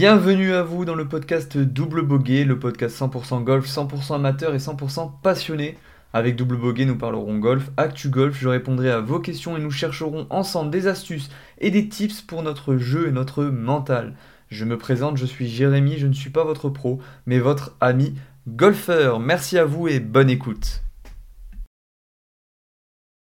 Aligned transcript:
Bienvenue 0.00 0.54
à 0.54 0.62
vous 0.62 0.86
dans 0.86 0.94
le 0.94 1.06
podcast 1.06 1.58
Double 1.58 2.00
Boguet, 2.00 2.44
le 2.44 2.58
podcast 2.58 2.98
100% 2.98 3.44
golf, 3.44 3.66
100% 3.66 4.14
amateur 4.14 4.54
et 4.54 4.58
100% 4.58 5.20
passionné. 5.22 5.76
Avec 6.14 6.36
Double 6.36 6.56
Boguet, 6.56 6.86
nous 6.86 6.96
parlerons 6.96 7.36
golf, 7.36 7.70
actu 7.76 8.08
golf, 8.08 8.34
je 8.40 8.48
répondrai 8.48 8.90
à 8.90 9.00
vos 9.00 9.20
questions 9.20 9.58
et 9.58 9.60
nous 9.60 9.70
chercherons 9.70 10.26
ensemble 10.30 10.70
des 10.70 10.86
astuces 10.86 11.28
et 11.58 11.70
des 11.70 11.90
tips 11.90 12.22
pour 12.22 12.42
notre 12.42 12.78
jeu 12.78 13.08
et 13.08 13.12
notre 13.12 13.44
mental. 13.44 14.14
Je 14.48 14.64
me 14.64 14.78
présente, 14.78 15.18
je 15.18 15.26
suis 15.26 15.48
Jérémy, 15.48 15.98
je 15.98 16.06
ne 16.06 16.14
suis 16.14 16.30
pas 16.30 16.44
votre 16.44 16.70
pro, 16.70 16.98
mais 17.26 17.38
votre 17.38 17.76
ami 17.82 18.14
golfeur. 18.48 19.20
Merci 19.20 19.58
à 19.58 19.66
vous 19.66 19.86
et 19.86 20.00
bonne 20.00 20.30
écoute. 20.30 20.80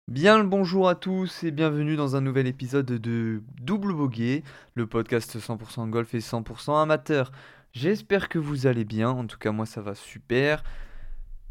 Bien 0.08 0.38
le 0.38 0.44
bonjour 0.44 0.88
à 0.88 0.94
tous 0.94 1.42
et 1.42 1.50
bienvenue 1.50 1.96
dans 1.96 2.14
un 2.14 2.20
nouvel 2.20 2.46
épisode 2.46 2.86
de 2.86 3.42
Double 3.60 3.92
Boguet, 3.92 4.44
le 4.76 4.86
podcast 4.86 5.36
100% 5.36 5.90
golf 5.90 6.14
et 6.14 6.20
100% 6.20 6.80
amateur. 6.80 7.32
J'espère 7.72 8.28
que 8.28 8.38
vous 8.38 8.68
allez 8.68 8.84
bien, 8.84 9.10
en 9.10 9.26
tout 9.26 9.36
cas 9.36 9.50
moi 9.50 9.66
ça 9.66 9.80
va 9.80 9.96
super. 9.96 10.62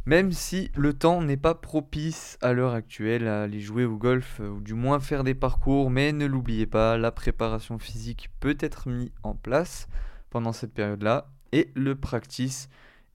Même 0.06 0.32
si 0.32 0.72
le 0.78 0.94
temps 0.94 1.22
n'est 1.22 1.36
pas 1.36 1.54
propice 1.54 2.38
à 2.42 2.54
l'heure 2.54 2.74
actuelle 2.74 3.28
à 3.28 3.44
aller 3.44 3.60
jouer 3.60 3.84
au 3.84 3.98
golf 3.98 4.40
ou 4.40 4.62
du 4.62 4.74
moins 4.74 5.02
faire 5.02 5.26
des 5.26 5.36
parcours, 5.36 5.90
mais 5.90 6.14
ne 6.14 6.26
l'oubliez 6.26 6.66
pas, 6.66 6.98
la 6.98 7.12
préparation 7.12 7.78
physique 7.78 8.30
peut 8.40 8.56
être 8.62 8.88
mise 8.88 9.12
en 9.24 9.36
place 9.36 9.90
pendant 10.30 10.54
cette 10.54 10.74
période-là 10.74 11.28
et 11.52 11.74
le 11.76 11.94
practice 11.96 12.70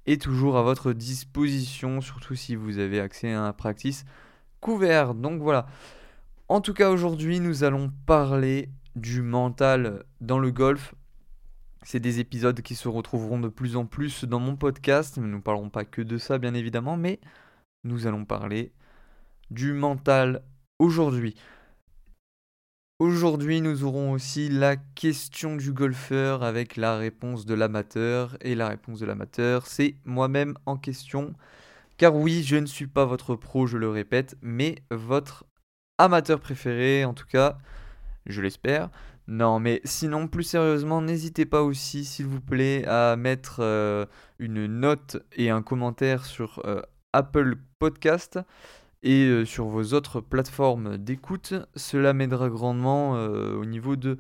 est 0.05 0.21
toujours 0.21 0.59
à 0.59 0.63
votre 0.63 0.93
disposition, 0.93 2.03
surtout 2.03 2.35
si 2.35 2.57
vous 2.57 2.77
avez 2.77 3.01
accès 3.01 3.33
à 3.33 3.45
un 3.45 3.55
practice 3.55 4.05
couvert. 4.61 5.15
Donc 5.15 5.41
voilà. 5.43 5.67
En 6.49 6.61
tout 6.61 6.75
cas, 6.75 6.91
aujourd'hui, 6.91 7.41
nous 7.41 7.65
allons 7.65 7.93
parler 8.07 8.71
du 8.97 9.23
mental 9.23 10.05
dans 10.21 10.39
le 10.39 10.51
golf. 10.51 10.95
C'est 11.83 12.01
des 12.01 12.21
épisodes 12.21 12.61
qui 12.61 12.75
se 12.75 12.89
retrouveront 12.89 13.41
de 13.41 13.49
plus 13.49 13.77
en 13.77 13.87
plus 13.87 14.25
dans 14.25 14.41
mon 14.41 14.57
podcast. 14.57 15.17
Nous 15.17 15.29
ne 15.29 15.41
parlerons 15.41 15.71
pas 15.71 15.85
que 15.85 16.03
de 16.03 16.19
ça, 16.19 16.39
bien 16.39 16.55
évidemment, 16.55 16.97
mais 16.97 17.21
nous 17.85 18.07
allons 18.07 18.25
parler 18.25 18.73
du 19.51 19.73
mental 19.73 20.43
aujourd'hui. 20.79 21.35
Aujourd'hui, 22.99 23.63
nous 23.63 23.85
aurons 23.85 24.13
aussi 24.13 24.51
la 24.51 24.77
question 24.77 25.57
du 25.57 25.73
golfeur 25.73 26.43
avec 26.43 26.77
la 26.77 26.99
réponse 26.99 27.47
de 27.47 27.55
l'amateur. 27.55 28.37
Et 28.43 28.55
la 28.55 28.69
réponse 28.69 29.01
de 29.01 29.07
l'amateur, 29.07 29.67
c'est 29.67 29.95
moi-même 30.05 30.59
en 30.67 30.77
question. 30.77 31.33
Car 32.01 32.17
oui, 32.17 32.43
je 32.43 32.57
ne 32.57 32.65
suis 32.65 32.87
pas 32.87 33.05
votre 33.05 33.37
pro, 33.37 33.67
je 33.67 33.77
le 33.77 33.91
répète, 33.91 34.35
mais 34.41 34.77
votre 34.91 35.45
amateur 35.99 36.41
préféré, 36.41 37.05
en 37.05 37.13
tout 37.13 37.27
cas, 37.27 37.59
je 38.25 38.41
l'espère. 38.41 38.89
Non, 39.27 39.61
mais 39.61 39.83
sinon, 39.85 40.27
plus 40.27 40.45
sérieusement, 40.45 41.03
n'hésitez 41.03 41.45
pas 41.45 41.63
aussi, 41.63 42.07
s'il 42.07 42.25
vous 42.25 42.41
plaît, 42.41 42.87
à 42.87 43.17
mettre 43.17 43.57
euh, 43.61 44.07
une 44.39 44.65
note 44.65 45.19
et 45.37 45.51
un 45.51 45.61
commentaire 45.61 46.25
sur 46.25 46.63
euh, 46.65 46.81
Apple 47.13 47.57
Podcast 47.79 48.39
et 49.03 49.27
euh, 49.27 49.45
sur 49.45 49.67
vos 49.67 49.93
autres 49.93 50.23
plateformes 50.23 50.97
d'écoute. 50.97 51.53
Cela 51.77 52.15
m'aidera 52.15 52.49
grandement 52.49 53.13
au 53.13 53.67
niveau 53.67 53.97
de 53.97 54.17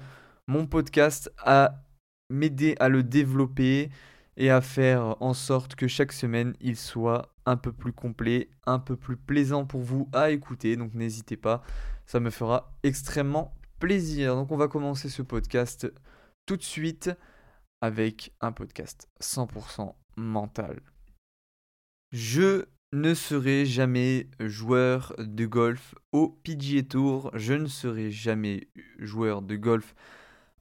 mon 0.48 0.67
podcast 0.67 1.33
à 1.39 1.83
m'aider 2.28 2.77
à 2.78 2.91
le 2.91 3.03
développer 3.03 3.89
et 4.36 4.51
à 4.51 4.61
faire 4.61 5.17
en 5.20 5.33
sorte 5.33 5.77
que 5.77 5.89
chaque 5.89 6.12
semaine 6.12 6.53
il 6.61 6.77
soit 6.77 7.31
un 7.51 7.56
peu 7.56 7.73
plus 7.73 7.93
complet, 7.93 8.48
un 8.67 8.79
peu 8.79 8.97
plus 8.97 9.17
plaisant 9.17 9.67
pour 9.67 9.81
vous 9.81 10.09
à 10.12 10.31
écouter. 10.31 10.77
Donc 10.77 10.95
n'hésitez 10.95 11.37
pas, 11.37 11.62
ça 12.07 12.20
me 12.20 12.31
fera 12.31 12.73
extrêmement 12.83 13.55
plaisir. 13.81 14.36
Donc 14.36 14.52
on 14.52 14.57
va 14.57 14.69
commencer 14.69 15.08
ce 15.08 15.23
podcast 15.23 15.92
tout 16.47 16.57
de 16.57 16.63
suite 16.63 17.11
avec 17.80 18.33
un 18.41 18.52
podcast 18.52 19.08
100% 19.20 19.95
mental. 20.17 20.80
Je 22.13 22.67
ne 22.92 23.14
serai 23.14 23.67
jamais 23.67 24.29
joueur 24.41 25.14
de 25.19 25.47
golf 25.47 25.95
au 26.13 26.29
PGA 26.29 26.83
Tour, 26.83 27.30
je 27.35 27.55
ne 27.55 27.67
serai 27.67 28.11
jamais 28.11 28.69
joueur 28.98 29.42
de 29.42 29.57
golf 29.57 29.95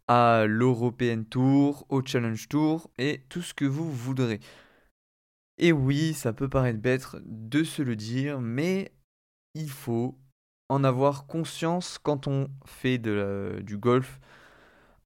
à 0.08 0.46
l'European 0.47 1.24
Tour, 1.24 1.86
au 1.90 2.03
Challenge 2.03 2.47
Tour 2.47 2.90
et 2.97 3.24
tout 3.30 3.42
ce 3.42 3.53
que 3.53 3.66
vous 3.66 3.92
voudrez. 3.92 4.40
Et 5.59 5.74
oui, 5.74 6.14
ça 6.14 6.31
peut 6.31 6.47
paraître 6.47 6.80
bête 6.80 7.06
de 7.25 7.66
se 7.66 7.81
le 7.81 7.97
dire, 7.97 8.40
mais 8.40 8.94
il 9.56 9.70
faut 9.70 10.18
en 10.70 10.86
avoir 10.86 11.28
conscience 11.28 12.00
quand 12.02 12.28
on 12.28 12.47
fait 12.66 12.97
du 12.97 13.78
golf 13.78 14.19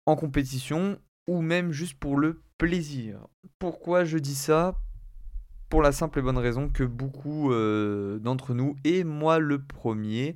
en 0.06 0.16
compétition 0.16 1.00
ou 1.28 1.42
même 1.42 1.72
juste 1.72 1.97
pour 1.97 2.18
le 2.18 2.44
plaisir. 2.59 3.28
Pourquoi 3.58 4.03
je 4.03 4.19
dis 4.19 4.36
ça? 4.36 4.75
Pour 5.69 5.81
la 5.81 5.92
simple 5.92 6.19
et 6.19 6.22
bonne 6.22 6.38
raison 6.38 6.69
que 6.69 6.84
beaucoup 6.84 7.52
euh, 7.52 8.19
d'entre 8.19 8.53
nous, 8.53 8.75
et 8.84 9.03
moi 9.03 9.40
le 9.40 9.59
premier, 9.59 10.36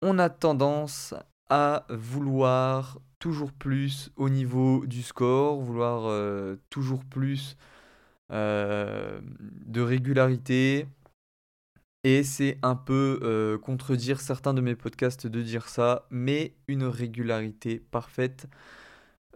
on 0.00 0.18
a 0.18 0.30
tendance 0.30 1.14
à 1.50 1.84
vouloir 1.90 2.98
toujours 3.18 3.52
plus 3.52 4.10
au 4.16 4.30
niveau 4.30 4.86
du 4.86 5.02
score, 5.02 5.60
vouloir 5.60 6.04
euh, 6.06 6.56
toujours 6.70 7.04
plus 7.04 7.58
de 8.30 9.80
régularité. 9.80 10.86
Et 12.02 12.22
c'est 12.22 12.58
un 12.62 12.76
peu 12.76 13.20
euh, 13.22 13.58
contredire 13.58 14.20
certains 14.20 14.54
de 14.54 14.62
mes 14.62 14.74
podcasts 14.74 15.26
de 15.26 15.42
dire 15.42 15.68
ça, 15.68 16.06
mais 16.10 16.54
une 16.66 16.84
régularité 16.84 17.78
parfaite 17.78 18.46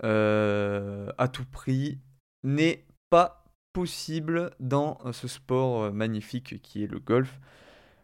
euh, 0.02 1.12
à 1.18 1.28
tout 1.28 1.44
prix 1.44 1.98
n'est 2.42 2.86
pas 3.10 3.44
possible 3.74 4.50
dans 4.60 4.98
ce 5.12 5.28
sport 5.28 5.92
magnifique 5.92 6.62
qui 6.62 6.84
est 6.84 6.86
le 6.86 7.00
golf. 7.00 7.38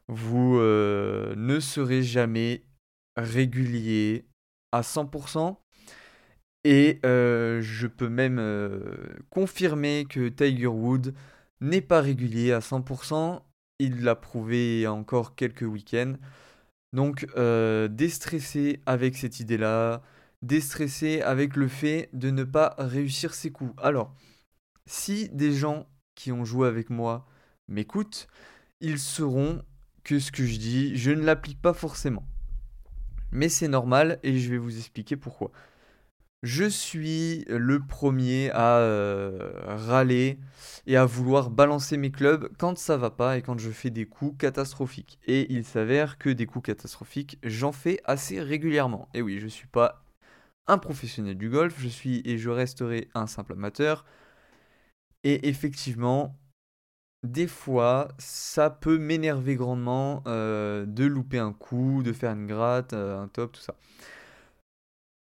Vous 0.08 0.58
ne 0.58 1.58
serez 1.60 2.02
jamais 2.02 2.64
régulier 3.16 4.26
à 4.72 4.82
100%. 4.82 5.56
Et 6.64 7.00
euh, 7.06 7.62
je 7.62 7.86
peux 7.86 8.08
même 8.08 8.38
euh, 8.38 8.96
confirmer 9.30 10.04
que 10.08 10.28
Tiger 10.28 10.66
Wood 10.66 11.14
n'est 11.60 11.80
pas 11.80 12.00
régulier 12.00 12.52
à 12.52 12.60
100%. 12.60 13.42
Il 13.78 14.04
l'a 14.04 14.14
prouvé 14.14 14.86
encore 14.86 15.34
quelques 15.34 15.62
week-ends. 15.62 16.14
Donc 16.92 17.26
euh, 17.36 17.88
déstressé 17.88 18.82
avec 18.84 19.16
cette 19.16 19.40
idée-là, 19.40 20.02
déstressé 20.42 21.22
avec 21.22 21.56
le 21.56 21.68
fait 21.68 22.10
de 22.12 22.30
ne 22.30 22.44
pas 22.44 22.74
réussir 22.78 23.32
ses 23.32 23.52
coups. 23.52 23.72
Alors, 23.82 24.14
si 24.86 25.28
des 25.30 25.52
gens 25.52 25.86
qui 26.14 26.32
ont 26.32 26.44
joué 26.44 26.68
avec 26.68 26.90
moi 26.90 27.26
m'écoutent, 27.68 28.26
ils 28.80 28.98
sauront 28.98 29.62
que 30.04 30.18
ce 30.18 30.32
que 30.32 30.44
je 30.44 30.58
dis, 30.58 30.96
je 30.96 31.10
ne 31.10 31.22
l'applique 31.22 31.62
pas 31.62 31.72
forcément. 31.72 32.26
Mais 33.32 33.48
c'est 33.48 33.68
normal 33.68 34.18
et 34.22 34.38
je 34.38 34.50
vais 34.50 34.58
vous 34.58 34.76
expliquer 34.76 35.16
pourquoi. 35.16 35.52
Je 36.42 36.64
suis 36.64 37.44
le 37.48 37.80
premier 37.80 38.50
à 38.52 38.78
euh, 38.78 39.52
râler 39.66 40.38
et 40.86 40.96
à 40.96 41.04
vouloir 41.04 41.50
balancer 41.50 41.98
mes 41.98 42.10
clubs 42.10 42.50
quand 42.58 42.78
ça 42.78 42.96
va 42.96 43.10
pas 43.10 43.36
et 43.36 43.42
quand 43.42 43.58
je 43.58 43.70
fais 43.70 43.90
des 43.90 44.06
coups 44.06 44.38
catastrophiques. 44.38 45.18
Et 45.26 45.52
il 45.52 45.64
s'avère 45.66 46.16
que 46.16 46.30
des 46.30 46.46
coups 46.46 46.66
catastrophiques, 46.66 47.38
j'en 47.42 47.72
fais 47.72 48.00
assez 48.04 48.40
régulièrement. 48.40 49.10
Et 49.12 49.20
oui, 49.20 49.38
je 49.38 49.48
suis 49.48 49.66
pas 49.66 50.02
un 50.66 50.78
professionnel 50.78 51.36
du 51.36 51.50
golf, 51.50 51.74
je 51.78 51.88
suis 51.88 52.22
et 52.24 52.38
je 52.38 52.48
resterai 52.48 53.08
un 53.14 53.26
simple 53.26 53.52
amateur. 53.52 54.06
Et 55.24 55.48
effectivement, 55.48 56.38
des 57.22 57.46
fois, 57.46 58.08
ça 58.18 58.70
peut 58.70 58.98
m'énerver 58.98 59.56
grandement 59.56 60.22
euh, 60.26 60.86
de 60.86 61.04
louper 61.04 61.38
un 61.38 61.52
coup, 61.52 62.02
de 62.02 62.12
faire 62.12 62.32
une 62.32 62.46
gratte, 62.46 62.94
euh, 62.94 63.22
un 63.22 63.28
top, 63.28 63.52
tout 63.52 63.60
ça. 63.60 63.74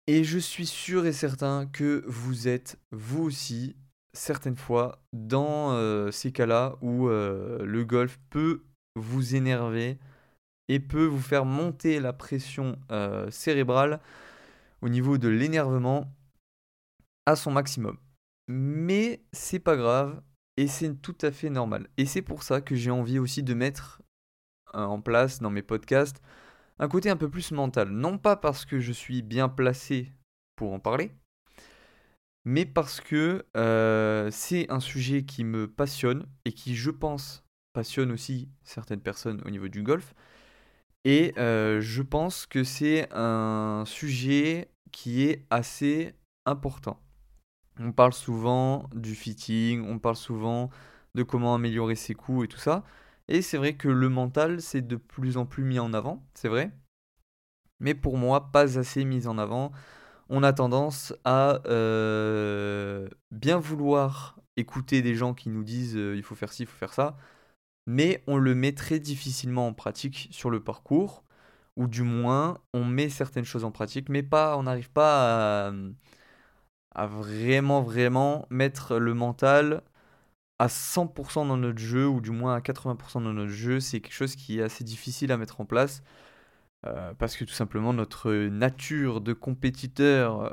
Et 0.08 0.22
je 0.22 0.38
suis 0.38 0.66
sûr 0.66 1.04
et 1.04 1.12
certain 1.12 1.66
que 1.66 2.04
vous 2.06 2.46
êtes, 2.46 2.78
vous 2.92 3.24
aussi, 3.24 3.74
certaines 4.12 4.56
fois, 4.56 5.02
dans 5.12 5.72
euh, 5.72 6.12
ces 6.12 6.30
cas-là 6.30 6.76
où 6.80 7.08
euh, 7.08 7.64
le 7.64 7.84
golf 7.84 8.20
peut 8.30 8.62
vous 8.94 9.34
énerver 9.34 9.98
et 10.68 10.78
peut 10.78 11.06
vous 11.06 11.20
faire 11.20 11.44
monter 11.44 11.98
la 11.98 12.12
pression 12.12 12.78
euh, 12.92 13.28
cérébrale 13.32 14.00
au 14.80 14.88
niveau 14.88 15.18
de 15.18 15.28
l'énervement 15.28 16.12
à 17.26 17.34
son 17.34 17.50
maximum. 17.50 17.98
Mais 18.46 19.24
c'est 19.32 19.58
pas 19.58 19.76
grave 19.76 20.22
et 20.56 20.68
c'est 20.68 20.94
tout 21.02 21.18
à 21.22 21.32
fait 21.32 21.50
normal. 21.50 21.88
Et 21.96 22.06
c'est 22.06 22.22
pour 22.22 22.44
ça 22.44 22.60
que 22.60 22.76
j'ai 22.76 22.92
envie 22.92 23.18
aussi 23.18 23.42
de 23.42 23.54
mettre 23.54 24.00
en 24.72 25.00
place 25.00 25.40
dans 25.40 25.50
mes 25.50 25.62
podcasts 25.62 26.22
un 26.78 26.88
côté 26.88 27.11
un 27.11 27.17
peu 27.17 27.28
plus 27.28 27.52
mental. 27.52 27.88
Non 27.90 28.19
pas 28.19 28.37
parce 28.37 28.64
que 28.64 28.81
je 28.81 28.93
suis 28.93 29.23
bien 29.23 29.49
placé 29.49 30.12
pour 30.56 30.73
en 30.73 30.81
parler, 30.81 31.12
mais 32.44 32.64
parce 32.64 33.00
que 33.00 33.44
euh, 33.56 34.31
c'est 34.31 34.70
un 34.70 34.81
sujet 34.81 35.25
qui 35.25 35.44
me 35.44 35.67
passionne 35.69 36.26
et 36.44 36.52
qui, 36.52 36.76
je 36.76 36.90
pense, 36.90 37.44
passionne 37.73 38.12
aussi 38.12 38.49
certaines 38.62 39.00
personnes 39.00 39.43
au 39.44 39.50
niveau 39.50 39.69
du 39.69 39.82
golf. 39.82 40.14
Et 41.05 41.34
euh, 41.38 41.81
je 41.81 42.02
pense 42.02 42.46
que 42.46 42.64
c'est 42.64 43.08
un 43.12 43.84
sujet 43.87 44.70
qui 44.93 45.25
est 45.25 45.44
assez 45.50 46.14
important. 46.46 47.00
On 47.78 47.93
parle 47.93 48.12
souvent 48.12 48.88
du 48.94 49.14
fitting, 49.14 49.82
on 49.82 49.99
parle 49.99 50.17
souvent 50.17 50.70
de 51.14 51.23
comment 51.23 51.55
améliorer 51.55 51.94
ses 51.94 52.14
coups 52.14 52.44
et 52.44 52.49
tout 52.49 52.58
ça. 52.58 52.84
Et 53.28 53.43
c'est 53.43 53.56
vrai 53.56 53.75
que 53.75 53.88
le 53.88 54.08
mental, 54.08 54.61
c'est 54.61 54.82
de 54.87 54.96
plus 54.96 55.37
en 55.37 55.46
plus 55.46 55.64
mis 55.64 55.78
en 55.78 55.93
avant, 55.93 56.25
c'est 56.34 56.49
vrai. 56.49 56.73
Mais 57.81 57.94
pour 57.94 58.17
moi, 58.17 58.50
pas 58.52 58.78
assez 58.78 59.05
mis 59.05 59.26
en 59.26 59.38
avant. 59.38 59.73
On 60.28 60.43
a 60.43 60.52
tendance 60.52 61.14
à 61.25 61.61
euh, 61.67 63.08
bien 63.31 63.58
vouloir 63.58 64.37
écouter 64.56 65.02
des 65.02 65.14
gens 65.14 65.34
qui 65.34 65.50
nous 65.50 65.64
disent 65.64 65.96
euh, 65.96 66.17
il 66.17 66.23
faut 66.23 66.34
faire 66.34 66.52
ci, 66.52 66.62
il 66.64 66.67
faut 66.67 66.76
faire 66.78 66.94
ça, 66.94 67.17
mais 67.87 68.23
on 68.26 68.38
le 68.38 68.55
met 68.55 68.73
très 68.73 68.99
difficilement 69.00 69.69
en 69.69 69.75
pratique 69.75 70.28
sur 70.32 70.50
le 70.50 70.62
parcours, 70.62 71.25
ou 71.76 71.88
du 71.88 72.02
moins 72.02 72.58
on 72.75 72.84
met 72.84 73.08
certaines 73.11 73.44
choses 73.44 73.64
en 73.64 73.73
pratique, 73.73 74.08
mais 74.08 74.23
pas, 74.23 74.56
on 74.58 74.64
n'arrive 74.64 74.90
pas 74.90 75.69
à, 75.69 75.73
à, 76.94 77.06
vraiment 77.06 77.82
vraiment 77.82 78.46
mettre 78.50 78.99
le 78.99 79.14
mental 79.14 79.82
à 80.58 80.68
100% 80.68 81.46
dans 81.48 81.56
notre 81.56 81.78
jeu, 81.78 82.06
ou 82.06 82.20
du 82.20 82.30
moins 82.30 82.54
à 82.54 82.60
80% 82.60 83.22
dans 83.22 83.32
notre 83.32 83.50
jeu, 83.50 83.80
c'est 83.80 84.00
quelque 84.00 84.14
chose 84.14 84.36
qui 84.36 84.58
est 84.58 84.62
assez 84.62 84.84
difficile 84.84 85.32
à 85.32 85.36
mettre 85.36 85.60
en 85.60 85.66
place. 85.66 86.02
Euh, 86.86 87.14
parce 87.14 87.36
que 87.36 87.44
tout 87.44 87.54
simplement 87.54 87.92
notre 87.92 88.32
nature 88.32 89.20
de 89.20 89.32
compétiteur 89.32 90.40
euh, 90.42 90.50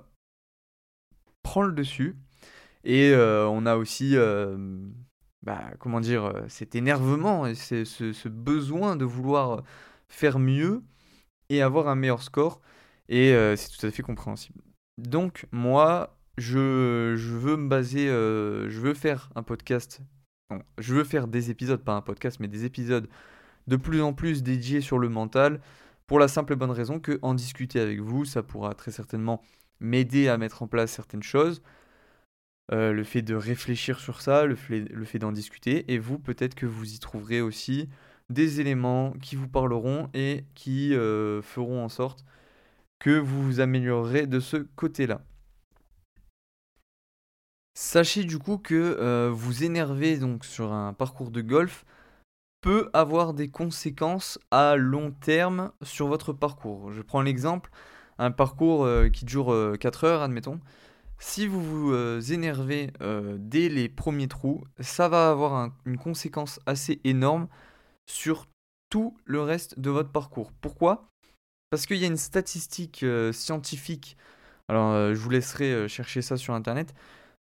prend 1.43 1.61
le 1.61 1.73
dessus. 1.73 2.15
Et 2.83 3.11
euh, 3.11 3.47
on 3.47 3.65
a 3.65 3.75
aussi, 3.77 4.15
bah, 5.43 5.71
comment 5.79 6.01
dire, 6.01 6.33
cet 6.47 6.75
énervement 6.75 7.45
et 7.47 7.55
ce, 7.55 7.85
ce, 7.85 8.27
besoin 8.29 8.95
de 8.95 9.05
vouloir 9.05 9.63
faire 10.09 10.39
mieux 10.39 10.83
et 11.49 11.61
avoir 11.61 11.87
un 11.87 11.95
meilleur 11.95 12.23
score. 12.23 12.61
Et 13.09 13.33
c'est 13.55 13.69
tout 13.77 13.85
à 13.85 13.91
fait 13.91 14.03
compréhensible. 14.03 14.61
Donc 14.97 15.47
moi, 15.51 16.17
je, 16.37 17.15
veux 17.15 17.57
me 17.57 17.67
baser, 17.67 18.07
je 18.07 18.79
veux 18.79 18.93
faire 18.93 19.29
un 19.35 19.43
podcast. 19.43 20.01
je 20.77 20.95
veux 20.95 21.03
faire 21.03 21.27
des 21.27 21.51
épisodes, 21.51 21.83
pas 21.83 21.93
un 21.93 22.01
podcast, 22.01 22.39
mais 22.39 22.47
des 22.47 22.65
épisodes 22.65 23.07
de 23.67 23.75
plus 23.75 24.01
en 24.01 24.13
plus 24.13 24.43
dédiés 24.43 24.81
sur 24.81 24.99
le 24.99 25.09
mental 25.09 25.61
pour 26.07 26.19
la 26.19 26.27
simple 26.27 26.53
et 26.53 26.55
bonne 26.55 26.71
raison 26.71 26.99
que 26.99 27.17
en 27.21 27.33
discuter 27.33 27.79
avec 27.79 27.99
vous, 27.99 28.25
ça 28.25 28.43
pourra 28.43 28.73
très 28.73 28.91
certainement 28.91 29.41
m'aider 29.79 30.27
à 30.27 30.37
mettre 30.37 30.61
en 30.63 30.67
place 30.67 30.91
certaines 30.91 31.23
choses. 31.23 31.61
Euh, 32.71 32.93
le 32.93 33.03
fait 33.03 33.21
de 33.21 33.35
réfléchir 33.35 33.99
sur 33.99 34.21
ça, 34.21 34.45
le 34.45 34.55
fait, 34.55 34.79
le 34.79 35.05
fait 35.05 35.19
d'en 35.19 35.31
discuter, 35.31 35.91
et 35.91 35.97
vous, 35.97 36.17
peut-être 36.17 36.55
que 36.55 36.65
vous 36.65 36.93
y 36.93 36.99
trouverez 36.99 37.41
aussi 37.41 37.89
des 38.29 38.61
éléments 38.61 39.11
qui 39.21 39.35
vous 39.35 39.49
parleront 39.49 40.09
et 40.13 40.45
qui 40.55 40.93
euh, 40.93 41.41
feront 41.41 41.83
en 41.83 41.89
sorte 41.89 42.23
que 42.99 43.17
vous 43.19 43.43
vous 43.43 43.59
améliorerez 43.59 44.27
de 44.27 44.39
ce 44.39 44.57
côté-là. 44.57 45.21
Sachez 47.75 48.23
du 48.23 48.37
coup 48.37 48.59
que 48.59 48.75
euh, 48.75 49.31
vous 49.33 49.63
énerver 49.63 50.17
donc 50.17 50.45
sur 50.45 50.73
un 50.73 50.93
parcours 50.93 51.31
de 51.31 51.41
golf, 51.41 51.85
peut 52.61 52.89
avoir 52.93 53.33
des 53.33 53.49
conséquences 53.49 54.39
à 54.51 54.75
long 54.75 55.11
terme 55.11 55.71
sur 55.81 56.07
votre 56.07 56.33
parcours. 56.33 56.91
Je 56.91 57.01
prends 57.01 57.21
l'exemple, 57.21 57.71
un 58.19 58.31
parcours 58.31 58.85
euh, 58.85 59.09
qui 59.09 59.25
dure 59.25 59.47
4 59.79 60.03
euh, 60.03 60.07
heures, 60.07 60.21
admettons. 60.21 60.59
Si 61.19 61.47
vous 61.47 61.61
vous 61.63 62.33
énervez 62.33 62.91
dès 63.37 63.69
les 63.69 63.87
premiers 63.87 64.27
trous, 64.27 64.65
ça 64.81 65.07
va 65.07 65.29
avoir 65.29 65.71
une 65.85 65.97
conséquence 65.97 66.59
assez 66.65 66.99
énorme 67.05 67.47
sur 68.05 68.47
tout 68.89 69.15
le 69.23 69.41
reste 69.41 69.79
de 69.79 69.89
votre 69.89 70.11
parcours. 70.11 70.51
Pourquoi? 70.59 71.07
Parce 71.69 71.85
qu'il 71.85 71.95
y 71.97 72.03
a 72.03 72.07
une 72.07 72.17
statistique 72.17 73.05
scientifique, 73.31 74.17
alors 74.67 75.13
je 75.13 75.19
vous 75.19 75.29
laisserai 75.29 75.87
chercher 75.87 76.21
ça 76.21 76.35
sur 76.35 76.55
Internet, 76.55 76.93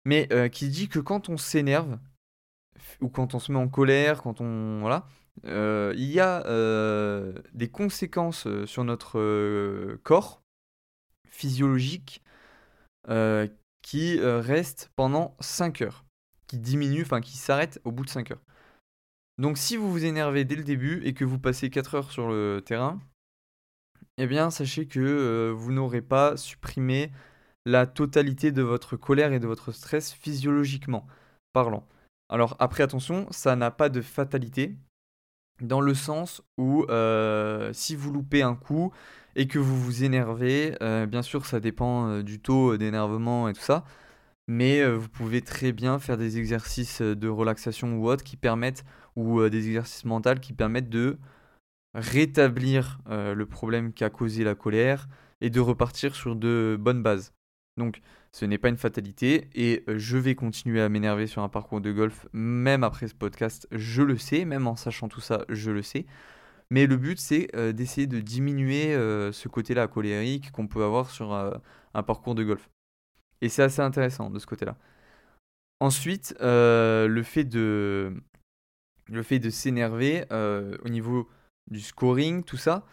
mais 0.10 0.50
qui 0.52 0.70
dit 0.70 0.90
que 0.90 1.00
quand 1.00 1.30
on 1.30 1.38
s'énerve, 1.38 2.00
ou 3.00 3.10
quand 3.10 3.36
on 3.36 3.40
se 3.40 3.52
met 3.52 3.60
en 3.60 3.68
colère, 3.68 4.24
quand 4.24 4.42
on 4.42 4.80
voilà, 4.80 5.06
euh, 5.46 5.94
il 5.96 6.12
y 6.12 6.20
a 6.20 6.46
euh, 6.48 7.34
des 7.54 7.70
conséquences 7.70 8.48
euh, 8.48 8.66
sur 8.66 8.84
notre 8.84 9.96
corps 10.04 10.42
physiologique 11.30 12.24
qui 13.82 14.20
restent 14.20 14.92
pendant 14.96 15.36
5 15.40 15.82
heures, 15.82 16.06
qui 16.48 16.60
diminuent, 16.60 17.02
enfin 17.02 17.22
qui 17.22 17.38
s'arrêtent 17.38 17.80
au 17.86 17.92
bout 17.92 18.06
de 18.06 18.10
5 18.10 18.32
heures. 18.32 18.42
Donc 19.40 19.58
si 19.58 19.78
vous 19.78 19.92
vous 19.92 20.06
énervez 20.06 20.44
dès 20.44 20.56
le 20.56 20.64
début 20.64 21.02
et 21.06 21.14
que 21.14 21.24
vous 21.24 21.40
passez 21.40 21.70
4 21.70 21.96
heures 21.96 22.12
sur 22.12 22.28
le 22.28 22.62
terrain, 22.64 23.00
eh 24.18 24.28
bien 24.28 24.52
sachez 24.52 24.86
que 24.86 25.50
vous 25.56 25.72
n'aurez 25.72 26.02
pas 26.02 26.36
supprimé 26.38 27.12
la 27.66 27.86
totalité 27.86 28.52
de 28.52 28.62
votre 28.62 28.96
colère 28.96 29.34
et 29.34 29.40
de 29.40 29.48
votre 29.48 29.72
stress 29.72 30.14
physiologiquement 30.14 31.08
parlant. 31.54 31.88
Alors 32.30 32.56
après 32.60 32.84
attention, 32.84 33.28
ça 33.32 33.56
n'a 33.56 33.72
pas 33.72 33.90
de 33.90 34.02
fatalité, 34.02 34.76
dans 35.62 35.82
le 35.82 35.94
sens 35.94 36.42
où 36.58 36.86
euh, 36.90 37.72
si 37.74 37.96
vous 37.96 38.12
loupez 38.12 38.44
un 38.44 38.56
coup 38.56 38.94
et 39.36 39.48
que 39.48 39.60
vous 39.60 39.80
vous 39.80 40.04
énervez, 40.04 40.76
euh, 40.82 41.06
bien 41.06 41.22
sûr 41.22 41.46
ça 41.46 41.60
dépend 41.60 42.08
euh, 42.08 42.24
du 42.24 42.40
taux 42.40 42.78
d'énervement 42.78 43.50
et 43.50 43.54
tout 43.54 43.62
ça, 43.62 43.84
mais 44.48 44.84
vous 44.92 45.10
pouvez 45.10 45.42
très 45.42 45.72
bien 45.72 46.00
faire 46.00 46.18
des 46.18 46.40
exercices 46.40 47.02
de 47.02 47.28
relaxation 47.28 47.98
ou 47.98 48.10
autres 48.10 48.24
qui 48.24 48.38
permettent, 48.38 48.84
ou 49.16 49.48
des 49.48 49.68
exercices 49.68 50.06
mentaux 50.06 50.40
qui 50.42 50.54
permettent 50.54 50.90
de 50.90 51.20
rétablir 51.94 53.00
le 53.08 53.46
problème 53.46 53.94
qui 53.94 54.04
a 54.04 54.10
causé 54.10 54.44
la 54.44 54.56
colère 54.56 55.08
et 55.42 55.52
de 55.52 55.60
repartir 55.60 56.16
sur 56.16 56.36
de 56.36 56.78
bonnes 56.80 57.04
bases. 57.04 57.32
Donc 57.80 58.02
ce 58.32 58.46
n'est 58.46 58.60
pas 58.60 58.70
une 58.70 58.78
fatalité 58.78 59.50
et 59.56 59.84
euh, 59.88 59.98
je 59.98 60.18
vais 60.18 60.36
continuer 60.36 60.82
à 60.82 60.90
m'énerver 60.90 61.26
sur 61.26 61.42
un 61.42 61.50
parcours 61.50 61.82
de 61.82 61.92
golf 61.92 62.28
même 62.34 62.84
après 62.84 63.08
ce 63.08 63.16
podcast, 63.16 63.68
je 63.72 64.04
le 64.04 64.18
sais, 64.18 64.46
même 64.46 64.68
en 64.68 64.76
sachant 64.76 65.10
tout 65.10 65.22
ça, 65.22 65.46
je 65.50 65.72
le 65.72 65.82
sais. 65.82 66.06
Mais 66.70 66.86
le 66.86 66.98
but 66.98 67.18
c'est 67.18 67.48
euh, 67.56 67.72
d'essayer 67.72 68.06
de 68.06 68.20
diminuer 68.20 68.94
euh, 68.94 69.32
ce 69.32 69.48
côté-là 69.48 69.88
colérique 69.88 70.52
qu'on 70.52 70.68
peut 70.68 70.84
avoir 70.84 71.10
sur 71.10 71.34
un 71.34 72.04
parcours 72.04 72.36
de 72.36 72.44
golf. 72.44 72.70
Et 73.42 73.50
c'est 73.50 73.64
assez 73.64 73.82
intéressant 73.82 74.30
de 74.30 74.38
ce 74.38 74.46
côté-là. 74.46 74.76
Ensuite, 75.80 76.36
le 76.42 77.22
fait 77.24 77.46
de 77.46 78.14
le 79.08 79.24
fait 79.24 79.40
de 79.40 79.50
s'énerver 79.50 80.26
au 80.30 80.90
niveau 80.90 81.30
du 81.72 81.80
scoring, 81.80 82.44
tout 82.44 82.58
ça, 82.58 82.86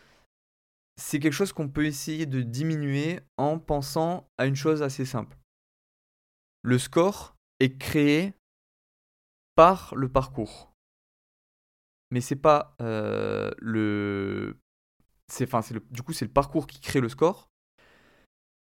c'est 0.96 1.18
quelque 1.20 1.32
chose 1.32 1.52
qu'on 1.52 1.68
peut 1.68 1.86
essayer 1.86 2.26
de 2.26 2.42
diminuer 2.42 3.20
en 3.36 3.58
pensant 3.58 4.28
à 4.38 4.46
une 4.46 4.56
chose 4.56 4.82
assez 4.82 5.04
simple. 5.04 5.36
Le 6.62 6.78
score 6.78 7.36
est 7.60 7.78
créé 7.78 8.34
par 9.54 9.94
le 9.94 10.08
parcours. 10.08 10.72
Mais 12.10 12.20
c'est 12.20 12.36
pas 12.36 12.74
euh, 12.80 13.50
le. 13.58 14.58
C'est, 15.28 15.48
c'est 15.62 15.92
du 15.92 16.02
coup, 16.02 16.12
c'est 16.12 16.24
le 16.24 16.32
parcours 16.32 16.66
qui 16.66 16.80
crée 16.80 17.00
le 17.00 17.08
score. 17.08 17.50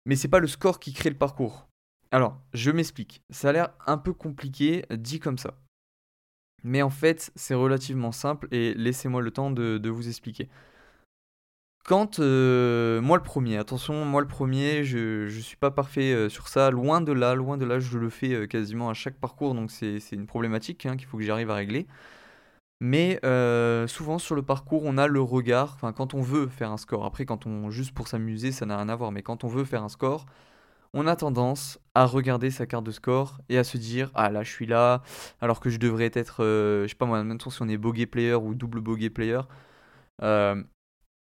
Mais 0.06 0.16
c'est 0.16 0.28
pas 0.28 0.40
le 0.40 0.48
score 0.48 0.80
qui 0.80 0.94
crée 0.94 1.10
le 1.10 1.18
parcours. 1.18 1.68
Alors, 2.12 2.42
je 2.54 2.72
m'explique. 2.72 3.24
Ça 3.30 3.50
a 3.50 3.52
l'air 3.54 3.74
un 3.86 3.98
peu 3.98 4.14
compliqué 4.14 4.86
dit 4.92 5.20
comme 5.20 5.38
ça. 5.38 5.60
Mais 6.64 6.82
en 6.82 6.90
fait, 6.90 7.32
c'est 7.36 7.54
relativement 7.54 8.12
simple 8.12 8.48
et 8.52 8.74
laissez-moi 8.74 9.22
le 9.22 9.32
temps 9.32 9.52
de 9.52 9.90
vous 9.90 10.08
expliquer. 10.08 10.50
Quand 11.86 12.20
euh, 12.20 13.00
moi 13.00 13.16
le 13.16 13.22
premier, 13.22 13.58
attention, 13.58 14.06
moi 14.06 14.20
le 14.20 14.28
premier, 14.28 14.84
je 14.84 15.26
ne 15.26 15.30
suis 15.42 15.56
pas 15.56 15.70
parfait 15.70 16.14
euh, 16.14 16.30
sur 16.30 16.48
ça, 16.48 16.72
loin 16.72 17.00
de 17.00 17.12
là, 17.12 17.36
loin 17.36 17.58
de 17.58 17.66
là, 17.66 17.78
je 17.80 18.00
le 18.00 18.10
fais 18.10 18.34
euh, 18.34 18.48
quasiment 18.48 18.90
à 18.90 18.96
chaque 18.96 19.20
parcours, 19.20 19.54
donc 19.54 19.70
c'est 19.70 20.00
une 20.12 20.26
problématique 20.26 20.88
hein, 20.88 20.98
qu'il 20.98 21.06
faut 21.06 21.18
que 21.18 21.24
j'arrive 21.24 21.52
à 21.52 21.56
régler. 21.56 21.86
Mais 22.82 23.20
souvent 23.88 24.18
sur 24.20 24.36
le 24.36 24.42
parcours, 24.42 24.82
on 24.84 24.98
a 24.98 25.08
le 25.08 25.22
regard, 25.22 25.74
enfin 25.76 25.94
quand 25.94 26.14
on 26.16 26.22
veut 26.22 26.48
faire 26.48 26.72
un 26.72 26.78
score, 26.78 27.06
après 27.06 27.26
quand 27.26 27.46
on 27.46 27.70
juste 27.70 27.94
pour 27.94 28.08
s'amuser, 28.08 28.52
ça 28.52 28.66
n'a 28.66 28.78
rien 28.78 28.90
à 28.90 28.96
voir, 28.96 29.12
mais 29.12 29.22
quand 29.22 29.44
on 29.44 29.48
veut 29.48 29.64
faire 29.64 29.84
un 29.84 29.90
score, 29.90 30.26
on 30.94 31.08
a 31.08 31.16
tendance 31.16 31.80
à 31.96 32.06
regarder 32.06 32.52
sa 32.52 32.66
carte 32.66 32.86
de 32.86 32.92
score 32.92 33.40
et 33.50 33.58
à 33.60 33.64
se 33.64 33.78
dire 33.78 34.12
ah 34.16 34.30
là 34.32 34.44
je 34.44 34.52
suis 34.52 34.66
là, 34.66 35.04
alors 35.42 35.60
que 35.60 35.70
je 35.70 35.78
devrais 35.78 36.12
être, 36.16 36.44
je 36.44 36.88
sais 36.88 36.96
pas 36.96 37.06
moi, 37.06 37.24
même 37.24 37.40
si 37.40 37.62
on 37.62 37.70
est 37.70 37.78
bogey 37.78 38.08
player 38.08 38.36
ou 38.36 38.56
double 38.56 38.82
bogey 38.82 39.10
player. 39.10 39.42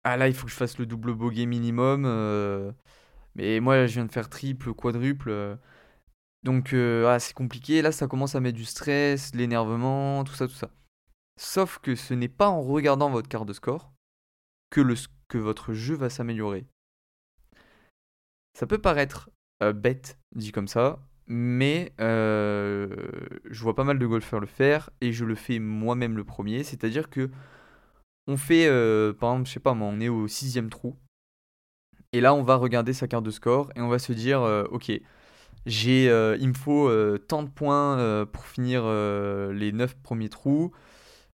Ah 0.03 0.17
là, 0.17 0.27
il 0.27 0.33
faut 0.33 0.45
que 0.45 0.51
je 0.51 0.57
fasse 0.57 0.79
le 0.79 0.85
double 0.85 1.13
bogey 1.13 1.45
minimum. 1.45 2.05
Euh, 2.05 2.71
mais 3.35 3.59
moi, 3.59 3.85
je 3.85 3.93
viens 3.93 4.05
de 4.05 4.11
faire 4.11 4.29
triple, 4.29 4.73
quadruple. 4.73 5.29
Euh. 5.29 5.55
donc, 6.43 6.73
euh, 6.73 7.07
ah, 7.07 7.19
c'est 7.19 7.33
compliqué. 7.33 7.81
Là, 7.81 7.91
ça 7.91 8.07
commence 8.07 8.35
à 8.35 8.39
mettre 8.39 8.57
du 8.57 8.65
stress, 8.65 9.33
l'énervement, 9.35 10.23
tout 10.23 10.33
ça, 10.33 10.47
tout 10.47 10.53
ça. 10.53 10.71
Sauf 11.39 11.79
que 11.79 11.95
ce 11.95 12.13
n'est 12.13 12.27
pas 12.27 12.49
en 12.49 12.61
regardant 12.61 13.09
votre 13.09 13.29
carte 13.29 13.47
de 13.47 13.53
score 13.53 13.91
que 14.69 15.37
votre 15.37 15.73
jeu 15.73 15.95
va 15.95 16.09
s'améliorer. 16.09 16.65
Ça 18.57 18.67
peut 18.67 18.77
paraître 18.77 19.29
bête, 19.75 20.17
dit 20.33 20.51
comme 20.51 20.67
ça, 20.67 20.99
mais 21.27 21.93
je 21.97 23.61
vois 23.61 23.75
pas 23.75 23.83
mal 23.83 23.99
de 23.99 24.05
golfeurs 24.05 24.39
le 24.39 24.47
faire 24.47 24.89
et 25.01 25.11
je 25.11 25.25
le 25.25 25.35
fais 25.35 25.59
moi-même 25.59 26.15
le 26.15 26.23
premier. 26.23 26.63
C'est-à-dire 26.63 27.09
que 27.09 27.29
on 28.27 28.37
fait, 28.37 28.67
euh, 28.67 29.13
par 29.13 29.31
exemple, 29.33 29.47
je 29.47 29.53
sais 29.53 29.59
pas 29.59 29.73
moi, 29.73 29.87
on 29.91 29.99
est 29.99 30.09
au 30.09 30.27
sixième 30.27 30.69
trou. 30.69 30.95
Et 32.13 32.21
là, 32.21 32.33
on 32.33 32.43
va 32.43 32.55
regarder 32.55 32.93
sa 32.93 33.07
carte 33.07 33.23
de 33.23 33.31
score 33.31 33.71
et 33.75 33.81
on 33.81 33.87
va 33.87 33.99
se 33.99 34.11
dire, 34.13 34.41
euh, 34.41 34.65
ok, 34.71 34.91
j'ai, 35.65 36.09
euh, 36.09 36.37
il 36.39 36.49
me 36.49 36.53
faut 36.53 36.89
tant 37.27 37.43
de 37.43 37.49
points 37.49 38.25
pour 38.31 38.45
finir 38.45 38.83
les 39.53 39.71
9 39.71 39.95
premiers 39.95 40.29
trous. 40.29 40.71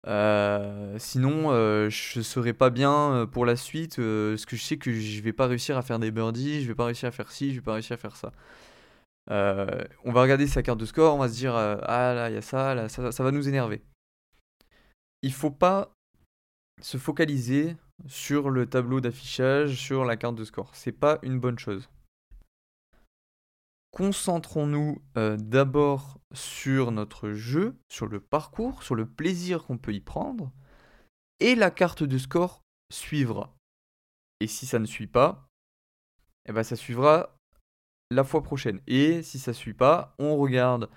sinon, 0.05 1.51
je 1.89 2.21
serai 2.21 2.53
pas 2.53 2.69
bien 2.69 3.27
pour 3.31 3.45
la 3.45 3.55
suite, 3.55 3.97
parce 3.97 4.45
que 4.45 4.55
je 4.55 4.63
sais 4.63 4.77
que 4.77 4.91
je 4.91 5.21
vais 5.21 5.33
pas 5.33 5.47
réussir 5.47 5.77
à 5.77 5.81
faire 5.83 5.99
des 5.99 6.11
birdies, 6.11 6.61
je 6.63 6.67
vais 6.67 6.75
pas 6.75 6.85
réussir 6.85 7.07
à 7.09 7.11
faire 7.11 7.31
ci, 7.31 7.51
je 7.51 7.55
vais 7.55 7.61
pas 7.61 7.73
réussir 7.73 7.93
à 7.93 7.97
faire 7.97 8.15
ça. 8.15 8.31
on 9.29 10.11
va 10.11 10.21
regarder 10.21 10.47
sa 10.47 10.63
carte 10.63 10.79
de 10.79 10.85
score, 10.85 11.15
on 11.15 11.19
va 11.19 11.29
se 11.29 11.35
dire 11.35 11.55
ah 11.55 12.13
là 12.15 12.29
il 12.29 12.35
y 12.35 12.37
a 12.37 12.41
ça, 12.41 12.75
là 12.75 12.89
ça, 12.89 13.11
ça 13.11 13.23
va 13.23 13.31
nous 13.31 13.47
énerver. 13.47 13.83
Il 15.21 15.33
faut 15.33 15.51
pas 15.51 15.92
se 16.83 16.97
focaliser 16.97 17.77
sur 18.07 18.49
le 18.49 18.69
tableau 18.69 18.99
d'affichage, 18.99 19.75
sur 19.75 20.03
la 20.05 20.17
carte 20.17 20.35
de 20.35 20.43
score. 20.43 20.75
C'est 20.75 20.91
pas 20.91 21.19
une 21.23 21.39
bonne 21.39 21.57
chose. 21.57 21.89
Concentrons-nous 23.91 25.01
euh, 25.17 25.37
d'abord 25.37 26.17
sur 26.33 26.91
notre 26.91 27.31
jeu, 27.31 27.75
sur 27.89 28.07
le 28.07 28.19
parcours, 28.19 28.83
sur 28.83 28.95
le 28.95 29.05
plaisir 29.05 29.63
qu'on 29.63 29.77
peut 29.77 29.93
y 29.93 30.01
prendre, 30.01 30.51
et 31.39 31.55
la 31.55 31.71
carte 31.71 32.03
de 32.03 32.17
score 32.17 32.61
suivra. 32.91 33.55
Et 34.39 34.47
si 34.47 34.65
ça 34.65 34.79
ne 34.79 34.85
suit 34.85 35.07
pas, 35.07 35.47
eh 36.47 36.51
ben 36.51 36.63
ça 36.63 36.75
suivra 36.75 37.37
la 38.11 38.23
fois 38.23 38.43
prochaine. 38.43 38.81
Et 38.87 39.21
si 39.21 39.39
ça 39.39 39.51
ne 39.51 39.55
suit 39.55 39.73
pas, 39.73 40.15
on 40.19 40.35
regarde 40.37 40.89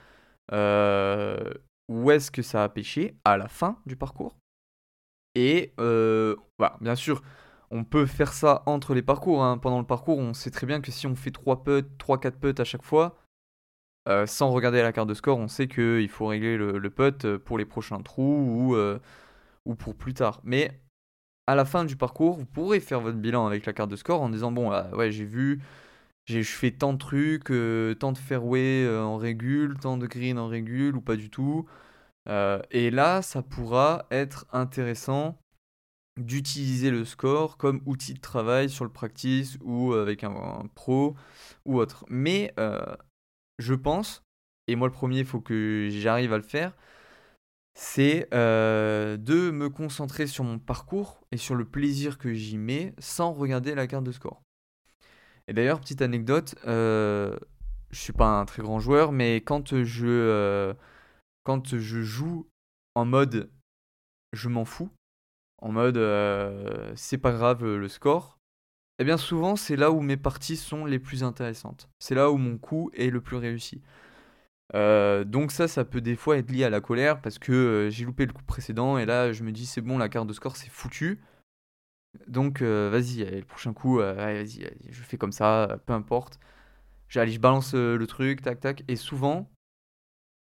euh, 0.52 1.52
où 1.88 2.10
est-ce 2.10 2.30
que 2.30 2.42
ça 2.42 2.64
a 2.64 2.68
pêché 2.68 3.16
à 3.24 3.36
la 3.36 3.48
fin 3.48 3.80
du 3.86 3.96
parcours. 3.96 4.36
Et 5.36 5.74
euh, 5.78 6.34
bien 6.80 6.94
sûr, 6.94 7.22
on 7.70 7.84
peut 7.84 8.06
faire 8.06 8.32
ça 8.32 8.62
entre 8.66 8.94
les 8.94 9.02
parcours. 9.02 9.44
Hein. 9.44 9.58
Pendant 9.58 9.78
le 9.78 9.86
parcours, 9.86 10.18
on 10.18 10.32
sait 10.34 10.50
très 10.50 10.66
bien 10.66 10.80
que 10.80 10.90
si 10.90 11.06
on 11.06 11.14
fait 11.14 11.30
3 11.30 11.62
putts, 11.62 11.86
3-4 11.98 12.38
putts 12.40 12.58
à 12.58 12.64
chaque 12.64 12.82
fois, 12.82 13.18
euh, 14.08 14.26
sans 14.26 14.50
regarder 14.50 14.82
la 14.82 14.92
carte 14.92 15.08
de 15.08 15.14
score, 15.14 15.38
on 15.38 15.48
sait 15.48 15.68
qu'il 15.68 16.08
faut 16.08 16.26
régler 16.28 16.56
le, 16.56 16.78
le, 16.78 16.90
putt 16.90 17.36
pour 17.38 17.58
les 17.58 17.66
prochains 17.66 18.00
trous 18.00 18.22
ou, 18.48 18.76
euh, 18.76 18.98
ou 19.66 19.74
pour 19.74 19.94
plus 19.94 20.14
tard. 20.14 20.40
Mais 20.42 20.80
à 21.46 21.54
la 21.54 21.66
fin 21.66 21.84
du 21.84 21.96
parcours, 21.96 22.36
vous 22.38 22.46
pourrez 22.46 22.80
faire 22.80 23.00
votre 23.00 23.18
bilan 23.18 23.46
avec 23.46 23.66
la 23.66 23.74
carte 23.74 23.90
de 23.90 23.96
score 23.96 24.22
en 24.22 24.30
disant 24.30 24.52
bon, 24.52 24.70
ah, 24.72 24.88
ouais, 24.96 25.12
j'ai 25.12 25.26
vu, 25.26 25.60
j'ai 26.26 26.42
fait 26.44 26.72
tant 26.72 26.94
de 26.94 26.98
trucs, 26.98 27.52
tant 27.98 28.12
de 28.12 28.18
fairway 28.18 28.88
en 28.88 29.16
régule, 29.18 29.76
tant 29.80 29.98
de 29.98 30.06
green 30.06 30.38
en 30.38 30.48
régule 30.48 30.96
ou 30.96 31.02
pas 31.02 31.16
du 31.16 31.30
tout. 31.30 31.66
Euh, 32.28 32.60
et 32.70 32.90
là, 32.90 33.22
ça 33.22 33.42
pourra 33.42 34.06
être 34.10 34.46
intéressant 34.52 35.38
d'utiliser 36.18 36.90
le 36.90 37.04
score 37.04 37.56
comme 37.58 37.82
outil 37.84 38.14
de 38.14 38.20
travail 38.20 38.70
sur 38.70 38.84
le 38.84 38.90
practice 38.90 39.58
ou 39.62 39.92
avec 39.92 40.24
un, 40.24 40.66
pro 40.74 41.14
ou 41.64 41.78
autre. 41.78 42.04
Mais 42.08 42.52
euh, 42.58 42.96
je 43.58 43.74
pense, 43.74 44.22
et 44.66 44.76
moi 44.76 44.88
le 44.88 44.94
premier, 44.94 45.20
il 45.20 45.26
faut 45.26 45.40
que 45.40 45.88
j'arrive 45.90 46.32
à 46.32 46.38
le 46.38 46.42
faire, 46.42 46.74
c'est 47.74 48.28
euh, 48.32 49.18
de 49.18 49.50
me 49.50 49.68
concentrer 49.68 50.26
sur 50.26 50.42
mon 50.42 50.58
parcours 50.58 51.20
et 51.32 51.36
sur 51.36 51.54
le 51.54 51.66
plaisir 51.66 52.16
que 52.16 52.32
j'y 52.32 52.56
mets 52.56 52.94
sans 52.98 53.32
regarder 53.32 53.74
la 53.74 53.86
carte 53.86 54.04
de 54.04 54.12
score. 54.12 54.40
Et 55.48 55.52
d'ailleurs, 55.52 55.80
petite 55.80 56.00
anecdote, 56.00 56.56
je 56.64 57.36
suis 57.92 58.14
pas 58.14 58.40
un 58.40 58.46
très 58.46 58.62
grand 58.62 58.80
joueur, 58.80 59.12
mais 59.12 59.36
quand 59.42 59.84
je 59.84 60.74
quand 61.46 61.78
je 61.78 62.02
joue 62.02 62.48
en 62.96 63.04
mode 63.04 63.48
je 64.32 64.48
m'en 64.48 64.64
fous, 64.64 64.90
en 65.62 65.70
mode 65.70 65.96
euh, 65.96 66.92
c'est 66.96 67.18
pas 67.18 67.30
grave 67.30 67.64
le 67.64 67.88
score, 67.88 68.40
eh 68.98 69.04
bien 69.04 69.16
souvent 69.16 69.54
c'est 69.54 69.76
là 69.76 69.92
où 69.92 70.00
mes 70.00 70.16
parties 70.16 70.56
sont 70.56 70.84
les 70.86 70.98
plus 70.98 71.22
intéressantes. 71.22 71.88
C'est 72.00 72.16
là 72.16 72.32
où 72.32 72.36
mon 72.36 72.58
coup 72.58 72.90
est 72.94 73.10
le 73.10 73.20
plus 73.20 73.36
réussi. 73.36 73.80
Euh, 74.74 75.22
donc 75.22 75.52
ça, 75.52 75.68
ça 75.68 75.84
peut 75.84 76.00
des 76.00 76.16
fois 76.16 76.36
être 76.36 76.50
lié 76.50 76.64
à 76.64 76.70
la 76.70 76.80
colère 76.80 77.22
parce 77.22 77.38
que 77.38 77.52
euh, 77.52 77.90
j'ai 77.90 78.04
loupé 78.04 78.26
le 78.26 78.32
coup 78.32 78.42
précédent 78.42 78.98
et 78.98 79.06
là 79.06 79.32
je 79.32 79.44
me 79.44 79.52
dis 79.52 79.66
c'est 79.66 79.82
bon, 79.82 79.98
la 79.98 80.08
carte 80.08 80.26
de 80.26 80.32
score 80.32 80.56
c'est 80.56 80.68
foutu. 80.68 81.20
Donc 82.26 82.62
vas-y, 82.62 83.24
le 83.24 83.44
prochain 83.44 83.72
coup, 83.72 84.00
je 84.00 85.02
fais 85.04 85.18
comme 85.18 85.32
ça, 85.32 85.78
peu 85.86 85.92
importe. 85.92 86.40
J'allais, 87.08 87.30
je 87.30 87.38
balance 87.38 87.74
le 87.74 88.04
truc, 88.06 88.42
tac 88.42 88.58
tac. 88.58 88.84
Et 88.88 88.96
souvent, 88.96 89.48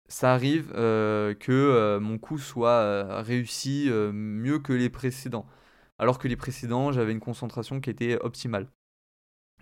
ça 0.09 0.33
arrive 0.33 0.73
euh, 0.75 1.35
que 1.35 1.53
euh, 1.53 2.01
mon 2.01 2.19
coup 2.19 2.39
soit 2.39 2.71
euh, 2.71 3.23
réussi 3.23 3.91
mieux 4.13 4.59
que 4.59 4.73
les 4.73 4.91
précédents. 4.91 5.47
Alors 5.99 6.19
que 6.19 6.29
les 6.29 6.37
précédents, 6.37 6.93
j'avais 6.93 7.13
une 7.13 7.21
concentration 7.21 7.81
qui 7.81 7.91
était 7.91 8.19
optimale. 8.21 8.69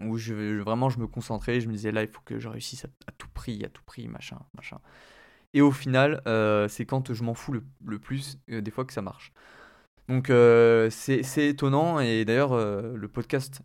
Où 0.00 0.16
je, 0.16 0.60
vraiment 0.60 0.88
je 0.88 0.98
me 0.98 1.06
concentrais, 1.06 1.60
je 1.60 1.68
me 1.68 1.74
disais 1.74 1.92
là 1.92 2.02
il 2.02 2.08
faut 2.08 2.22
que 2.24 2.38
je 2.38 2.48
réussisse 2.48 2.86
à, 3.06 3.12
tout 3.12 3.28
prix, 3.34 3.62
à 3.64 3.68
tout 3.68 3.82
prix, 3.84 4.08
machin, 4.08 4.38
machin. 4.54 4.78
Et 5.52 5.60
au 5.60 5.70
final, 5.70 6.22
c'est 6.70 6.86
quand 6.86 7.12
je 7.12 7.22
m'en 7.22 7.34
fous 7.34 7.52
le, 7.52 7.98
plus, 7.98 8.38
des 8.48 8.70
fois 8.70 8.86
que 8.86 8.92
ça 8.92 9.02
marche. 9.02 9.32
Donc 10.08 10.28
c'est 10.90 11.48
étonnant, 11.48 12.00
et 12.00 12.24
d'ailleurs 12.24 12.56
le 12.56 13.08
podcast 13.08 13.60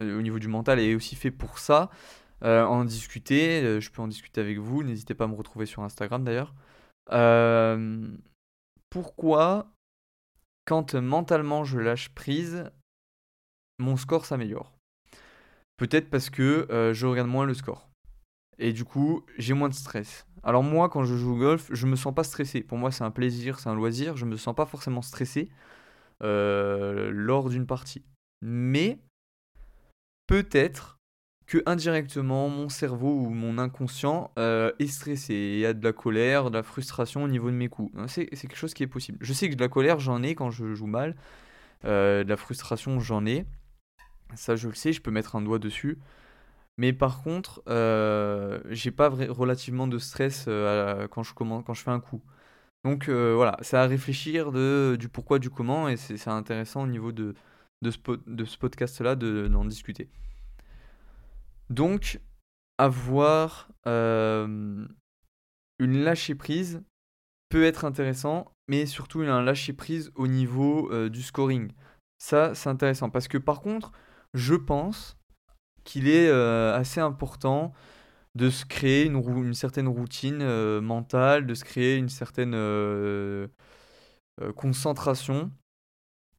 au 0.00 0.20
niveau 0.20 0.40
du 0.40 0.48
mental 0.48 0.80
est 0.80 0.96
aussi 0.96 1.14
fait 1.14 1.30
pour 1.30 1.60
ça. 1.60 1.90
Euh, 2.44 2.64
en 2.64 2.84
discuter. 2.84 3.62
Euh, 3.62 3.80
je 3.80 3.90
peux 3.90 4.02
en 4.02 4.08
discuter 4.08 4.40
avec 4.40 4.58
vous. 4.58 4.82
N'hésitez 4.82 5.14
pas 5.14 5.24
à 5.24 5.28
me 5.28 5.34
retrouver 5.34 5.66
sur 5.66 5.82
Instagram 5.82 6.24
d'ailleurs. 6.24 6.54
Euh, 7.10 8.08
pourquoi, 8.90 9.70
quand 10.64 10.94
mentalement 10.94 11.64
je 11.64 11.78
lâche 11.78 12.10
prise, 12.10 12.70
mon 13.78 13.96
score 13.96 14.24
s'améliore? 14.24 14.76
Peut-être 15.76 16.10
parce 16.10 16.30
que 16.30 16.66
je 16.92 17.06
regarde 17.06 17.28
moins 17.28 17.46
le 17.46 17.54
score. 17.54 17.88
Et 18.58 18.72
du 18.72 18.84
coup, 18.84 19.24
j'ai 19.36 19.54
moins 19.54 19.68
de 19.68 19.74
stress. 19.74 20.26
Alors 20.42 20.64
moi, 20.64 20.88
quand 20.88 21.04
je 21.04 21.14
joue 21.14 21.34
au 21.34 21.38
golf, 21.38 21.68
je 21.72 21.86
me 21.86 21.94
sens 21.94 22.12
pas 22.12 22.24
stressé. 22.24 22.62
Pour 22.62 22.78
moi, 22.78 22.90
c'est 22.90 23.04
un 23.04 23.12
plaisir, 23.12 23.60
c'est 23.60 23.68
un 23.68 23.76
loisir. 23.76 24.16
Je 24.16 24.24
me 24.24 24.36
sens 24.36 24.56
pas 24.56 24.66
forcément 24.66 25.02
stressé 25.02 25.48
lors 26.20 27.48
d'une 27.48 27.66
partie. 27.66 28.04
Mais 28.42 28.98
peut-être 30.26 30.97
que 31.48 31.62
indirectement 31.64 32.50
mon 32.50 32.68
cerveau 32.68 33.10
ou 33.10 33.30
mon 33.30 33.56
inconscient 33.56 34.30
euh, 34.38 34.70
est 34.78 34.86
stressé 34.86 35.32
et 35.34 35.66
a 35.66 35.72
de 35.72 35.82
la 35.82 35.94
colère, 35.94 36.50
de 36.50 36.58
la 36.58 36.62
frustration 36.62 37.24
au 37.24 37.28
niveau 37.28 37.50
de 37.50 37.56
mes 37.56 37.70
coups. 37.70 37.90
C'est 38.06 38.26
quelque 38.26 38.54
chose 38.54 38.74
qui 38.74 38.82
est 38.82 38.86
possible. 38.86 39.16
Je 39.22 39.32
sais 39.32 39.48
que 39.48 39.54
de 39.54 39.60
la 39.60 39.68
colère 39.68 39.98
j'en 39.98 40.22
ai 40.22 40.34
quand 40.34 40.50
je 40.50 40.74
joue 40.74 40.86
mal, 40.86 41.16
euh, 41.86 42.22
de 42.22 42.28
la 42.28 42.36
frustration 42.36 43.00
j'en 43.00 43.24
ai. 43.24 43.46
Ça 44.34 44.56
je 44.56 44.68
le 44.68 44.74
sais, 44.74 44.92
je 44.92 45.00
peux 45.00 45.10
mettre 45.10 45.36
un 45.36 45.40
doigt 45.40 45.58
dessus. 45.58 45.98
Mais 46.76 46.92
par 46.92 47.22
contre, 47.22 47.62
euh, 47.68 48.60
j'ai 48.68 48.90
pas 48.90 49.08
relativement 49.08 49.88
de 49.88 49.98
stress 49.98 50.44
quand, 50.44 51.22
je 51.22 51.32
quand 51.32 51.74
je 51.74 51.82
fais 51.82 51.90
un 51.90 52.00
coup. 52.00 52.22
Donc 52.84 53.08
voilà, 53.08 53.56
c'est 53.62 53.78
à 53.78 53.86
réfléchir 53.86 54.52
de, 54.52 54.96
du 55.00 55.08
pourquoi, 55.08 55.38
du 55.38 55.48
comment, 55.48 55.88
et 55.88 55.96
c'est 55.96 56.28
intéressant 56.28 56.82
au 56.82 56.86
niveau 56.86 57.10
de, 57.10 57.34
de 57.80 57.90
ce, 57.90 57.98
de 58.26 58.44
ce 58.44 58.58
podcast-là 58.58 59.16
d'en 59.16 59.64
discuter. 59.64 60.10
Donc, 61.70 62.20
avoir 62.78 63.68
euh, 63.86 64.86
une 65.78 66.02
lâcher 66.02 66.34
prise 66.34 66.82
peut 67.50 67.64
être 67.64 67.84
intéressant, 67.84 68.52
mais 68.68 68.86
surtout 68.86 69.20
un 69.20 69.42
lâcher 69.42 69.72
prise 69.72 70.10
au 70.14 70.26
niveau 70.26 70.90
euh, 70.92 71.08
du 71.08 71.22
scoring. 71.22 71.72
Ça, 72.18 72.54
c'est 72.54 72.68
intéressant 72.68 73.10
parce 73.10 73.28
que 73.28 73.38
par 73.38 73.60
contre, 73.60 73.92
je 74.34 74.54
pense 74.54 75.16
qu'il 75.84 76.08
est 76.08 76.28
euh, 76.28 76.74
assez 76.74 77.00
important 77.00 77.72
de 78.34 78.50
se 78.50 78.64
créer 78.64 79.06
une, 79.06 79.16
une 79.16 79.54
certaine 79.54 79.88
routine 79.88 80.44
mentale, 80.80 81.46
de 81.46 81.54
se 81.54 81.64
créer 81.64 81.96
une 81.96 82.08
certaine 82.08 82.54
concentration 84.54 85.50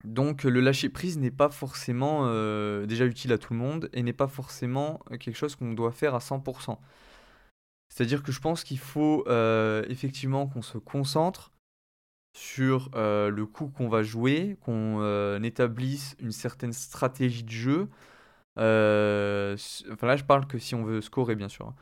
donc 0.06 0.44
le 0.44 0.62
lâcher 0.62 0.90
prise 0.90 1.18
n'est 1.18 1.32
pas 1.32 1.50
forcément 1.50 2.22
euh, 2.24 2.86
déjà 2.86 3.06
utile 3.06 3.34
à 3.34 3.38
tout 3.38 3.54
le 3.54 3.60
monde 3.60 3.90
et 3.94 4.02
n'est 4.02 4.14
pas 4.14 4.28
forcément 4.28 5.02
euh, 5.12 5.18
quelque 5.18 5.36
chose 5.36 5.56
qu'on 5.56 5.74
doit 5.74 5.92
faire 5.92 6.16
à 6.16 6.20
100%. 6.20 6.78
C'est-à-dire 7.90 8.24
que 8.24 8.32
je 8.32 8.40
pense 8.40 8.64
qu'il 8.64 8.80
faut 8.80 9.26
euh, 9.28 9.84
effectivement 9.90 10.48
qu'on 10.48 10.62
se 10.62 10.78
concentre 10.78 11.52
sur 12.38 12.92
le 12.96 13.46
coup 13.46 13.68
qu'on 13.70 13.90
va 13.90 14.04
jouer, 14.04 14.58
qu'on 14.62 15.44
établisse 15.44 16.16
une 16.20 16.32
certaine 16.32 16.74
stratégie 16.74 17.44
de 17.44 17.50
jeu. 17.50 17.90
enfin 18.56 20.08
là 20.08 20.16
je 20.16 20.24
parle 20.24 20.48
que 20.48 20.60
si 20.60 20.76
on 20.76 20.84
veut 20.84 21.02
scorer 21.02 21.36
bien 21.36 21.50
sûr. 21.50 21.74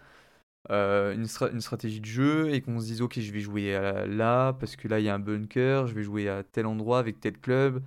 Hein. 0.70 1.14
Une, 1.14 1.28
stratégie 1.62 2.02
de 2.02 2.06
jeu 2.06 2.54
et 2.54 2.62
qu'on 2.62 2.80
se 2.80 2.86
dise 2.86 3.02
ok 3.02 3.20
je 3.20 3.32
vais 3.32 3.42
jouer 3.42 3.74
là 4.08 4.54
parce 4.54 4.76
que 4.76 4.88
là 4.88 5.00
il 5.00 5.06
y 5.06 5.10
a 5.10 5.16
un 5.16 5.20
bunker, 5.20 5.88
je 5.88 5.94
vais 5.94 6.04
jouer 6.04 6.30
à 6.30 6.44
tel 6.44 6.66
endroit 6.66 7.00
avec 7.00 7.20
tel 7.20 7.38
club. 7.38 7.84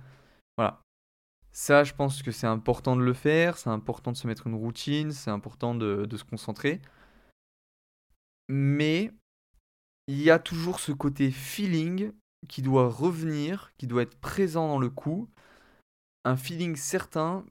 Voilà. 0.61 0.83
Ça, 1.51 1.83
je 1.83 1.95
pense 1.95 2.21
que 2.21 2.31
c'est 2.31 2.45
important 2.45 2.95
de 2.95 3.01
le 3.01 3.13
faire, 3.13 3.57
c'est 3.57 3.71
important 3.71 4.11
de 4.11 4.17
se 4.17 4.27
mettre 4.27 4.45
une 4.45 4.53
routine, 4.53 5.11
c'est 5.11 5.31
important 5.31 5.73
de, 5.73 6.07
se 6.15 6.23
concentrer. 6.23 6.79
Mais 8.47 9.11
il 10.05 10.21
y 10.21 10.29
a 10.29 10.37
toujours 10.37 10.79
ce 10.79 10.91
côté 10.91 11.31
feeling 11.31 12.11
qui 12.47 12.61
doit 12.61 12.89
revenir, 12.89 13.73
qui 13.79 13.87
doit 13.87 14.03
être 14.03 14.19
présent 14.19 14.67
dans 14.67 14.77
le 14.77 14.91
coup. 14.91 15.27
Un 16.25 16.37
feeling 16.37 16.75
certain 16.75 17.43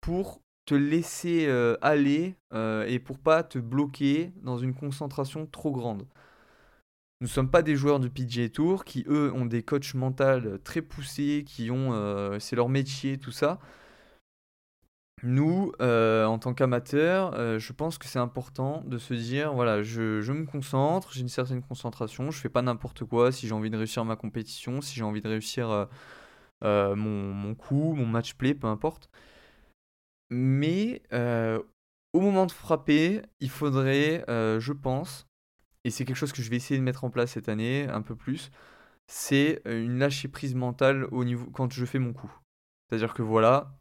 pour 0.00 0.40
te 0.66 0.74
laisser 0.74 1.46
aller 1.80 2.34
et 2.50 2.98
pour 2.98 3.20
pas 3.20 3.44
te 3.44 3.60
bloquer 3.60 4.32
dans 4.42 4.58
une 4.58 4.74
concentration 4.74 5.46
trop 5.46 5.70
grande. 5.70 6.08
Nous 7.20 7.26
ne 7.26 7.30
sommes 7.32 7.50
pas 7.50 7.62
des 7.62 7.76
joueurs 7.76 8.00
de 8.00 8.08
PGA 8.08 8.48
Tour 8.48 8.84
qui, 8.84 9.04
eux, 9.08 9.32
ont 9.32 9.46
des 9.46 9.62
coachs 9.62 9.94
mentaux 9.94 10.58
très 10.62 10.82
poussés, 10.82 11.44
qui 11.46 11.70
ont. 11.70 12.38
c'est 12.40 12.56
leur 12.56 12.68
métier, 12.68 13.18
tout 13.18 13.30
ça. 13.30 13.60
Nous, 15.22 15.72
en 15.80 16.38
tant 16.38 16.52
qu'amateurs, 16.54 17.58
je 17.58 17.72
pense 17.72 17.96
que 17.98 18.06
c'est 18.06 18.18
important 18.18 18.82
de 18.86 18.98
se 18.98 19.14
dire 19.14 19.54
voilà, 19.54 19.82
je, 19.82 20.20
je 20.20 20.32
me 20.32 20.44
concentre, 20.44 21.12
j'ai 21.12 21.22
une 21.22 21.28
certaine 21.28 21.62
concentration, 21.62 22.30
je 22.30 22.38
fais 22.38 22.50
pas 22.50 22.60
n'importe 22.62 23.04
quoi 23.04 23.32
si 23.32 23.48
j'ai 23.48 23.54
envie 23.54 23.70
de 23.70 23.76
réussir 23.78 24.04
ma 24.04 24.16
compétition, 24.16 24.82
si 24.82 24.94
j'ai 24.96 25.04
envie 25.04 25.22
de 25.22 25.28
réussir 25.28 25.88
mon, 26.62 26.96
mon 26.96 27.54
coup, 27.54 27.94
mon 27.94 28.06
match 28.06 28.34
play, 28.34 28.54
peu 28.54 28.66
importe. 28.66 29.08
Mais 30.30 31.02
au 32.12 32.20
moment 32.20 32.46
de 32.46 32.52
frapper, 32.52 33.22
il 33.40 33.50
faudrait, 33.50 34.24
je 34.28 34.72
pense, 34.72 35.26
et 35.84 35.90
c'est 35.90 36.04
quelque 36.04 36.16
chose 36.16 36.32
que 36.32 36.42
je 36.42 36.50
vais 36.50 36.56
essayer 36.56 36.78
de 36.78 36.84
mettre 36.84 37.04
en 37.04 37.10
place 37.10 37.32
cette 37.32 37.48
année 37.48 37.86
un 37.88 38.02
peu 38.02 38.16
plus, 38.16 38.50
c'est 39.06 39.62
une 39.66 39.98
lâcher 39.98 40.28
prise 40.28 40.54
mentale 40.54 41.06
au 41.12 41.24
niveau 41.24 41.46
quand 41.50 41.72
je 41.72 41.84
fais 41.84 41.98
mon 41.98 42.12
coup. 42.12 42.32
C'est-à-dire 42.88 43.14
que 43.14 43.22
voilà, 43.22 43.78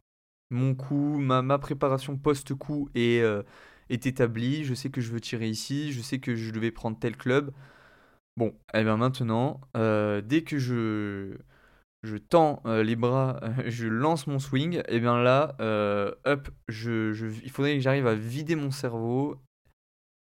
mon 0.51 0.75
coup, 0.75 1.17
ma, 1.17 1.59
préparation 1.59 2.17
post-coup 2.17 2.89
est, 2.95 3.23
est 3.89 4.05
établie, 4.05 4.65
je 4.65 4.73
sais 4.73 4.89
que 4.89 5.01
je 5.01 5.11
veux 5.11 5.21
tirer 5.21 5.47
ici, 5.49 5.93
je 5.93 6.01
sais 6.01 6.19
que 6.19 6.35
je 6.35 6.51
devais 6.51 6.71
prendre 6.71 6.99
tel 6.99 7.15
club. 7.17 7.53
Bon, 8.37 8.47
et 8.73 8.79
eh 8.79 8.83
bien 8.83 8.97
maintenant, 8.97 9.61
dès 9.73 10.43
que 10.43 10.57
je, 10.57 11.37
je 12.03 12.17
tends 12.17 12.61
euh, 12.65 12.83
les 12.83 12.95
bras, 12.95 13.39
je 13.65 13.87
lance 13.87 14.27
mon 14.27 14.39
swing, 14.39 14.81
et 14.87 14.99
bien 14.99 15.21
là, 15.21 15.55
euh, 15.61 16.13
hop, 16.25 16.49
je, 16.67 17.13
il 17.43 17.49
faudrait 17.49 17.75
que 17.75 17.81
j'arrive 17.81 18.07
à 18.07 18.15
vider 18.15 18.55
mon 18.55 18.71
cerveau 18.71 19.41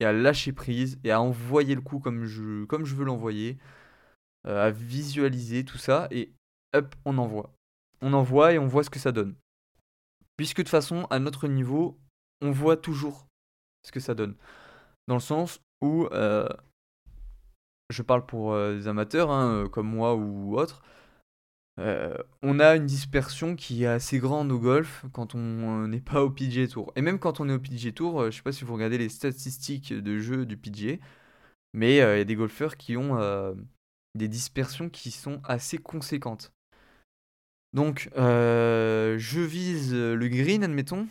et 0.01 0.05
à 0.05 0.11
lâcher 0.11 0.51
prise 0.51 0.99
et 1.03 1.11
à 1.11 1.21
envoyer 1.21 1.75
le 1.75 1.81
coup 1.81 1.99
comme 1.99 2.25
je, 2.25 2.65
comme 2.65 2.85
je 2.85 2.95
veux 2.95 3.05
l'envoyer, 3.05 3.57
euh, 4.47 4.67
à 4.67 4.71
visualiser 4.71 5.63
tout 5.63 5.77
ça, 5.77 6.07
et 6.09 6.33
hop, 6.73 6.95
on 7.05 7.17
envoie. 7.19 7.53
On 8.01 8.13
envoie 8.13 8.53
et 8.53 8.59
on 8.59 8.65
voit 8.65 8.83
ce 8.83 8.89
que 8.89 8.99
ça 8.99 9.11
donne. 9.11 9.35
Puisque 10.37 10.57
de 10.57 10.63
toute 10.63 10.69
façon, 10.69 11.05
à 11.11 11.19
notre 11.19 11.47
niveau, 11.47 11.99
on 12.41 12.49
voit 12.51 12.77
toujours 12.77 13.27
ce 13.83 13.91
que 13.91 13.99
ça 13.99 14.15
donne. 14.15 14.35
Dans 15.07 15.15
le 15.15 15.21
sens 15.21 15.61
où, 15.83 16.07
je 17.89 18.01
parle 18.01 18.25
pour 18.25 18.55
des 18.55 18.87
amateurs, 18.87 19.29
hein, 19.29 19.67
comme 19.71 19.87
moi 19.87 20.15
ou 20.15 20.57
autres, 20.57 20.81
euh, 21.81 22.15
on 22.43 22.59
a 22.59 22.75
une 22.75 22.85
dispersion 22.85 23.55
qui 23.55 23.83
est 23.83 23.87
assez 23.87 24.19
grande 24.19 24.51
au 24.51 24.59
golf 24.59 25.03
quand 25.13 25.33
on 25.33 25.87
n'est 25.87 25.99
pas 25.99 26.23
au 26.23 26.29
PGA 26.29 26.67
Tour. 26.67 26.93
Et 26.95 27.01
même 27.01 27.17
quand 27.17 27.39
on 27.39 27.49
est 27.49 27.53
au 27.53 27.59
PGA 27.59 27.91
Tour, 27.91 28.21
euh, 28.21 28.31
je 28.31 28.37
sais 28.37 28.43
pas 28.43 28.51
si 28.51 28.63
vous 28.63 28.73
regardez 28.73 28.99
les 28.99 29.09
statistiques 29.09 29.91
de 29.91 30.19
jeu 30.19 30.45
du 30.45 30.57
PGA, 30.57 30.97
mais 31.73 32.01
euh, 32.01 32.15
il 32.15 32.19
y 32.19 32.21
a 32.21 32.25
des 32.25 32.35
golfeurs 32.35 32.77
qui 32.77 32.97
ont 32.97 33.17
des 34.15 34.27
dispersions 34.27 34.89
qui 34.89 35.09
sont 35.11 35.41
assez 35.43 35.77
conséquentes. 35.77 36.53
Donc, 37.73 38.09
je 38.15 39.39
vise 39.39 39.93
le 39.93 40.27
green, 40.27 40.63
admettons. 40.63 41.07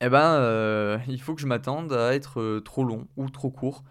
Eh 0.00 0.08
ben, 0.08 1.02
il 1.08 1.20
faut 1.20 1.34
que 1.34 1.40
je 1.40 1.46
m'attende 1.46 1.92
à 1.92 2.14
être 2.14 2.60
trop 2.60 2.84
long 2.84 3.06
ou 3.16 3.28
trop 3.28 3.50
court 3.50 3.84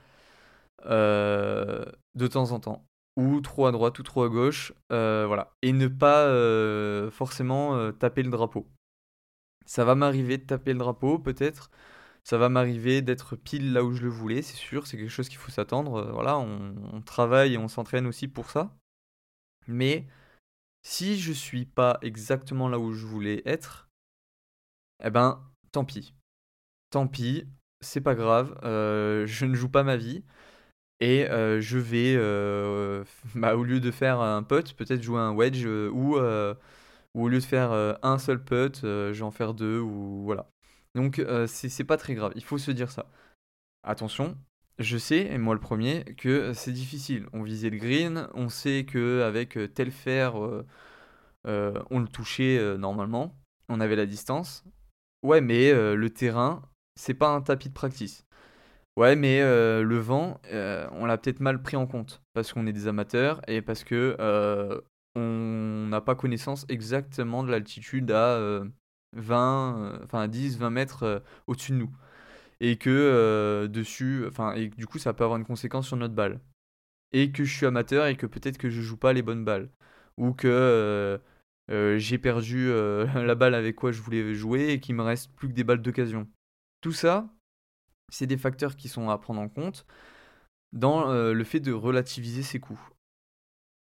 de 0.86 2.28
temps 2.28 2.52
en 2.52 2.60
temps 2.60 2.87
ou 3.18 3.42
trop 3.42 3.66
à 3.66 3.72
droite 3.72 3.98
ou 4.00 4.04
trop 4.04 4.24
à 4.24 4.30
gauche, 4.30 4.74
euh, 4.92 5.26
voilà. 5.28 5.52
Et 5.64 5.74
ne 5.74 5.88
pas 5.88 6.28
euh, 6.28 7.10
forcément 7.12 7.76
euh, 7.76 7.92
taper 7.92 8.22
le 8.22 8.30
drapeau. 8.30 8.68
Ça 9.66 9.84
va 9.84 9.96
m'arriver 9.96 10.38
de 10.38 10.44
taper 10.44 10.72
le 10.72 10.80
drapeau, 10.80 11.18
peut-être. 11.20 11.72
Ça 12.24 12.38
va 12.38 12.48
m'arriver 12.48 13.02
d'être 13.02 13.36
pile 13.36 13.74
là 13.74 13.84
où 13.84 13.92
je 13.92 14.04
le 14.04 14.10
voulais, 14.10 14.42
c'est 14.44 14.56
sûr. 14.56 14.86
C'est 14.86 14.98
quelque 14.98 15.10
chose 15.10 15.30
qu'il 15.30 15.40
faut 15.40 15.52
s'attendre. 15.52 16.12
voilà, 16.14 16.38
on, 16.38 17.02
travaille 17.02 17.56
et 17.56 17.58
on 17.58 17.68
s'entraîne 17.68 18.06
aussi 18.06 18.28
pour 18.28 18.52
ça. 18.52 18.78
Mais 19.68 20.08
si 20.84 21.18
je 21.20 21.34
suis 21.34 21.66
pas 21.66 21.98
exactement 22.02 22.70
là 22.70 22.80
où 22.80 22.94
je 22.94 23.06
voulais 23.06 23.42
être, 23.46 23.90
eh 25.04 25.10
ben, 25.10 25.44
tant 25.72 25.86
pis. 25.86 26.14
Tant 26.92 27.08
pis, 27.08 27.46
c'est 27.82 28.02
pas 28.02 28.16
grave. 28.16 28.58
je 28.64 29.46
ne 29.46 29.56
joue 29.56 29.70
pas 29.70 29.84
ma 29.84 29.98
vie. 29.98 30.24
Et 31.00 31.28
je 31.30 31.78
vais, 31.78 32.16
bah, 33.36 33.56
au 33.56 33.64
lieu 33.64 33.80
de 33.80 33.92
faire 33.92 34.20
un 34.20 34.44
putt, 34.44 34.74
peut-être 34.74 35.02
jouer 35.04 35.20
un 35.20 35.34
wedge 35.34 35.66
ou, 35.66 36.18
ou 36.18 37.24
au 37.24 37.28
lieu 37.28 37.40
de 37.40 37.44
faire 37.44 37.72
un 38.02 38.18
seul 38.18 38.44
putt, 38.44 38.80
je 38.84 39.12
vais 39.12 39.22
en 39.22 39.32
faire 39.32 39.54
deux 39.54 39.80
ou 39.80 40.24
voilà. 40.24 40.50
Donc 40.96 41.24
c'est 41.48 41.84
pas 41.84 41.98
très 41.98 42.16
grave, 42.16 42.34
il 42.36 42.44
faut 42.44 42.58
se 42.58 42.72
dire 42.72 42.92
ça. 42.92 43.12
Attention, 43.84 44.36
je 44.80 44.98
sais, 44.98 45.28
et 45.28 45.38
moi 45.38 45.54
le 45.54 45.60
premier, 45.60 46.04
que 46.18 46.54
c'est 46.54 46.72
difficile. 46.72 47.28
On 47.34 47.44
visait 47.44 47.70
le 47.70 47.78
green, 47.78 48.28
on 48.34 48.50
sait 48.50 48.86
qu'avec 48.86 49.58
tel 49.76 49.92
fer, 49.92 50.36
on 51.46 52.00
le 52.00 52.08
touchait 52.08 52.78
normalement, 52.78 53.38
on 53.70 53.80
avait 53.80 53.96
la 53.96 54.06
distance. 54.08 54.64
Ouais, 55.24 55.42
mais 55.42 55.72
le 55.74 56.10
terrain, 56.10 56.62
c'est 56.96 57.14
pas 57.14 57.30
un 57.30 57.42
tapis 57.42 57.70
de 57.70 57.74
practice. 57.74 58.27
Ouais, 58.98 59.16
mais 59.16 59.42
euh, 59.42 59.84
le 59.84 60.00
vent, 60.00 60.42
euh, 60.52 60.88
on 60.94 61.06
l'a 61.06 61.20
peut-être 61.20 61.40
mal 61.40 61.62
pris 61.62 61.78
en 61.78 61.86
compte 61.86 62.24
parce 62.34 62.52
qu'on 62.52 62.66
est 62.66 62.74
des 62.74 62.88
amateurs 62.88 63.42
et 63.48 63.62
parce 63.62 63.84
que 63.84 64.18
euh, 64.20 64.82
on 65.16 65.86
n'a 65.88 66.02
pas 66.02 66.16
connaissance 66.16 66.66
exactement 66.68 67.44
de 67.44 67.52
l'altitude 67.52 68.10
à 68.10 68.64
20, 69.14 70.00
enfin 70.04 70.28
10, 70.28 70.58
20 70.58 70.72
mètres 70.72 71.24
au-dessus 71.46 71.74
de 71.74 71.78
nous. 71.78 71.96
Et 72.62 72.78
que 72.78 73.68
dessus, 73.68 74.26
enfin, 74.28 74.54
et 74.56 74.70
du 74.70 74.88
coup, 74.88 75.00
ça 75.00 75.14
peut 75.14 75.24
avoir 75.24 75.40
une 75.40 75.46
conséquence 75.46 75.88
sur 75.88 75.98
notre 75.98 76.16
balle. 76.16 76.40
Et 77.14 77.32
que 77.32 77.44
je 77.46 77.56
suis 77.56 77.66
amateur 77.68 78.08
et 78.08 78.18
que 78.18 78.26
peut-être 78.28 78.58
que 78.58 78.70
je 78.70 78.82
joue 78.82 78.98
pas 78.98 79.14
les 79.14 79.22
bonnes 79.24 79.46
balles. 79.46 79.70
Ou 80.18 80.34
que 80.34 81.20
j'ai 81.70 82.18
perdu 82.20 82.70
la 83.16 83.36
balle 83.36 83.56
avec 83.56 83.76
quoi 83.76 83.92
je 83.92 84.02
voulais 84.02 84.34
jouer 84.36 84.70
et 84.70 84.80
qu'il 84.80 84.96
me 84.96 85.04
reste 85.04 85.32
plus 85.36 85.50
que 85.50 85.54
des 85.54 85.64
balles 85.64 85.82
d'occasion. 85.82 86.28
Tout 86.82 86.94
ça, 86.94 87.30
c'est 88.12 88.28
des 88.28 88.38
facteurs 88.38 88.76
qui 88.76 88.90
sont 88.90 89.10
à 89.10 89.18
prendre 89.18 89.42
en 89.42 89.50
compte 89.50 89.86
dans 90.74 91.10
euh, 91.10 91.34
le 91.34 91.44
fait 91.44 91.60
de 91.60 91.72
relativiser 91.72 92.44
ses 92.44 92.60
coûts. 92.60 92.80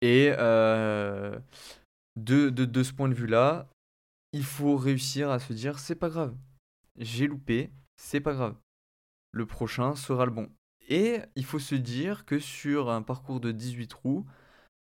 Et 0.00 0.32
euh, 0.38 1.38
de, 2.16 2.50
de, 2.50 2.82
ce 2.82 2.92
point 2.92 3.08
de 3.08 3.14
vue-là, 3.14 3.68
il 4.32 4.44
faut 4.44 4.76
réussir 4.76 5.30
à 5.30 5.38
se 5.38 5.52
dire 5.52 5.78
c'est 5.78 5.94
pas 5.94 6.10
grave, 6.10 6.36
j'ai 6.96 7.26
loupé, 7.26 7.70
c'est 7.96 8.20
pas 8.20 8.34
grave. 8.34 8.56
Le 9.32 9.46
prochain 9.46 9.96
sera 9.96 10.26
le 10.26 10.32
bon. 10.32 10.50
Et 10.88 11.20
il 11.34 11.44
faut 11.44 11.58
se 11.58 11.74
dire 11.74 12.26
que 12.26 12.38
sur 12.38 12.90
un 12.90 13.02
parcours 13.02 13.40
de 13.40 13.52
18 13.52 13.88
trous, 13.88 14.26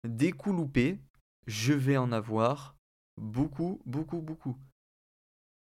des 0.05 0.33
coups 0.33 0.57
loupés, 0.57 0.99
je 1.47 1.73
vais 1.73 1.97
en 1.97 2.11
avoir 2.13 2.77
beaucoup, 3.17 3.81
beaucoup, 3.87 4.21
beaucoup. 4.21 4.57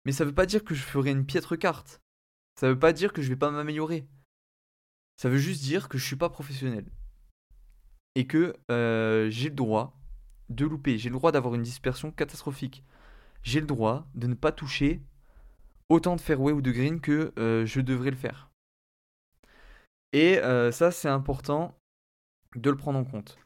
Mais 0.06 0.12
ça 0.12 0.26
veut 0.26 0.34
pas 0.34 0.46
dire 0.46 0.64
que 0.64 0.76
je 0.76 0.84
ferai 0.84 1.12
une 1.12 1.26
piètre 1.26 1.58
carte. 1.58 2.02
Ça 2.60 2.68
veut 2.68 2.80
pas 2.80 2.92
dire 2.92 3.14
que 3.14 3.22
je 3.22 3.30
vais 3.30 3.36
pas 3.36 3.52
m'améliorer. 3.52 4.08
Ça 5.16 5.30
veut 5.30 5.38
juste 5.38 5.62
dire 5.62 5.90
que 5.90 5.98
je 5.98 6.06
suis 6.06 6.16
pas 6.16 6.30
professionnel. 6.30 6.86
Et 8.16 8.26
que 8.26 8.56
euh, 8.72 9.30
j'ai 9.30 9.50
le 9.50 9.56
droit 9.56 10.00
de 10.50 10.66
louper. 10.66 10.98
J'ai 10.98 11.10
le 11.10 11.16
droit 11.16 11.32
d'avoir 11.32 11.54
une 11.54 11.64
dispersion 11.64 12.12
catastrophique. 12.12 12.84
J'ai 13.44 13.60
le 13.60 13.68
droit 13.68 14.08
de 14.16 14.28
ne 14.28 14.34
pas 14.34 14.52
toucher 14.52 15.02
autant 15.90 16.16
de 16.16 16.22
fairway 16.22 16.52
ou 16.52 16.62
de 16.62 16.72
green 16.72 17.00
que 17.00 17.32
euh, 17.38 17.66
je 17.66 17.80
devrais 17.80 18.10
le 18.10 18.18
faire. 18.18 18.50
Et 20.14 20.40
euh, 20.40 20.72
ça, 20.72 20.92
c'est 20.92 21.10
important 21.10 21.78
de 22.56 22.70
le 22.72 22.78
prendre 22.78 22.98
en 22.98 23.06
compte. 23.06 23.38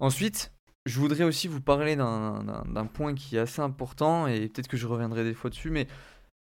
Ensuite, 0.00 0.52
je 0.86 0.98
voudrais 0.98 1.24
aussi 1.24 1.48
vous 1.48 1.60
parler 1.60 1.96
d'un 1.96 2.86
point 2.92 3.14
qui 3.14 3.36
est 3.36 3.40
assez 3.40 3.60
important, 3.60 4.26
et 4.26 4.48
peut-être 4.48 4.68
que 4.68 4.76
je 4.76 4.86
reviendrai 4.86 5.24
des 5.24 5.34
fois 5.34 5.50
dessus, 5.50 5.70
mais 5.70 5.86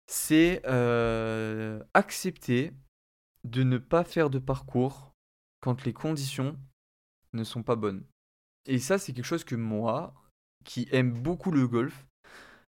c'est 0.06 0.62
euh, 0.66 1.82
accepter 1.94 2.72
de 3.44 3.62
ne 3.62 3.78
pas 3.78 4.04
faire 4.04 4.30
de 4.30 4.38
parcours 4.38 5.12
quand 5.60 5.84
les 5.84 5.92
conditions 5.92 6.56
ne 7.32 7.44
sont 7.44 7.62
pas 7.62 7.76
bonnes. 7.76 8.04
Et 8.66 8.78
ça, 8.78 8.98
c'est 8.98 9.12
quelque 9.12 9.24
chose 9.24 9.44
que 9.44 9.56
moi, 9.56 10.14
qui 10.64 10.88
aime 10.92 11.12
beaucoup 11.12 11.50
le 11.50 11.66
golf, 11.66 12.06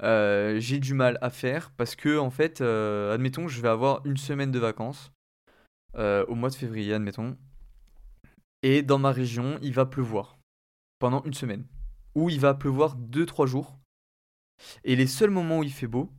euh, 0.01 0.59
j'ai 0.59 0.79
du 0.79 0.93
mal 0.93 1.17
à 1.21 1.29
faire 1.29 1.71
parce 1.71 1.95
que, 1.95 2.17
en 2.17 2.31
fait, 2.31 2.61
euh, 2.61 3.13
admettons, 3.13 3.47
je 3.47 3.61
vais 3.61 3.69
avoir 3.69 4.05
une 4.05 4.17
semaine 4.17 4.51
de 4.51 4.59
vacances 4.59 5.11
au 6.27 6.35
mois 6.35 6.49
de 6.49 6.55
février, 6.55 6.93
admettons, 6.93 7.37
et 8.65 8.81
dans 8.81 8.97
ma 8.97 9.11
région, 9.11 9.59
il 9.61 9.73
va 9.73 9.85
pleuvoir 9.85 10.39
pendant 10.97 11.23
une 11.23 11.35
semaine, 11.35 11.67
ou 12.15 12.31
il 12.31 12.39
va 12.39 12.55
pleuvoir 12.55 12.95
2-3 12.97 13.45
jours. 13.45 13.77
Et 14.83 14.95
les 14.95 15.05
seuls 15.05 15.29
moments 15.29 15.59
où 15.59 15.63
il 15.63 15.71
fait 15.71 15.85
beau, 15.85 16.11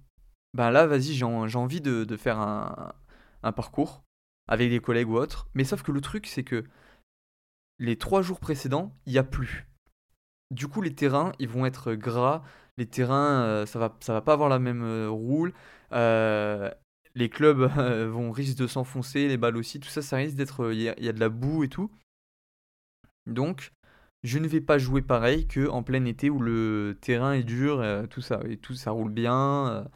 ben 0.56 0.70
là, 0.70 0.86
vas-y, 0.86 1.12
j'ai 1.12 1.24
envie 1.24 1.82
de, 1.82 2.16
faire 2.16 2.38
un, 2.38 3.52
parcours 3.52 4.02
avec 4.48 4.70
des 4.70 4.80
collègues 4.80 5.10
ou 5.10 5.16
autres. 5.16 5.48
Mais 5.54 5.64
sauf 5.64 5.82
que 5.82 5.92
le 5.92 6.00
truc, 6.00 6.26
c'est 6.26 6.44
que 6.44 6.64
les 7.78 7.98
trois 7.98 8.22
jours 8.22 8.40
précédents, 8.40 8.96
il 9.04 9.12
n'y 9.12 9.18
a 9.18 9.24
plus. 9.24 9.66
du 10.50 10.66
coup, 10.66 10.80
les 10.80 10.94
terrains, 10.94 11.32
ils 11.38 11.48
vont 11.48 11.66
être 11.66 11.92
gras. 11.94 12.42
Les 12.78 12.86
terrains, 12.86 13.66
ça 13.66 13.78
va, 13.78 13.96
ça 14.00 14.14
va 14.14 14.22
pas 14.22 14.32
avoir 14.32 14.48
la 14.48 14.58
même 14.58 15.08
roule. 15.08 15.52
les 15.92 17.28
clubs 17.30 17.60
vont 18.10 18.30
risquer 18.32 18.62
de 18.62 18.66
s'enfoncer, 18.66 19.28
les 19.28 19.36
balles 19.36 19.58
aussi. 19.58 19.78
Tout 19.78 19.90
ça, 19.90 20.00
ça 20.02 20.16
risque 20.16 20.36
d'être. 20.36 20.72
Il 20.72 20.80
y, 20.80 20.88
a 20.88 21.12
de 21.12 21.20
la 21.20 21.28
boue 21.28 21.64
et 21.64 21.68
tout. 21.68 21.90
Donc, 23.26 23.72
je 24.22 24.38
ne 24.38 24.48
vais 24.48 24.62
pas 24.62 24.78
jouer 24.78 25.02
pareil 25.02 25.46
que 25.46 25.68
en 25.68 25.82
plein 25.82 26.04
été 26.06 26.30
où 26.30 26.40
le 26.40 26.96
terrain 27.02 27.32
est 27.32 27.44
dur, 27.44 27.84
tout 28.08 28.22
ça, 28.22 28.40
et 28.48 28.56
tout 28.56 28.74
ça 28.74 28.92
roule 28.92 29.12
bien, 29.12 29.86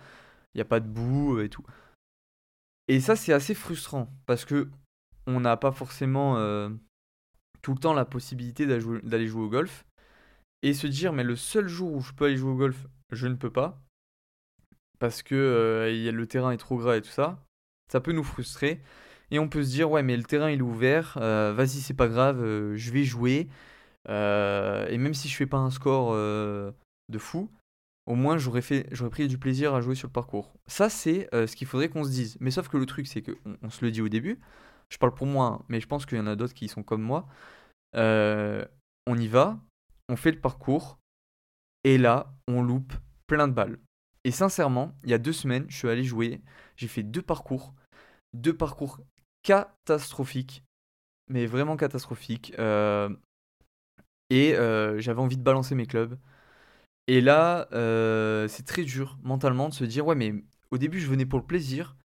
il 0.55 0.59
n'y 0.59 0.63
a 0.63 0.67
pas 0.67 0.81
de 0.81 0.89
boue 0.89 1.41
et 1.41 1.49
tout. 1.49 1.65
Et 2.89 3.01
ça, 3.01 3.17
c'est 3.17 3.33
assez 3.33 3.55
frustrant 3.55 4.13
parce 4.27 4.45
que 4.45 4.69
on 5.27 5.41
n'a 5.41 5.57
pas 5.57 5.73
forcément 5.73 6.35
tout 7.63 7.73
le 7.73 7.79
temps 7.79 7.93
la 7.93 8.05
possibilité 8.05 8.67
d'aller 8.67 9.29
jouer, 9.29 9.43
au 9.43 9.49
golf 9.49 9.85
et 10.63 10.75
se 10.75 10.87
dire 10.87 11.13
mais 11.13 11.23
le 11.23 11.37
seul 11.37 11.69
jour 11.69 11.93
où 11.93 12.01
je 12.01 12.13
peux 12.13 12.27
aller 12.27 12.37
jouer 12.37 12.51
au 12.51 12.57
golf, 12.57 12.87
je 13.13 13.29
ne 13.29 13.35
peux 13.35 13.51
pas 13.51 13.81
parce 14.99 15.23
que 15.23 16.11
le 16.13 16.27
terrain 16.27 16.51
est 16.51 16.57
trop 16.57 16.79
gras 16.79 16.97
et 16.97 17.03
tout 17.03 17.11
ça. 17.11 17.39
Ça 17.93 18.01
peut 18.01 18.13
nous 18.13 18.25
frustrer 18.25 18.81
et 19.31 19.39
on 19.39 19.49
peut 19.49 19.63
se 19.63 19.71
dire 19.71 19.91
ouais 19.91 20.03
mais 20.03 20.17
le 20.17 20.25
terrain 20.25 20.51
il 20.51 20.59
est 20.59 20.63
ouvert, 20.63 21.17
vas-y 21.19 21.81
c'est 21.81 21.95
pas 21.95 22.09
grave, 22.09 22.41
je 22.75 22.91
vais 22.91 23.05
jouer 23.05 23.49
euh, 24.09 24.87
et 24.89 24.99
même 24.99 25.15
si 25.15 25.29
je 25.29 25.37
fais 25.37 25.47
pas 25.47 25.59
un 25.59 25.71
score 25.71 26.11
euh, 26.13 26.73
de 27.09 27.19
fou, 27.19 27.51
au 28.11 28.17
moins 28.17 28.39
j'aurais 28.39 28.61
pris 28.61 29.29
du 29.29 29.39
plaisir 29.39 29.75
à 29.75 29.81
jouer 29.81 29.95
sur 29.95 30.09
le 30.09 30.13
parcours. 30.13 30.53
Ça 30.67 30.91
c'est 30.91 31.33
euh, 31.33 31.47
ce 31.47 31.55
qu'il 31.55 31.69
faudrait 31.69 31.89
qu'on 31.89 32.03
se 32.05 32.11
dise. 32.11 32.37
Mais 32.41 32.51
sauf 32.51 32.69
que 32.69 32.77
le 32.77 32.85
truc 32.85 33.07
c'est 33.07 33.23
que 33.23 33.39
on, 33.63 33.71
se 33.71 33.85
le 33.85 33.93
dit 33.93 34.03
au 34.03 34.09
début. 34.09 34.41
Je 34.89 34.99
parle 34.99 35.15
pour 35.15 35.29
moi, 35.29 35.47
hein, 35.47 35.65
mais 35.69 35.81
je 35.81 35.87
pense 35.87 36.05
qu'il 36.05 36.19
y 36.19 36.21
en 36.21 36.27
a 36.27 36.35
d'autres 36.35 36.55
qui 36.55 36.67
sont 36.67 36.83
comme 36.83 37.03
moi. 37.03 37.29
on 37.95 39.17
y 39.17 39.29
va, 39.29 39.61
on 40.09 40.17
fait 40.17 40.33
le 40.33 40.41
parcours 40.41 40.99
et 41.85 41.99
là 41.99 42.35
on 42.49 42.63
loupe 42.63 42.93
plein 43.29 43.47
de 43.47 43.53
balles. 43.53 43.79
Et 44.25 44.33
sincèrement, 44.33 44.93
il 45.05 45.11
y 45.11 45.15
a 45.15 45.19
deux 45.19 45.33
semaines, 45.33 45.65
je 45.69 45.77
suis 45.77 45.89
allé 45.89 46.03
jouer, 46.03 46.43
j'ai 46.77 46.89
fait 46.89 47.05
deux 47.05 47.23
parcours, 47.23 47.75
deux 48.35 48.57
parcours 48.57 48.99
catastrophiques, 49.43 50.65
mais 51.29 51.47
vraiment 51.47 51.77
catastrophiques. 51.77 52.53
Et 54.31 54.55
euh, 54.55 55.01
j'avais 55.01 55.21
envie 55.21 55.37
de 55.37 55.43
balancer 55.43 55.75
mes 55.75 55.87
clubs. 55.87 56.19
Et 57.11 57.21
là, 57.21 57.67
euh, 57.73 58.47
c'est 58.47 58.65
très 58.65 58.85
dur 58.85 59.19
mentalement 59.25 59.69
de 59.69 59.75
se 59.75 59.83
dire 59.83 60.07
ouais, 60.07 60.15
mais 60.15 60.33
au 60.71 60.79
début, 60.79 61.01
je 61.01 61.09
venais 61.09 61.27
pour 61.27 61.41
le 61.41 61.45
plaisir. 61.45 61.97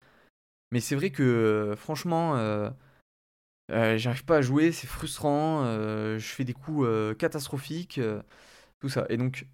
Mais 0.72 0.80
c'est 0.80 0.96
vrai 0.96 1.10
que 1.10 1.22
euh, 1.22 1.76
franchement, 1.76 2.36
j'arrive 3.68 4.24
pas 4.24 4.38
à 4.38 4.40
jouer, 4.40 4.72
c'est 4.72 4.86
frustrant. 4.86 5.62
je 5.66 6.24
fais 6.24 6.44
des 6.44 6.54
coups 6.54 6.88
catastrophiques, 7.18 8.00
tout 8.80 8.88
ça. 8.88 9.04
Et 9.10 9.18
donc, 9.18 9.46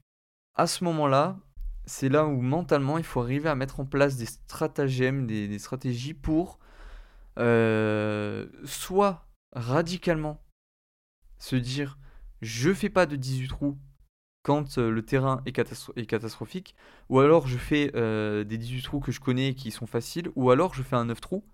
à 0.55 0.69
ce 0.69 0.85
moment-là, 0.85 1.37
c'est 1.85 2.09
là 2.09 2.27
où 2.27 2.41
mentalement, 2.41 2.99
il 2.99 3.05
faut 3.05 3.21
arriver 3.21 3.49
à 3.49 3.57
mettre 3.57 3.81
en 3.81 3.87
place 3.87 4.17
des 4.17 4.27
stratagèmes, 4.27 5.27
des, 5.27 5.49
des 5.49 5.59
stratégies 5.59 6.15
pour 6.15 6.61
soit 8.65 9.27
radicalement 9.51 10.41
se 11.39 11.57
dire 11.57 11.99
je 12.41 12.73
fais 12.73 12.89
pas 12.89 13.07
de 13.07 13.17
18 13.17 13.49
trous 13.49 13.77
quand 14.43 14.79
euh, 14.79 14.91
le 14.91 15.03
terrain 15.03 15.43
est, 15.47 15.53
catastrophique, 15.53 16.75
ou 17.09 17.21
alors 17.21 17.47
je 17.47 17.59
fais 17.59 17.91
euh, 17.95 18.45
des 18.45 18.59
18 18.59 18.83
trous 18.83 19.01
que 19.01 19.13
je 19.13 19.21
connais 19.21 19.55
qui 19.55 19.71
sont 19.71 19.87
faciles, 19.87 20.31
ou 20.35 20.51
alors 20.51 20.75
je 20.75 20.83
fais 20.83 20.97
un 20.97 21.07
9 21.07 21.21
trous, 21.21 21.45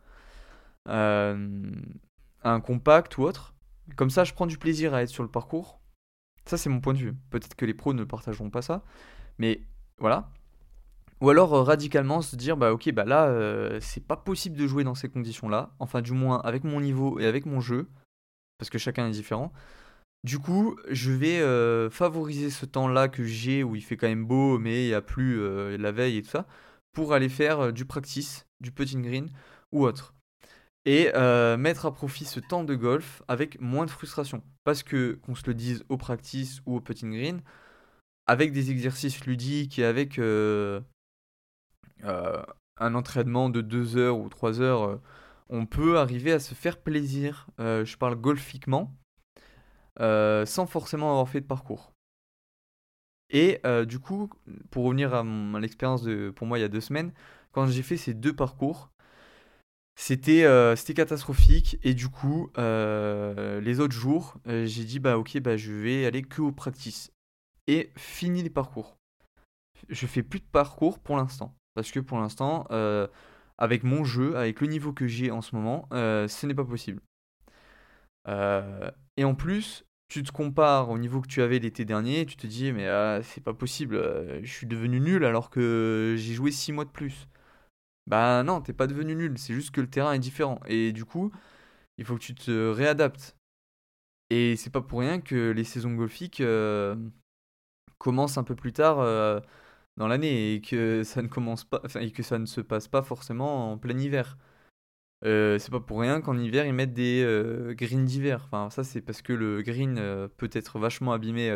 euh, 0.89 1.71
un 2.45 2.61
compact 2.61 3.19
ou 3.19 3.23
autre. 3.23 3.55
Comme 3.97 4.11
ça, 4.11 4.25
je 4.25 4.35
prends 4.35 4.47
du 4.47 4.59
plaisir 4.59 4.95
à 4.95 5.03
être 5.03 5.09
sur 5.09 5.23
le 5.23 5.29
parcours. 5.29 5.81
Ça, 6.45 6.57
c'est 6.57 6.69
mon 6.69 6.81
point 6.81 6.93
de 6.93 6.99
vue. 6.99 7.15
Peut-être 7.31 7.55
que 7.55 7.65
les 7.65 7.75
pros 7.75 7.93
ne 7.93 8.05
partageront 8.05 8.51
pas 8.51 8.63
ça, 8.63 8.85
mais 9.39 9.63
voilà. 9.99 10.31
Ou 11.21 11.31
alors 11.31 11.51
radicalement 11.67 12.21
se 12.21 12.37
dire 12.37 12.59
bah 12.59 12.75
ok 12.75 12.93
bah 12.93 13.07
là 13.07 13.81
c'est 13.81 14.07
pas 14.07 14.19
possible 14.19 14.55
de 14.55 14.67
jouer 14.67 14.85
dans 14.85 14.95
ces 14.95 15.09
conditions 15.09 15.49
là, 15.49 15.71
enfin 15.79 16.03
du 16.03 16.13
moins 16.13 16.43
avec 16.43 16.63
mon 16.63 16.79
niveau 16.79 17.19
et 17.19 17.25
avec 17.25 17.47
mon 17.47 17.59
jeu, 17.59 17.89
parce 18.59 18.69
que 18.69 18.77
chacun 18.77 19.07
est 19.07 19.13
différent. 19.13 19.51
Du 20.27 20.41
coup, 20.41 20.77
je 20.91 21.13
vais 21.13 21.39
euh, 21.39 21.89
favoriser 21.89 22.51
ce 22.51 22.67
temps-là 22.67 23.07
que 23.07 23.23
j'ai 23.23 23.63
où 23.63 23.77
il 23.77 23.81
fait 23.81 23.97
quand 23.97 24.09
même 24.09 24.27
beau, 24.27 24.59
mais 24.59 24.83
il 24.83 24.89
n'y 24.89 24.95
a 24.95 25.01
plus 25.01 25.41
euh, 25.41 25.79
la 25.79 25.93
veille 25.93 26.17
et 26.17 26.23
tout 26.23 26.31
ça, 26.31 26.49
pour 26.93 27.13
aller 27.13 27.29
faire 27.29 27.61
euh, 27.61 27.71
du 27.71 27.85
practice, 27.85 28.45
du 28.59 28.73
putting 28.73 29.03
green 29.03 29.29
ou 29.71 29.85
autre. 29.87 30.15
Et 30.85 31.13
mettre 31.59 31.87
à 31.87 31.93
profit 31.95 32.25
ce 32.25 32.41
temps 32.41 32.65
de 32.65 32.75
golf 32.75 33.23
avec 33.29 33.61
moins 33.61 33.87
de 33.87 33.91
frustration. 33.91 34.43
Parce 34.65 34.83
que, 34.83 35.19
qu'on 35.23 35.37
se 35.37 35.47
le 35.47 35.55
dise 35.55 35.85
au 35.89 35.97
practice 35.97 36.61
ou 36.67 36.77
au 36.77 36.81
putting 36.81 37.13
green, 37.13 37.41
avec 38.27 38.53
des 38.53 38.71
exercices 38.73 39.27
ludiques 39.27 39.79
et 39.79 39.85
avec 39.85 40.19
un 40.19 40.85
entraînement 42.81 43.49
de 43.49 43.61
2 43.61 43.97
heures 43.97 44.19
ou 44.19 44.29
3 44.29 44.61
heures, 44.61 45.01
on 45.49 45.67
peut 45.67 45.99
arriver 45.99 46.33
à 46.33 46.39
se 46.41 46.55
faire 46.55 46.79
plaisir. 46.79 47.49
je 47.59 47.97
parle 47.97 48.15
golfiquement 48.17 48.93
sans 49.99 50.67
forcément 50.67 51.11
avoir 51.11 51.29
fait 51.29 51.41
de 51.41 51.47
parcours. 51.47 51.93
Et 53.31 53.61
euh, 53.67 53.85
du 53.85 53.99
coup, 53.99 54.31
pour 54.71 54.85
revenir 54.85 55.15
à, 55.15 55.25
l'expérience 55.61 56.07
pour 56.35 56.47
moi 56.47 56.59
il 56.59 56.63
y 56.63 56.65
a 56.65 56.69
deux 56.69 56.81
semaines, 56.81 57.13
quand 57.53 57.67
j'ai 57.67 57.83
fait 57.83 57.97
ces 57.97 58.15
deux 58.15 58.35
parcours, 58.35 58.91
c'était 59.97 60.45
euh, 60.45 60.77
c'était 60.77 60.95
catastrophique. 60.95 61.79
Et 61.83 61.95
du 61.95 62.09
coup 62.09 62.51
les 62.57 63.81
autres 63.81 63.95
jours 63.95 64.37
j'ai 64.47 64.85
dit 64.85 65.01
bah 65.01 65.19
ok 65.19 65.39
bah 65.41 65.57
je 65.57 65.73
vais 65.73 66.07
aller 66.07 66.23
que 66.23 66.43
au 66.43 66.53
practice 66.53 67.11
et 67.67 67.91
fini 67.97 68.43
les 68.43 68.51
parcours. 68.51 68.97
Je 69.89 70.07
fais 70.07 70.23
plus 70.23 70.41
de 70.41 70.47
parcours 70.51 70.99
pour 70.99 71.17
l'instant. 71.17 71.55
Parce 71.75 71.91
que 71.91 72.01
pour 72.01 72.19
l'instant 72.19 72.67
avec 73.59 73.83
mon 73.83 74.05
jeu 74.05 74.37
avec 74.37 74.61
le 74.61 74.69
niveau 74.69 74.93
que 74.93 75.09
j'ai 75.09 75.31
en 75.31 75.43
ce 75.43 75.57
moment 75.57 75.89
ce 75.91 76.47
n'est 76.47 76.55
pas 76.55 76.65
possible 76.65 77.01
et 78.27 79.25
en 79.25 79.35
plus 79.35 79.87
tu 80.09 80.23
te 80.23 80.33
compares 80.33 80.91
au 80.91 80.99
niveau 80.99 81.21
que 81.21 81.27
tu 81.27 81.43
avais 81.43 81.59
l'été 81.59 81.85
dernier, 81.85 82.27
tu 82.27 82.37
te 82.37 82.47
dis 82.47 82.73
mais 82.73 82.87
ah, 82.89 83.21
c'est 83.23 83.43
pas 83.43 83.55
possible, 83.55 83.97
euh, 83.97 84.41
je 84.43 84.53
suis 84.53 84.67
devenu 84.67 85.01
nul 85.01 85.25
alors 85.25 85.51
que 85.51 86.15
j'ai 86.19 86.35
joué 86.35 86.53
6 86.53 86.73
mois 86.73 86.85
de 86.85 86.91
plus. 86.91 87.29
Bah 88.07 88.43
non, 88.45 88.61
t'es 88.63 88.73
pas 88.73 88.87
devenu 88.87 89.17
nul, 89.17 89.39
c'est 89.39 89.55
juste 89.55 89.73
que 89.73 89.81
le 89.81 89.91
terrain 89.91 90.13
est 90.13 90.19
différent. 90.21 90.61
Et 90.67 90.93
du 90.93 91.05
coup, 91.05 91.33
il 91.99 92.05
faut 92.05 92.15
que 92.17 92.21
tu 92.21 92.35
te 92.35 92.71
réadaptes. 92.71 93.37
Et 94.31 94.57
c'est 94.57 94.71
pas 94.71 94.83
pour 94.83 95.01
rien 95.01 95.21
que 95.21 95.51
les 95.53 95.65
saisons 95.65 95.95
golfiques 95.95 96.41
euh, 96.41 96.97
commencent 97.99 98.39
un 98.39 98.45
peu 98.45 98.57
plus 98.57 98.73
tard 98.73 99.01
euh, 99.01 99.41
dans 99.97 100.09
l'année 100.09 100.55
et 100.55 100.61
que 100.63 101.05
ça 101.05 101.23
ne 101.23 101.29
commence 101.29 101.65
pas, 101.65 101.83
et 102.01 102.13
que 102.13 102.23
ça 102.23 102.39
ne 102.39 102.47
se 102.47 102.61
passe 102.61 102.89
pas 102.89 103.03
forcément 103.03 103.73
en 103.73 103.79
plein 103.79 103.99
hiver. 103.99 104.37
Euh, 105.25 105.59
c'est 105.59 105.71
pas 105.71 105.81
pour 105.81 106.01
rien 106.01 106.21
qu'en 106.21 106.37
hiver 106.39 106.67
ils 106.67 106.75
mettent 106.75 106.93
des 106.93 107.23
euh, 107.25 107.75
greens 107.75 108.05
d'hiver. 108.05 108.43
Enfin, 108.47 108.71
ça 108.71 108.85
c'est 108.85 109.01
parce 109.01 109.23
que 109.23 109.33
le 109.33 109.63
green 109.63 109.97
euh, 109.99 110.29
peut 110.29 110.51
être 110.53 110.79
vachement 110.79 111.13
abîmé 111.13 111.55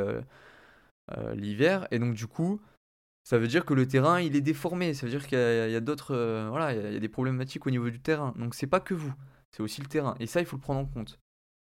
l'hiver 1.35 1.89
et 1.91 1.99
donc 1.99 2.15
du 2.15 2.29
coup 2.29 2.61
ça 3.25 3.37
veut 3.39 3.49
dire 3.49 3.65
que 3.65 3.75
le 3.75 3.87
terrain 3.87 4.21
il 4.21 4.37
est 4.37 4.41
déformé. 4.41 4.95
Ça 4.95 5.07
veut 5.07 5.13
dire 5.13 5.27
qu'il 5.27 5.39
y 5.39 5.77
a, 5.77 5.81
d'autres 5.81 6.15
voilà 6.49 6.73
il 6.75 6.93
y, 6.93 6.97
a 6.97 7.01
des 7.01 7.09
problématiques 7.09 7.67
au 7.67 7.71
niveau 7.71 7.91
du 7.91 8.01
terrain. 8.01 8.35
Donc 8.39 8.55
c'est 8.55 8.67
pas 8.67 8.81
que 8.81 8.95
vous, 8.95 9.13
c'est 9.53 9.63
aussi 9.63 9.81
le 9.81 9.89
terrain 9.89 10.15
et 10.21 10.27
ça 10.27 10.41
il 10.41 10.47
faut 10.47 10.57
le 10.57 10.63
prendre 10.63 10.81
en 10.81 10.87
compte 10.87 11.19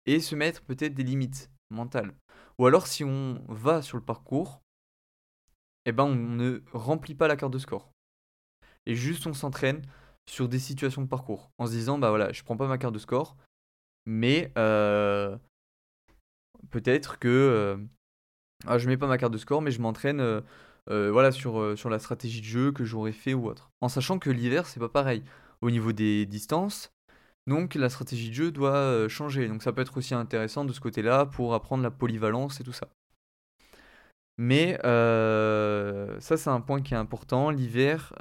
et 0.06 0.20
se 0.20 0.34
mettre 0.34 0.62
peut-être 0.62 0.94
des 0.94 1.04
limites 1.04 1.50
mentales. 1.70 2.12
Ou 2.58 2.66
alors 2.66 2.86
si 2.86 3.04
on 3.04 3.44
va 3.48 3.82
sur 3.82 3.96
le 3.96 4.04
parcours, 4.04 4.60
eh 5.84 5.92
ben 5.92 6.04
on 6.04 6.14
ne 6.14 6.62
remplit 6.72 7.14
pas 7.14 7.28
la 7.28 7.36
carte 7.36 7.52
de 7.52 7.58
score 7.58 7.90
et 8.86 8.94
juste 8.94 9.26
on 9.26 9.34
s'entraîne 9.34 9.82
sur 10.28 10.48
des 10.48 10.58
situations 10.58 11.02
de 11.02 11.06
parcours 11.06 11.50
en 11.58 11.66
se 11.66 11.72
disant 11.72 11.98
bah 11.98 12.10
voilà 12.10 12.32
je 12.32 12.42
prends 12.42 12.56
pas 12.56 12.66
ma 12.66 12.78
carte 12.78 12.94
de 12.94 12.98
score 12.98 13.36
mais 14.06 14.52
euh, 14.56 15.36
peut-être 16.70 17.18
que 17.18 17.28
euh, 17.28 17.76
ah, 18.66 18.78
je 18.78 18.88
mets 18.88 18.96
pas 18.96 19.08
ma 19.08 19.18
carte 19.18 19.32
de 19.32 19.38
score 19.38 19.62
mais 19.62 19.72
je 19.72 19.80
m'entraîne 19.80 20.20
euh, 20.20 21.10
voilà 21.10 21.32
sur, 21.32 21.76
sur 21.76 21.90
la 21.90 21.98
stratégie 21.98 22.40
de 22.40 22.46
jeu 22.46 22.72
que 22.72 22.84
j'aurais 22.84 23.12
fait 23.12 23.34
ou 23.34 23.46
autre. 23.48 23.70
En 23.80 23.88
sachant 23.88 24.18
que 24.18 24.30
l'hiver 24.30 24.66
c'est 24.66 24.80
pas 24.80 24.88
pareil. 24.88 25.24
Au 25.60 25.70
niveau 25.70 25.92
des 25.92 26.26
distances 26.26 26.92
donc 27.48 27.74
la 27.74 27.88
stratégie 27.90 28.30
de 28.30 28.34
jeu 28.34 28.50
doit 28.50 29.08
changer. 29.08 29.48
Donc 29.48 29.62
ça 29.62 29.72
peut 29.72 29.82
être 29.82 29.96
aussi 29.96 30.14
intéressant 30.14 30.64
de 30.64 30.72
ce 30.72 30.80
côté 30.80 31.02
là 31.02 31.26
pour 31.26 31.54
apprendre 31.54 31.82
la 31.82 31.90
polyvalence 31.90 32.60
et 32.60 32.64
tout 32.64 32.72
ça. 32.72 32.88
Mais 34.38 34.78
ça 34.82 36.36
c'est 36.36 36.50
un 36.50 36.60
point 36.60 36.82
qui 36.82 36.94
est 36.94 36.96
important. 36.96 37.50
L'hiver 37.50 38.12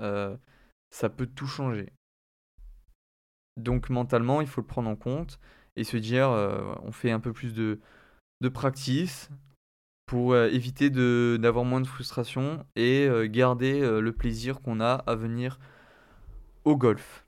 ça 0.96 1.10
peut 1.10 1.28
tout 1.28 1.46
changer. 1.46 1.92
Donc 3.58 3.90
mentalement, 3.90 4.40
il 4.40 4.48
faut 4.48 4.62
le 4.62 4.68
prendre 4.68 4.90
en 4.90 4.96
compte 4.96 5.40
et 5.76 5.84
se 5.84 5.98
dire, 5.98 6.30
euh, 6.30 6.74
on 6.84 6.94
fait 6.94 7.12
un 7.12 7.20
peu 7.20 7.34
plus 7.34 7.54
de, 7.54 7.82
de 8.40 8.50
practice 8.50 9.30
pour 10.06 10.32
euh, 10.32 10.48
éviter 10.48 10.90
d'avoir 10.90 11.66
moins 11.66 11.82
de 11.82 11.88
frustration 11.88 12.66
et 12.78 13.08
euh, 13.08 13.28
garder 13.28 13.82
le 13.82 14.12
plaisir 14.14 14.62
qu'on 14.62 14.80
a 14.80 14.94
à 14.94 15.16
venir 15.16 15.60
au 16.64 16.78
golf. 16.78 17.28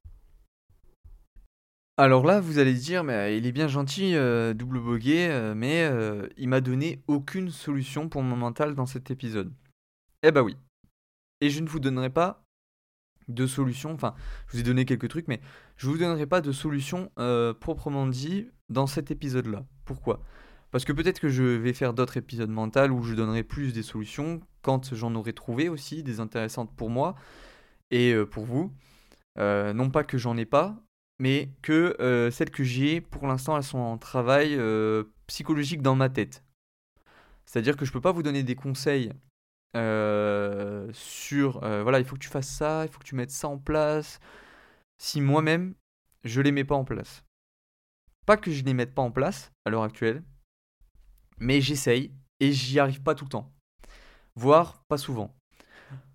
Alors 1.98 2.26
là, 2.26 2.40
vous 2.40 2.60
allez 2.60 2.74
dire, 2.74 3.04
mais 3.04 3.38
il 3.38 3.46
est 3.48 3.52
bien 3.52 3.68
gentil, 3.68 4.14
double 4.56 4.80
boguet, 4.80 5.56
mais 5.56 5.92
il 6.38 6.48
m'a 6.48 6.62
donné 6.62 7.02
aucune 7.08 7.50
solution 7.50 8.08
pour 8.08 8.24
mon 8.24 8.38
mental 8.38 8.76
dans 8.76 8.86
cet 8.86 9.12
épisode. 9.12 9.52
Eh 10.24 10.32
bah 10.32 10.44
oui. 10.44 10.56
Et 11.42 11.50
je 11.50 11.62
ne 11.62 11.68
vous 11.68 11.80
donnerai 11.80 12.12
pas 12.12 12.47
de 13.28 13.46
solution, 13.48 13.94
enfin, 13.94 14.16
je 14.48 14.54
vous 14.54 14.60
ai 14.60 14.64
donné 14.64 14.86
quelques 14.86 15.10
trucs, 15.10 15.28
mais 15.28 15.42
je 15.76 15.88
vous 15.88 15.98
donnerai 15.98 16.26
pas 16.26 16.42
de 16.42 16.52
solution 16.52 17.12
proprement 17.60 18.08
dit 18.08 18.50
dans 18.70 18.88
cet 18.88 19.12
épisode-là. 19.12 19.66
Pourquoi? 19.86 20.22
Parce 20.72 20.84
que 20.86 20.92
peut-être 20.92 21.20
que 21.20 21.30
je 21.30 21.44
vais 21.44 21.74
faire 21.74 21.94
d'autres 21.94 22.18
épisodes 22.18 22.50
mentaux 22.50 22.90
où 22.90 23.04
je 23.04 23.16
donnerai 23.16 23.44
plus 23.44 23.74
des 23.74 23.84
solutions 23.84 24.42
quand 24.62 24.94
j'en 24.94 25.16
aurai 25.16 25.34
trouvé 25.34 25.70
aussi, 25.70 26.04
des 26.04 26.20
intéressantes 26.20 26.76
pour 26.76 26.90
moi 26.90 27.16
et 27.92 28.14
pour 28.32 28.46
vous. 28.46 28.74
non 29.38 29.90
pas 29.90 30.04
que 30.04 30.18
j'en 30.18 30.38
ai 30.38 30.46
pas, 30.46 30.76
mais 31.20 31.52
que 31.62 32.30
celles 32.32 32.52
que 32.52 32.64
j'ai, 32.64 33.02
pour 33.02 33.28
l'instant, 33.28 33.58
elles 33.58 33.64
sont 33.64 33.78
en 33.78 33.98
travail 33.98 34.60
psychologique 35.28 35.82
dans 35.82 35.96
ma 35.96 36.10
tête. 36.10 36.44
C'est-à-dire 37.46 37.78
que 37.78 37.86
je 37.86 37.92
peux 37.92 38.02
pas 38.02 38.12
vous 38.12 38.24
donner 38.24 38.44
des 38.44 38.56
conseils 38.56 39.12
euh, 39.78 40.90
sur 40.94 41.64
euh, 41.64 41.84
voilà, 41.84 42.00
il 42.00 42.06
faut 42.06 42.16
que 42.16 42.22
tu 42.22 42.30
fasses 42.30 42.50
ça, 42.50 42.84
il 42.86 42.90
faut 42.90 43.00
que 43.00 43.06
tu 43.06 43.16
mettes 43.16 43.32
ça 43.32 43.48
en 43.48 43.58
place. 43.58 44.20
Si 44.98 45.22
moi-même, 45.22 45.76
je 46.24 46.42
les 46.42 46.52
mets 46.52 46.64
pas 46.64 46.76
en 46.76 46.84
place. 46.84 47.24
Pas 48.26 48.38
que 48.38 48.52
je 48.52 48.64
les 48.64 48.74
mette 48.74 48.94
pas 48.94 49.02
en 49.02 49.12
place 49.12 49.52
à 49.66 49.70
l'heure 49.70 49.84
actuelle, 49.84 50.24
mais 51.40 51.62
j'essaye 51.62 52.12
et 52.40 52.52
j'y 52.52 52.80
arrive 52.80 53.02
pas 53.02 53.16
tout 53.16 53.26
le 53.26 53.30
temps. 53.30 53.54
Voire 54.36 54.84
pas 54.88 54.98
souvent. 54.98 55.36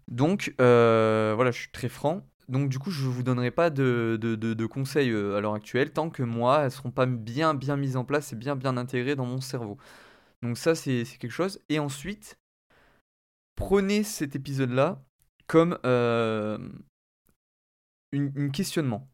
Donc 0.08 0.54
euh, 0.60 1.32
voilà, 1.34 1.50
je 1.50 1.60
suis 1.60 1.70
très 1.70 1.88
franc. 1.88 2.26
Donc 2.48 2.68
du 2.68 2.78
coup, 2.78 2.90
je 2.90 3.06
vous 3.06 3.22
donnerai 3.22 3.50
pas 3.50 3.70
de, 3.70 4.18
de, 4.20 4.34
de, 4.34 4.66
conseils 4.66 5.10
à 5.10 5.40
l'heure 5.40 5.54
actuelle 5.54 5.92
tant 5.92 6.10
que 6.10 6.22
moi, 6.22 6.64
elles 6.64 6.70
seront 6.70 6.90
pas 6.90 7.06
bien 7.06 7.54
bien 7.54 7.76
mises 7.76 7.96
en 7.96 8.04
place 8.04 8.32
et 8.32 8.36
bien 8.36 8.56
bien 8.56 8.76
intégrées 8.76 9.14
dans 9.14 9.24
mon 9.24 9.40
cerveau. 9.40 9.78
Donc 10.42 10.58
ça, 10.58 10.74
c'est 10.74 11.04
quelque 11.18 11.30
chose. 11.30 11.60
Et 11.68 11.78
ensuite, 11.78 12.36
prenez 13.56 14.02
cet 14.02 14.36
épisode-là 14.36 15.02
comme 15.46 15.78
euh, 15.84 16.58
un 18.14 18.48
questionnement, 18.50 19.08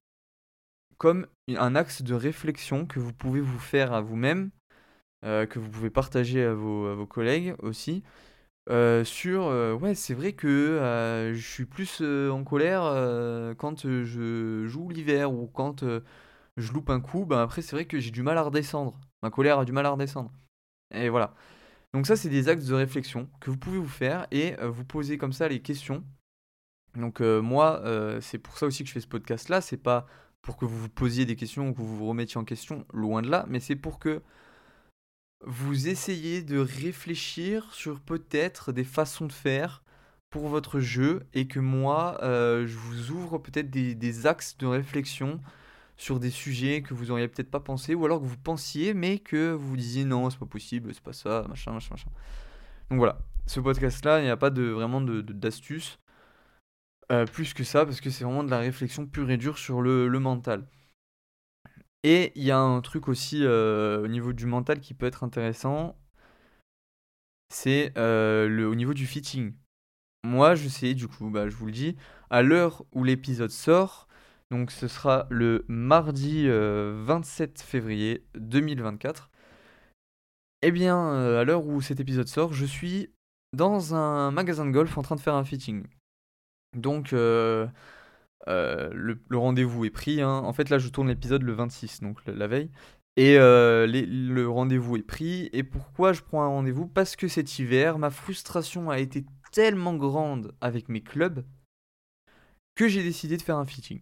comme 0.98 1.26
un 1.48 1.74
axe 1.74 2.02
de 2.02 2.14
réflexion 2.14 2.86
que 2.86 3.00
vous 3.00 3.12
pouvez 3.12 3.40
vous 3.40 3.58
faire 3.58 3.92
à 3.92 4.00
vous-même, 4.00 4.50
euh, 5.24 5.46
que 5.46 5.58
vous 5.58 5.68
pouvez 5.68 5.90
partager 5.90 6.44
à 6.44 6.54
vos, 6.54 7.06
collègues 7.06 7.54
aussi. 7.60 8.02
Euh, 8.70 9.02
sur 9.02 9.46
ouais 9.80 9.94
c'est 9.94 10.12
vrai 10.12 10.34
que 10.34 11.32
je 11.34 11.40
suis 11.40 11.64
plus 11.64 12.02
en 12.02 12.44
colère 12.44 12.82
quand 13.56 13.88
je 13.88 14.66
joue 14.66 14.90
l'hiver 14.90 15.32
ou 15.32 15.46
quand 15.46 15.82
je 16.58 16.72
loupe 16.72 16.90
un 16.90 17.00
coup 17.00 17.24
ben 17.24 17.38
après 17.38 17.62
c'est 17.62 17.74
vrai 17.74 17.86
que 17.86 17.98
j'ai 17.98 18.10
du 18.10 18.22
mal 18.22 18.36
à 18.38 18.42
redescendre. 18.42 19.00
Ma 19.22 19.30
colère 19.30 19.58
a 19.58 19.64
du 19.64 19.72
mal 19.72 19.86
à 19.86 19.90
redescendre. 19.90 20.30
Et 20.94 21.08
voilà 21.08 21.34
donc 21.98 22.06
ça, 22.06 22.14
c'est 22.14 22.28
des 22.28 22.48
axes 22.48 22.66
de 22.66 22.74
réflexion 22.76 23.28
que 23.40 23.50
vous 23.50 23.56
pouvez 23.56 23.78
vous 23.78 23.88
faire 23.88 24.28
et 24.30 24.56
euh, 24.60 24.68
vous 24.70 24.84
poser 24.84 25.18
comme 25.18 25.32
ça 25.32 25.48
les 25.48 25.60
questions. 25.60 26.04
Donc 26.94 27.20
euh, 27.20 27.42
moi, 27.42 27.80
euh, 27.82 28.20
c'est 28.20 28.38
pour 28.38 28.56
ça 28.56 28.66
aussi 28.66 28.84
que 28.84 28.88
je 28.88 28.92
fais 28.92 29.00
ce 29.00 29.08
podcast-là. 29.08 29.60
C'est 29.60 29.78
pas 29.78 30.06
pour 30.40 30.56
que 30.56 30.64
vous 30.64 30.78
vous 30.78 30.88
posiez 30.88 31.26
des 31.26 31.34
questions 31.34 31.70
ou 31.70 31.72
que 31.72 31.78
vous 31.78 31.96
vous 31.96 32.06
remettiez 32.06 32.38
en 32.38 32.44
question, 32.44 32.86
loin 32.92 33.20
de 33.20 33.28
là, 33.28 33.46
mais 33.48 33.58
c'est 33.58 33.74
pour 33.74 33.98
que 33.98 34.22
vous 35.44 35.88
essayiez 35.88 36.44
de 36.44 36.60
réfléchir 36.60 37.68
sur 37.74 37.98
peut-être 37.98 38.70
des 38.70 38.84
façons 38.84 39.26
de 39.26 39.32
faire 39.32 39.82
pour 40.30 40.46
votre 40.46 40.78
jeu 40.78 41.26
et 41.34 41.48
que 41.48 41.58
moi, 41.58 42.16
je 42.22 42.76
vous 42.76 43.10
ouvre 43.10 43.38
peut-être 43.38 43.70
des, 43.70 43.96
des 43.96 44.26
axes 44.28 44.56
de 44.56 44.66
réflexion 44.66 45.40
sur 45.98 46.20
des 46.20 46.30
sujets 46.30 46.80
que 46.80 46.94
vous 46.94 47.10
auriez 47.10 47.28
peut-être 47.28 47.50
pas 47.50 47.60
pensé, 47.60 47.94
ou 47.94 48.04
alors 48.06 48.20
que 48.20 48.26
vous 48.26 48.38
pensiez, 48.38 48.94
mais 48.94 49.18
que 49.18 49.52
vous 49.52 49.70
vous 49.70 49.76
disiez 49.76 50.04
non, 50.04 50.30
c'est 50.30 50.38
pas 50.38 50.46
possible, 50.46 50.94
c'est 50.94 51.02
pas 51.02 51.12
ça, 51.12 51.44
machin, 51.48 51.72
machin, 51.72 51.90
machin. 51.90 52.10
Donc 52.90 52.98
voilà, 52.98 53.18
ce 53.46 53.60
podcast-là, 53.60 54.20
il 54.20 54.24
n'y 54.24 54.30
a 54.30 54.36
pas 54.36 54.50
de, 54.50 54.62
vraiment 54.62 55.00
d'astuces. 55.00 55.98
De, 57.10 57.14
euh, 57.14 57.26
plus 57.26 57.54
que 57.54 57.64
ça, 57.64 57.84
parce 57.84 58.00
que 58.00 58.10
c'est 58.10 58.24
vraiment 58.24 58.44
de 58.44 58.50
la 58.50 58.58
réflexion 58.58 59.06
pure 59.06 59.30
et 59.30 59.36
dure 59.36 59.58
sur 59.58 59.82
le, 59.82 60.08
mental. 60.20 60.66
Et 62.04 62.32
il 62.36 62.44
y 62.44 62.50
a 62.52 62.58
un 62.58 62.80
truc 62.80 63.08
aussi 63.08 63.44
euh, 63.44 64.04
au 64.04 64.08
niveau 64.08 64.32
du 64.32 64.46
mental 64.46 64.80
qui 64.80 64.94
peut 64.94 65.06
être 65.06 65.24
intéressant, 65.24 65.96
c'est 67.48 67.92
euh, 67.98 68.70
au 68.70 68.74
niveau 68.74 68.94
du 68.94 69.06
fitting. 69.06 69.54
Moi, 70.24 70.54
je 70.54 70.68
sais, 70.68 70.94
du 70.94 71.08
coup, 71.08 71.30
bah, 71.30 71.48
je 71.48 71.56
vous 71.56 71.66
le 71.66 71.72
dis, 71.72 71.96
à 72.30 72.42
l'heure 72.42 72.84
où 72.92 73.04
l'épisode 73.04 73.50
sort, 73.50 74.07
donc 74.50 74.70
ce 74.70 74.88
sera 74.88 75.26
le 75.30 75.64
mardi 75.68 76.46
27 76.48 77.50
euh, 77.60 77.62
février 77.64 78.24
2024. 78.34 79.30
Eh 80.62 80.70
bien, 80.70 80.96
euh, 80.96 81.40
à 81.40 81.44
l'heure 81.44 81.66
où 81.66 81.80
cet 81.80 82.00
épisode 82.00 82.28
sort, 82.28 82.52
je 82.52 82.64
suis 82.64 83.10
dans 83.52 83.94
un 83.94 84.30
magasin 84.30 84.66
de 84.66 84.70
golf 84.70 84.96
en 84.96 85.02
train 85.02 85.16
de 85.16 85.20
faire 85.20 85.34
un 85.34 85.44
fitting. 85.44 85.84
Donc 86.76 87.12
euh, 87.12 87.68
le, 88.46 89.18
rendez-vous 89.32 89.84
est 89.84 89.90
pris. 89.90 90.22
Hein. 90.22 90.42
En 90.44 90.52
fait 90.52 90.70
là 90.70 90.78
je 90.78 90.88
tourne 90.88 91.08
l'épisode 91.08 91.42
le 91.42 91.52
26, 91.52 92.00
donc 92.00 92.24
la, 92.26 92.46
veille. 92.46 92.70
Et 93.16 93.36
le 93.36 94.44
rendez-vous 94.46 94.96
est 94.96 95.02
pris. 95.02 95.50
Et 95.52 95.62
pourquoi 95.62 96.12
je 96.14 96.22
prends 96.22 96.42
un 96.42 96.48
rendez-vous? 96.48 96.86
Parce 96.86 97.16
que 97.16 97.28
cet 97.28 97.58
hiver, 97.58 97.98
ma 97.98 98.10
frustration 98.10 98.90
a 98.90 98.98
été 98.98 99.26
tellement 99.52 99.94
grande 99.94 100.54
avec 100.60 100.88
mes 100.88 101.02
clubs 101.02 101.44
que 102.74 102.88
j'ai 102.88 103.02
décidé 103.02 103.36
de 103.36 103.42
faire 103.42 103.56
un 103.56 103.66
fitting 103.66 104.00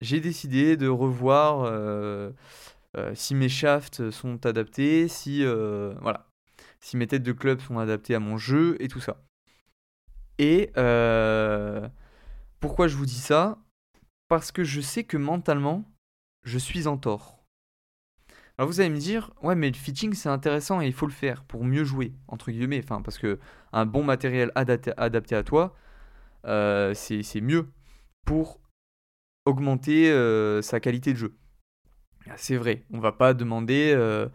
j'ai 0.00 0.20
décidé 0.20 0.76
de 0.76 0.88
revoir 0.88 1.62
euh, 1.62 2.30
euh, 2.96 3.12
si 3.14 3.34
mes 3.34 3.48
shafts 3.48 4.10
sont 4.10 4.44
adaptés, 4.46 5.08
si 5.08 5.44
euh, 5.44 5.94
voilà, 6.00 6.26
si 6.80 6.96
mes 6.96 7.06
têtes 7.06 7.22
de 7.22 7.32
club 7.32 7.60
sont 7.60 7.78
adaptées 7.78 8.14
à 8.14 8.20
mon 8.20 8.36
jeu 8.36 8.76
et 8.80 8.88
tout 8.88 9.00
ça. 9.00 9.22
Et 10.38 10.70
pourquoi 12.60 12.88
je 12.88 12.96
vous 12.96 13.06
dis 13.06 13.14
ça? 13.14 13.58
Parce 14.28 14.52
que 14.52 14.62
je 14.62 14.80
sais 14.80 15.04
que 15.04 15.16
mentalement, 15.16 15.84
je 16.44 16.58
suis 16.58 16.86
en 16.86 16.96
tort. 16.96 17.42
Alors 18.56 18.68
vous 18.68 18.80
allez 18.80 18.90
me 18.90 18.98
dire, 18.98 19.32
ouais, 19.42 19.54
mais 19.54 19.68
le 19.68 19.76
fitting 19.76 20.14
c'est 20.14 20.28
intéressant 20.28 20.80
et 20.80 20.86
il 20.86 20.92
faut 20.92 21.06
le 21.06 21.12
faire 21.12 21.44
pour 21.44 21.64
mieux 21.64 21.84
jouer, 21.84 22.12
entre 22.28 22.50
guillemets. 22.50 22.80
Enfin, 22.82 23.02
parce 23.02 23.18
que 23.18 23.38
un 23.72 23.86
bon 23.86 24.04
matériel 24.04 24.52
adapté, 24.54 24.92
adapté 24.96 25.34
à 25.34 25.42
toi, 25.42 25.74
c'est 26.44 27.40
mieux 27.40 27.68
pour 28.24 28.60
augmenter 29.48 30.10
euh, 30.10 30.62
sa 30.62 30.80
qualité 30.80 31.12
de 31.12 31.18
jeu. 31.18 31.36
Ah, 32.28 32.34
c'est 32.36 32.56
vrai, 32.56 32.84
on 32.92 33.00
va 33.00 33.12
pas 33.12 33.34
demander 33.34 33.92
euh, 33.94 34.28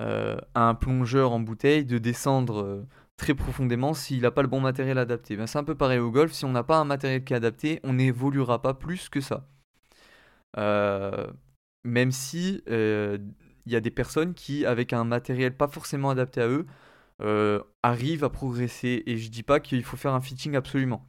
euh, 0.00 0.36
à 0.54 0.68
un 0.68 0.74
plongeur 0.74 1.32
en 1.32 1.40
bouteille 1.40 1.84
de 1.84 1.98
descendre 1.98 2.86
très 3.16 3.34
profondément 3.34 3.94
s'il 3.94 4.22
n'a 4.22 4.30
pas 4.30 4.42
le 4.42 4.48
bon 4.48 4.60
matériel 4.60 4.98
adapté. 4.98 5.36
Ben, 5.36 5.46
c'est 5.46 5.58
un 5.58 5.64
peu 5.64 5.74
pareil 5.74 5.98
au 5.98 6.10
golf, 6.10 6.32
si 6.32 6.44
on 6.44 6.52
n'a 6.52 6.62
pas 6.62 6.78
un 6.78 6.84
matériel 6.84 7.24
qui 7.24 7.32
est 7.32 7.36
adapté, 7.36 7.80
on 7.82 7.94
n'évoluera 7.94 8.62
pas 8.62 8.74
plus 8.74 9.08
que 9.08 9.20
ça. 9.20 9.48
même 11.84 12.12
si 12.12 12.62
il 12.68 13.72
y 13.72 13.76
a 13.76 13.80
des 13.80 13.90
personnes 13.90 14.34
qui, 14.34 14.66
avec 14.66 14.92
un 14.92 15.04
matériel 15.04 15.56
pas 15.56 15.68
forcément 15.68 16.10
adapté 16.10 16.40
à 16.40 16.48
eux, 16.48 16.66
arrivent 17.82 18.24
à 18.24 18.30
progresser. 18.30 19.02
Et 19.06 19.16
je 19.16 19.30
dis 19.30 19.42
pas 19.42 19.60
qu'il 19.60 19.82
faut 19.82 19.96
faire 19.96 20.14
un 20.14 20.20
fitting 20.20 20.54
absolument. 20.54 21.04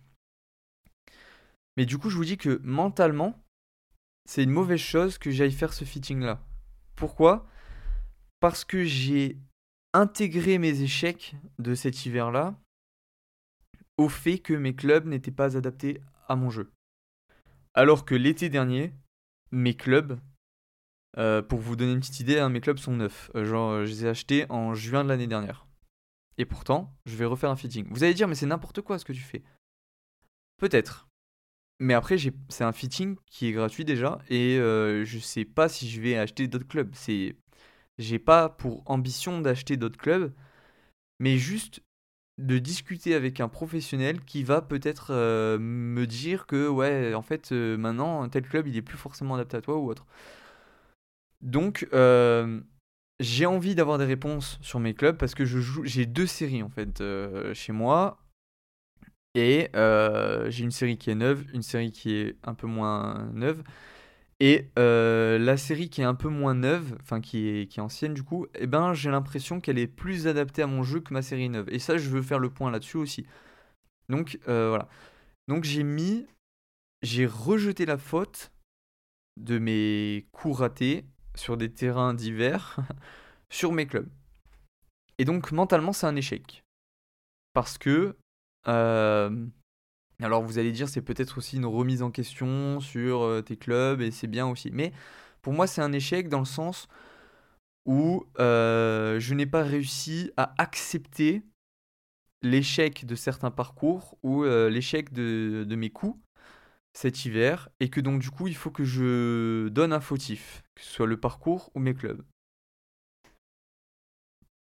Mais 1.77 1.85
du 1.85 1.97
coup, 1.97 2.09
je 2.09 2.15
vous 2.15 2.25
dis 2.25 2.37
que 2.37 2.59
mentalement, 2.63 3.41
c'est 4.25 4.43
une 4.43 4.51
mauvaise 4.51 4.79
chose 4.79 5.17
que 5.17 5.31
j'aille 5.31 5.51
faire 5.51 5.73
ce 5.73 5.85
fitting-là. 5.85 6.41
Pourquoi? 6.95 7.47
Parce 8.39 8.63
que 8.63 8.83
j'ai 8.83 9.37
intégré 9.93 10.57
mes 10.57 10.81
échecs 10.81 11.35
de 11.59 11.75
cet 11.75 12.05
hiver-là 12.05 12.59
au 13.97 14.09
fait 14.09 14.39
que 14.39 14.53
mes 14.53 14.75
clubs 14.75 15.05
n'étaient 15.05 15.31
pas 15.31 15.55
adaptés 15.57 16.01
à 16.27 16.35
mon 16.35 16.49
jeu. 16.49 16.71
Alors 17.73 18.05
que 18.05 18.15
l'été 18.15 18.49
dernier, 18.49 18.93
mes 19.51 19.73
clubs, 19.73 20.19
euh, 21.17 21.41
pour 21.41 21.59
vous 21.59 21.75
donner 21.75 21.93
une 21.93 21.99
petite 21.99 22.19
idée, 22.19 22.39
hein, 22.39 22.49
mes 22.49 22.61
clubs 22.61 22.77
sont 22.77 22.93
neufs. 22.93 23.31
Euh, 23.35 23.45
genre, 23.45 23.71
euh, 23.71 23.85
je 23.85 23.91
les 23.91 24.05
ai 24.05 24.09
achetés 24.09 24.45
en 24.49 24.73
juin 24.73 25.03
de 25.03 25.09
l'année 25.09 25.27
dernière. 25.27 25.65
Et 26.37 26.45
pourtant, 26.45 26.93
je 27.05 27.15
vais 27.15 27.25
refaire 27.25 27.49
un 27.49 27.55
fitting. 27.55 27.87
Vous 27.89 28.03
allez 28.03 28.13
dire, 28.13 28.27
mais 28.27 28.35
c'est 28.35 28.45
n'importe 28.45 28.81
quoi 28.81 28.99
ce 28.99 29.05
que 29.05 29.13
tu 29.13 29.21
fais. 29.21 29.43
Peut-être. 30.57 31.04
Mais 31.79 31.93
après, 31.93 32.17
c'est 32.49 32.63
un 32.63 32.71
fitting 32.71 33.17
qui 33.25 33.47
est 33.47 33.51
gratuit 33.51 33.83
déjà 33.85 34.19
et 34.29 34.57
euh, 34.57 35.03
je 35.03 35.19
sais 35.19 35.43
pas 35.45 35.67
si 35.69 35.89
je 35.89 36.01
vais 36.01 36.17
acheter 36.17 36.47
d'autres 36.47 36.67
clubs. 36.67 36.91
C'est, 36.95 37.35
j'ai 37.97 38.19
pas 38.19 38.49
pour 38.49 38.83
ambition 38.89 39.41
d'acheter 39.41 39.77
d'autres 39.77 39.97
clubs, 39.97 40.33
mais 41.19 41.37
juste 41.37 41.81
de 42.39 42.59
discuter 42.59 43.15
avec 43.15 43.39
un 43.41 43.49
professionnel 43.49 44.21
qui 44.25 44.43
va 44.43 44.61
peut-être 44.61 45.07
euh, 45.11 45.57
me 45.59 46.07
dire 46.07 46.47
que 46.47 46.67
ouais, 46.69 47.13
en 47.15 47.21
fait, 47.21 47.51
euh, 47.51 47.77
maintenant 47.77 48.27
tel 48.29 48.43
club 48.47 48.67
il 48.67 48.77
est 48.77 48.81
plus 48.81 48.97
forcément 48.97 49.35
adapté 49.35 49.57
à 49.57 49.61
toi 49.61 49.77
ou 49.77 49.89
autre. 49.89 50.05
Donc, 51.41 51.87
j'ai 53.19 53.45
envie 53.45 53.75
d'avoir 53.75 53.97
des 53.97 54.05
réponses 54.05 54.57
sur 54.61 54.79
mes 54.79 54.93
clubs 54.93 55.17
parce 55.17 55.35
que 55.35 55.45
je 55.45 55.59
joue, 55.59 55.85
j'ai 55.85 56.05
deux 56.05 56.27
séries 56.27 56.63
en 56.63 56.69
fait 56.69 57.03
chez 57.53 57.71
moi. 57.71 58.24
Et 59.35 59.69
euh, 59.75 60.49
j'ai 60.49 60.63
une 60.63 60.71
série 60.71 60.97
qui 60.97 61.11
est 61.11 61.15
neuve, 61.15 61.45
une 61.53 61.61
série 61.61 61.91
qui 61.91 62.15
est 62.15 62.37
un 62.43 62.53
peu 62.53 62.67
moins 62.67 63.29
neuve. 63.33 63.63
Et 64.39 64.69
euh, 64.79 65.37
la 65.37 65.57
série 65.57 65.89
qui 65.89 66.01
est 66.01 66.05
un 66.05 66.15
peu 66.15 66.29
moins 66.29 66.55
neuve, 66.55 66.97
enfin 67.01 67.21
qui 67.21 67.47
est, 67.47 67.67
qui 67.67 67.79
est 67.79 67.83
ancienne 67.83 68.13
du 68.13 68.23
coup, 68.23 68.47
eh 68.55 68.67
ben, 68.67 68.93
j'ai 68.93 69.11
l'impression 69.11 69.61
qu'elle 69.61 69.77
est 69.77 69.87
plus 69.87 70.27
adaptée 70.27 70.61
à 70.61 70.67
mon 70.67 70.83
jeu 70.83 70.99
que 71.01 71.13
ma 71.13 71.21
série 71.21 71.49
neuve. 71.49 71.67
Et 71.69 71.79
ça, 71.79 71.97
je 71.97 72.09
veux 72.09 72.21
faire 72.21 72.39
le 72.39 72.49
point 72.49 72.71
là-dessus 72.71 72.97
aussi. 72.97 73.25
Donc 74.09 74.39
euh, 74.47 74.69
voilà. 74.69 74.87
Donc 75.47 75.63
j'ai 75.63 75.83
mis, 75.83 76.27
j'ai 77.01 77.25
rejeté 77.25 77.85
la 77.85 77.97
faute 77.97 78.51
de 79.37 79.59
mes 79.59 80.27
coups 80.31 80.57
ratés 80.59 81.05
sur 81.35 81.57
des 81.57 81.71
terrains 81.71 82.13
divers 82.13 82.77
sur 83.49 83.71
mes 83.73 83.85
clubs. 83.85 84.09
Et 85.17 85.25
donc 85.25 85.51
mentalement, 85.51 85.93
c'est 85.93 86.07
un 86.07 86.15
échec. 86.15 86.63
Parce 87.53 87.77
que 87.77 88.17
alors 88.65 90.43
vous 90.43 90.59
allez 90.59 90.71
dire 90.71 90.87
c'est 90.87 91.01
peut-être 91.01 91.37
aussi 91.37 91.57
une 91.57 91.65
remise 91.65 92.01
en 92.01 92.11
question 92.11 92.79
sur 92.79 93.23
euh, 93.23 93.41
tes 93.41 93.57
clubs 93.57 94.01
et 94.01 94.11
c'est 94.11 94.27
bien 94.27 94.47
aussi. 94.47 94.71
Mais 94.71 94.93
pour 95.41 95.53
moi 95.53 95.67
c'est 95.67 95.81
un 95.81 95.91
échec 95.91 96.29
dans 96.29 96.39
le 96.39 96.45
sens 96.45 96.87
où 97.85 98.25
euh, 98.39 99.19
je 99.19 99.33
n'ai 99.33 99.45
pas 99.45 99.63
réussi 99.63 100.31
à 100.37 100.53
accepter 100.57 101.43
l'échec 102.41 103.05
de 103.05 103.15
certains 103.15 103.51
parcours 103.51 104.17
ou 104.23 104.43
euh, 104.43 104.69
l'échec 104.69 105.11
de, 105.13 105.65
de, 105.67 105.75
mes 105.75 105.89
coups 105.89 106.19
cet 106.93 107.25
hiver 107.25 107.69
et 107.79 107.89
que 107.89 107.99
donc 107.99 108.21
du 108.21 108.31
coup 108.31 108.47
il 108.47 108.55
faut 108.55 108.71
que 108.71 108.83
je 108.83 109.67
donne 109.69 109.93
un 109.93 109.99
fautif, 109.99 110.63
que 110.75 110.81
ce 110.81 110.89
soit 110.89 111.07
le 111.07 111.19
parcours 111.19 111.71
ou 111.75 111.79
mes 111.79 111.93
clubs. 111.93 112.23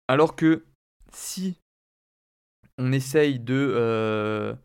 Alors 0.08 0.36
que 0.36 0.64
si 1.12 1.58
on 2.80 2.92
essaye 2.92 3.38
de 3.38 4.56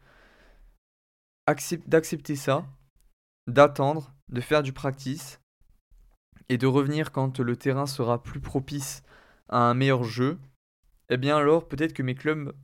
d'accepter 1.86 2.36
ça, 2.36 2.65
d'attendre, 3.47 4.13
de 4.30 4.41
faire 4.41 4.63
du 4.63 4.73
practice 4.73 5.39
et 6.49 6.58
de 6.58 6.65
revenir 6.65 7.12
quand 7.12 7.39
le 7.39 7.56
terrain 7.56 7.86
sera 7.86 8.23
plus 8.23 8.39
propice 8.39 9.04
à 9.49 9.60
un 9.60 9.73
meilleur 9.73 10.04
jeu, 10.04 10.39
eh 11.10 11.17
bien 11.17 11.38
alors 11.38 11.67
peut-être 11.67 11.93
que 11.93 12.04
mes 12.04 12.15
clubs 12.15 12.56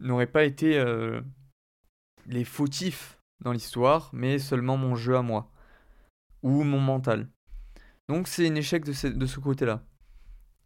n'auraient 0.00 0.26
pas 0.26 0.44
été 0.44 0.78
euh, 0.78 1.20
les 2.26 2.44
fautifs 2.44 3.18
dans 3.44 3.52
l'histoire, 3.52 4.10
mais 4.12 4.38
seulement 4.38 4.76
mon 4.76 4.96
jeu 4.96 5.16
à 5.16 5.22
moi 5.22 5.52
ou 6.42 6.64
mon 6.64 6.80
mental. 6.80 7.28
Donc 8.08 8.28
c'est 8.28 8.48
un 8.48 8.54
échec 8.54 8.84
de 8.84 8.92
ce 9.26 9.40
côté-là. 9.40 9.84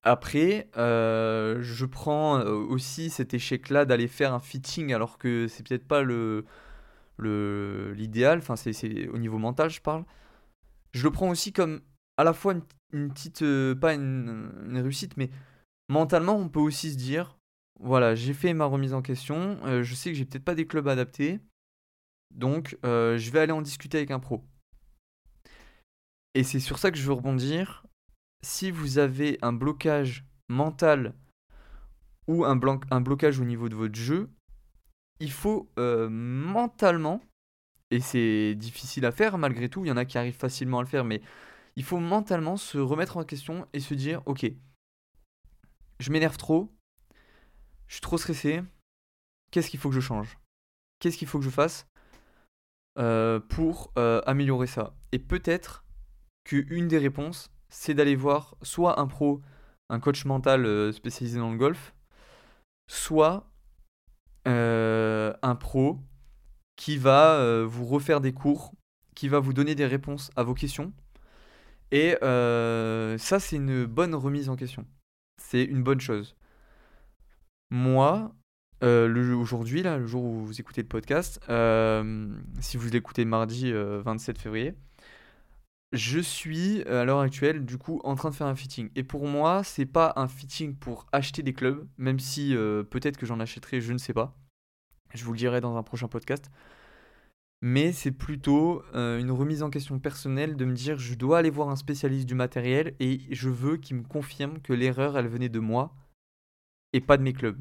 Après, 0.02 0.70
euh, 0.78 1.58
je 1.60 1.84
prends 1.84 2.38
euh, 2.38 2.54
aussi 2.54 3.10
cet 3.10 3.34
échec-là 3.34 3.84
d'aller 3.84 4.08
faire 4.08 4.32
un 4.32 4.40
fitting 4.40 4.94
alors 4.94 5.18
que 5.18 5.46
c'est 5.46 5.66
peut-être 5.66 5.86
pas 5.86 6.02
le, 6.02 6.46
l'idéal, 7.18 8.38
enfin 8.38 8.56
c'est 8.56 9.08
au 9.08 9.18
niveau 9.18 9.36
mental 9.36 9.68
je 9.68 9.82
parle, 9.82 10.04
je 10.92 11.02
le 11.04 11.10
prends 11.10 11.28
aussi 11.28 11.52
comme 11.52 11.82
à 12.16 12.24
la 12.24 12.32
fois 12.32 12.54
une, 12.92 13.12
petite, 13.12 13.42
euh, 13.42 13.74
pas 13.74 13.92
une, 13.92 14.50
réussite, 14.72 15.18
mais 15.18 15.30
mentalement 15.90 16.36
on 16.36 16.48
peut 16.48 16.60
aussi 16.60 16.92
se 16.92 16.96
dire, 16.96 17.38
voilà, 17.78 18.14
j'ai 18.14 18.32
fait 18.32 18.54
ma 18.54 18.64
remise 18.64 18.94
en 18.94 19.02
question, 19.02 19.58
je 19.82 19.94
sais 19.94 20.10
que 20.10 20.16
j'ai 20.16 20.24
peut-être 20.24 20.44
pas 20.44 20.54
des 20.54 20.66
clubs 20.66 20.88
adaptés, 20.88 21.40
donc 22.34 22.78
je 22.84 23.30
vais 23.30 23.40
aller 23.40 23.52
en 23.52 23.62
discuter 23.62 23.98
avec 23.98 24.10
un 24.10 24.20
pro. 24.20 24.44
Et 26.34 26.44
c'est 26.44 26.60
sur 26.60 26.78
ça 26.78 26.90
que 26.90 26.96
je 26.96 27.06
veux 27.06 27.12
rebondir. 27.12 27.84
Si 28.42 28.70
vous 28.70 28.98
avez 28.98 29.38
un 29.42 29.52
blocage 29.52 30.24
mental 30.48 31.14
ou 32.26 32.44
un, 32.44 32.56
blocage 32.56 33.38
au 33.38 33.44
niveau 33.44 33.68
de 33.68 33.74
votre 33.74 33.96
jeu, 33.96 34.30
il 35.18 35.30
faut 35.30 35.70
euh, 35.78 36.08
mentalement, 36.08 37.20
et 37.90 38.00
c'est 38.00 38.54
difficile 38.54 39.04
à 39.04 39.12
faire 39.12 39.36
malgré 39.36 39.68
tout, 39.68 39.84
il 39.84 39.88
y 39.88 39.92
en 39.92 39.96
a 39.96 40.04
qui 40.04 40.16
arrivent 40.16 40.36
facilement 40.36 40.78
à 40.78 40.82
le 40.82 40.88
faire, 40.88 41.04
mais 41.04 41.20
il 41.76 41.84
faut 41.84 41.98
mentalement 41.98 42.56
se 42.56 42.78
remettre 42.78 43.16
en 43.16 43.24
question 43.24 43.66
et 43.72 43.80
se 43.80 43.94
dire, 43.94 44.22
ok, 44.26 44.46
je 45.98 46.10
m'énerve 46.10 46.36
trop, 46.36 46.72
je 47.88 47.94
suis 47.94 48.00
trop 48.00 48.18
stressé, 48.18 48.62
qu'est-ce 49.50 49.68
qu'il 49.68 49.80
faut 49.80 49.90
que 49.90 49.94
je 49.94 50.00
change? 50.00 50.38
Qu'est-ce 50.98 51.18
qu'il 51.18 51.28
faut 51.28 51.38
que 51.38 51.44
je 51.44 51.50
fasse 51.50 51.86
euh, 52.98 53.40
pour 53.40 53.92
euh, 53.98 54.22
améliorer 54.26 54.66
ça? 54.66 54.94
Et 55.12 55.18
peut-être 55.18 55.84
qu'une 56.44 56.88
des 56.88 56.98
réponses, 56.98 57.50
c'est 57.70 57.94
d'aller 57.94 58.16
voir 58.16 58.56
soit 58.62 59.00
un 59.00 59.06
pro, 59.06 59.40
un 59.88 60.00
coach 60.00 60.24
mental 60.24 60.92
spécialisé 60.92 61.38
dans 61.38 61.50
le 61.50 61.58
golf, 61.58 61.94
soit 62.90 63.50
euh, 64.48 65.32
un 65.42 65.54
pro 65.54 65.98
qui 66.76 66.96
va 66.96 67.34
euh, 67.34 67.64
vous 67.66 67.84
refaire 67.84 68.20
des 68.20 68.32
cours, 68.32 68.72
qui 69.14 69.28
va 69.28 69.38
vous 69.38 69.52
donner 69.52 69.74
des 69.74 69.86
réponses 69.86 70.30
à 70.34 70.42
vos 70.42 70.54
questions. 70.54 70.92
Et 71.92 72.16
euh, 72.22 73.18
ça, 73.18 73.38
c'est 73.38 73.56
une 73.56 73.84
bonne 73.84 74.14
remise 74.14 74.48
en 74.48 74.56
question. 74.56 74.86
C'est 75.40 75.62
une 75.62 75.82
bonne 75.82 76.00
chose. 76.00 76.36
Moi, 77.70 78.32
aujourd'hui, 78.82 79.82
le 79.82 80.06
jour 80.06 80.24
où 80.24 80.44
vous 80.44 80.60
écoutez 80.60 80.82
le 80.82 80.88
podcast, 80.88 81.40
si 82.60 82.76
vous 82.76 82.88
l'écoutez 82.90 83.24
mardi 83.24 83.72
27 83.72 84.38
février, 84.38 84.74
je 85.92 86.20
suis 86.20 86.82
à 86.84 87.04
l'heure 87.04 87.20
actuelle 87.20 87.64
du 87.64 87.76
coup 87.76 88.00
en 88.04 88.14
train 88.14 88.30
de 88.30 88.34
faire 88.34 88.46
un 88.46 88.54
fitting. 88.54 88.90
Et 88.94 89.02
pour 89.02 89.26
moi, 89.26 89.64
c'est 89.64 89.86
pas 89.86 90.12
un 90.16 90.28
fitting 90.28 90.76
pour 90.76 91.06
acheter 91.12 91.42
des 91.42 91.52
clubs, 91.52 91.88
même 91.98 92.20
si 92.20 92.54
euh, 92.54 92.82
peut-être 92.82 93.16
que 93.16 93.26
j'en 93.26 93.40
achèterai, 93.40 93.80
je 93.80 93.92
ne 93.92 93.98
sais 93.98 94.14
pas. 94.14 94.36
Je 95.14 95.24
vous 95.24 95.32
le 95.32 95.38
dirai 95.38 95.60
dans 95.60 95.76
un 95.76 95.82
prochain 95.82 96.08
podcast. 96.08 96.50
Mais 97.62 97.92
c'est 97.92 98.12
plutôt 98.12 98.82
euh, 98.94 99.18
une 99.18 99.30
remise 99.30 99.62
en 99.62 99.68
question 99.68 99.98
personnelle 99.98 100.56
de 100.56 100.64
me 100.64 100.72
dire 100.72 100.98
je 100.98 101.14
dois 101.14 101.38
aller 101.38 101.50
voir 101.50 101.68
un 101.68 101.76
spécialiste 101.76 102.26
du 102.26 102.34
matériel 102.34 102.94
et 103.00 103.20
je 103.30 103.50
veux 103.50 103.76
qu'il 103.76 103.96
me 103.96 104.02
confirme 104.02 104.60
que 104.62 104.72
l'erreur 104.72 105.18
elle 105.18 105.28
venait 105.28 105.50
de 105.50 105.58
moi 105.58 105.94
et 106.94 107.00
pas 107.00 107.18
de 107.18 107.22
mes 107.22 107.34
clubs. 107.34 107.60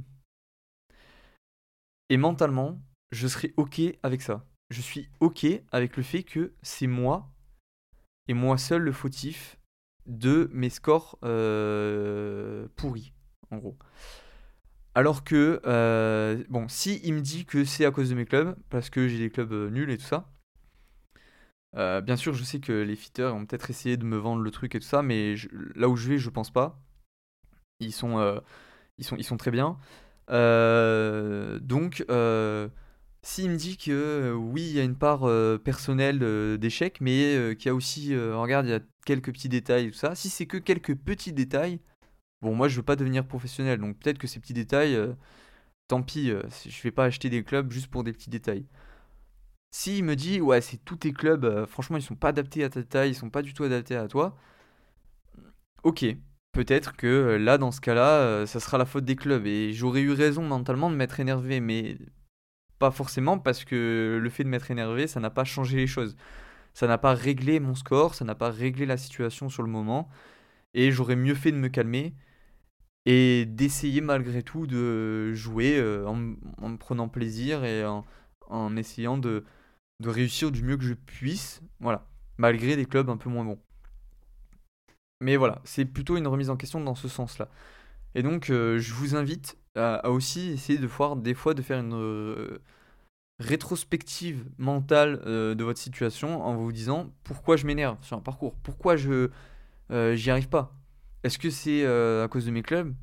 Et 2.10 2.18
mentalement, 2.18 2.80
je 3.12 3.28
serai 3.28 3.54
ok 3.58 3.82
avec 4.02 4.22
ça. 4.22 4.46
Je 4.70 4.82
suis 4.82 5.10
ok 5.20 5.46
avec 5.72 5.98
le 5.98 6.04
fait 6.04 6.24
que 6.24 6.54
c'est 6.62 6.88
moi 6.88 7.30
et 8.30 8.34
moi 8.36 8.60
seul 8.60 8.84
le 8.84 8.92
fautif 8.92 9.58
de 10.06 10.50
mes 10.54 10.70
scores 10.70 11.18
euh, 11.24 12.68
pourris, 12.76 13.12
en 13.50 13.58
gros. 13.58 13.76
Alors 14.94 15.24
que, 15.24 15.60
euh, 15.65 16.44
bon, 16.48 16.68
si 16.68 17.02
il 17.04 17.15
me 17.15 17.22
dit 17.22 17.46
que 17.46 17.65
c'est 17.65 17.86
à 17.86 17.92
cause 17.92 18.12
de 18.12 18.15
mes 18.15 18.26
clubs, 18.26 18.56
parce 18.70 18.92
que 18.92 19.08
j'ai 19.08 19.18
des 19.18 19.32
clubs 19.32 19.52
euh, 19.52 19.70
nuls 19.72 19.89
et 19.89 19.98
tout 19.98 20.06
ça, 20.06 20.32
bien 21.74 22.15
sûr, 22.15 22.34
je 22.34 22.44
sais 22.44 22.60
que 22.60 22.72
les 22.72 22.96
fitters 22.96 23.34
ont 23.34 23.46
peut-être 23.46 23.72
essayé 23.72 23.98
de 23.98 24.06
me 24.06 24.18
vendre 24.18 24.44
le 24.44 24.52
truc 24.52 24.76
et 24.76 24.80
tout 24.80 24.88
ça, 24.88 25.02
mais 25.02 25.36
là 25.76 25.89
où 25.89 25.96
je 25.96 26.10
vais, 26.10 26.18
je 26.20 26.30
pense 26.30 26.52
pas. 26.52 26.80
Ils 27.80 27.94
sont, 27.94 28.42
très 29.38 29.52
bien. 29.52 29.78
donc, 30.28 32.06
s'il 33.30 33.52
me 33.52 33.58
dit 33.58 33.78
que 33.78 33.92
euh, 33.92 34.34
oui, 34.34 34.63
il 34.63 34.74
y 34.76 34.80
a 34.80 34.84
une 34.84 34.98
part 34.98 35.24
euh, 35.26 35.60
personnelle 35.60 36.20
euh, 36.24 36.58
d'échec, 36.58 37.00
mais 37.00 37.56
qu'il 37.58 37.68
y 37.68 37.70
a 37.70 37.76
aussi, 37.76 38.15
regarde, 38.18 38.65
il 38.65 38.72
y 38.72 38.74
a 38.74 38.80
quelques 39.06 39.32
petits 39.32 39.50
détails 39.50 39.92
tout 39.92 39.98
ça. 39.98 40.15
Si 40.15 40.30
c'est 40.30 40.48
que 40.48 40.58
quelques 40.58 40.96
petits 40.96 41.34
détails, 41.34 41.80
bon, 42.42 42.56
moi 42.56 42.68
je 42.68 42.78
veux 42.78 42.84
pas 42.84 42.96
devenir 42.96 43.28
professionnel, 43.28 43.80
donc 43.80 43.98
peut-être 44.00 44.18
que 44.18 44.28
ces 44.28 44.39
petits 44.39 44.54
détails, 44.54 44.98
tant 45.88 46.02
pis, 46.04 46.32
je 46.65 46.82
vais 46.84 46.92
pas 46.92 47.06
acheter 47.06 47.30
des 47.30 47.44
clubs 47.44 47.72
juste 47.72 47.88
pour 47.88 48.04
des 48.04 48.13
petits 48.13 48.30
détails. 48.32 48.65
S'il 49.72 50.04
me 50.04 50.15
dit, 50.15 50.42
ouais, 50.42 50.62
c'est 50.62 50.78
tous 50.84 50.98
tes 50.98 51.13
clubs, 51.13 51.65
franchement, 51.68 51.98
ils 51.98 52.02
sont 52.04 52.15
pas 52.15 52.30
adaptés 52.30 52.63
à 52.63 52.70
ta 52.70 52.84
taille, 52.84 53.12
ils 53.12 53.15
sont 53.15 53.30
pas 53.30 53.44
du 53.44 53.54
tout 53.54 53.63
adaptés 53.63 53.96
à 53.96 54.08
toi, 54.08 54.38
ok. 55.84 56.06
Peut-être 56.52 56.96
que 56.98 57.38
là, 57.39 57.58
dans 57.60 57.72
ce 57.72 57.82
cas-là, 57.82 58.46
ça 58.48 58.60
sera 58.60 58.78
la 58.80 58.86
faute 58.86 59.06
des 59.06 59.15
clubs. 59.15 59.46
Et 59.46 59.72
j'aurais 59.74 60.02
eu 60.02 60.12
raison 60.12 60.42
mentalement 60.44 60.89
de 60.89 60.96
m'être 60.96 61.20
énervé, 61.20 61.60
mais 61.60 61.98
pas 62.80 62.92
forcément 62.92 63.38
parce 63.39 63.65
que 63.65 64.20
le 64.22 64.30
fait 64.30 64.44
de 64.44 64.50
m'être 64.50 64.72
énervé, 64.72 65.08
ça 65.08 65.20
n'a 65.20 65.30
pas 65.30 65.44
changé 65.44 65.78
les 65.78 65.88
choses. 65.88 66.15
Ça 66.74 66.88
n'a 66.88 66.98
pas 66.98 67.13
réglé 67.13 67.60
mon 67.60 67.76
score, 67.76 68.15
ça 68.15 68.26
n'a 68.26 68.36
pas 68.36 68.50
réglé 68.50 68.86
la 68.86 68.98
situation 68.98 69.50
sur 69.50 69.63
le 69.63 69.69
moment. 69.69 70.10
Et 70.73 70.92
j'aurais 70.92 71.15
mieux 71.15 71.36
fait 71.36 71.52
de 71.52 71.58
me 71.58 71.67
calmer 71.67 72.13
et 73.06 73.46
d'essayer 73.46 74.02
malgré 74.02 74.44
tout 74.44 74.67
de 74.67 75.34
jouer 75.34 75.77
euh, 75.77 76.06
en, 76.08 76.15
me 76.15 76.77
prenant 76.77 77.10
plaisir 77.10 77.63
et 77.65 77.84
en, 77.86 78.75
essayant 78.77 79.17
de, 79.17 79.46
de, 80.00 80.10
réussir 80.10 80.52
du 80.52 80.63
mieux 80.63 80.77
que 80.77 80.84
je 80.84 80.94
puisse. 80.94 81.62
Voilà, 81.80 82.08
malgré 82.38 82.75
des 82.75 82.86
clubs 82.86 83.10
un 83.10 83.17
peu 83.17 83.30
moins 83.30 83.46
bons. 83.46 83.60
Mais 85.21 85.36
voilà, 85.36 85.62
c'est 85.65 85.86
plutôt 85.86 86.17
une 86.17 86.27
remise 86.27 86.50
en 86.50 86.56
question 86.56 86.80
dans 86.80 86.96
ce 86.96 87.08
sens-là. 87.08 87.50
Et 88.16 88.24
donc, 88.24 88.50
euh, 88.50 88.80
je 88.80 88.94
vous 88.94 89.16
invite 89.16 89.58
à, 89.76 90.10
aussi 90.10 90.50
essayer 90.52 90.80
de 90.80 90.88
voir 90.88 91.16
des 91.16 91.34
fois 91.34 91.54
de 91.54 91.62
faire 91.62 91.80
une 91.80 91.94
euh, 91.94 92.60
rétrospective 93.40 94.46
mentale 94.58 95.22
euh, 95.26 95.56
de 95.56 95.64
votre 95.64 95.80
situation 95.80 96.44
en 96.44 96.56
vous 96.56 96.72
disant 96.72 97.14
pourquoi 97.24 97.56
je 97.56 97.66
m'énerve 97.66 97.98
sur 98.04 98.18
un 98.18 98.22
parcours, 98.22 98.56
pourquoi 98.64 98.96
je 98.96 99.30
j'y 100.14 100.30
arrive 100.30 100.50
pas? 100.50 100.76
Est-ce 101.24 101.40
que 101.40 101.50
c'est 101.50 101.86
à 101.86 102.28
cause 102.28 102.46
de 102.46 102.52
mes 102.52 102.62
clubs? 102.62 102.94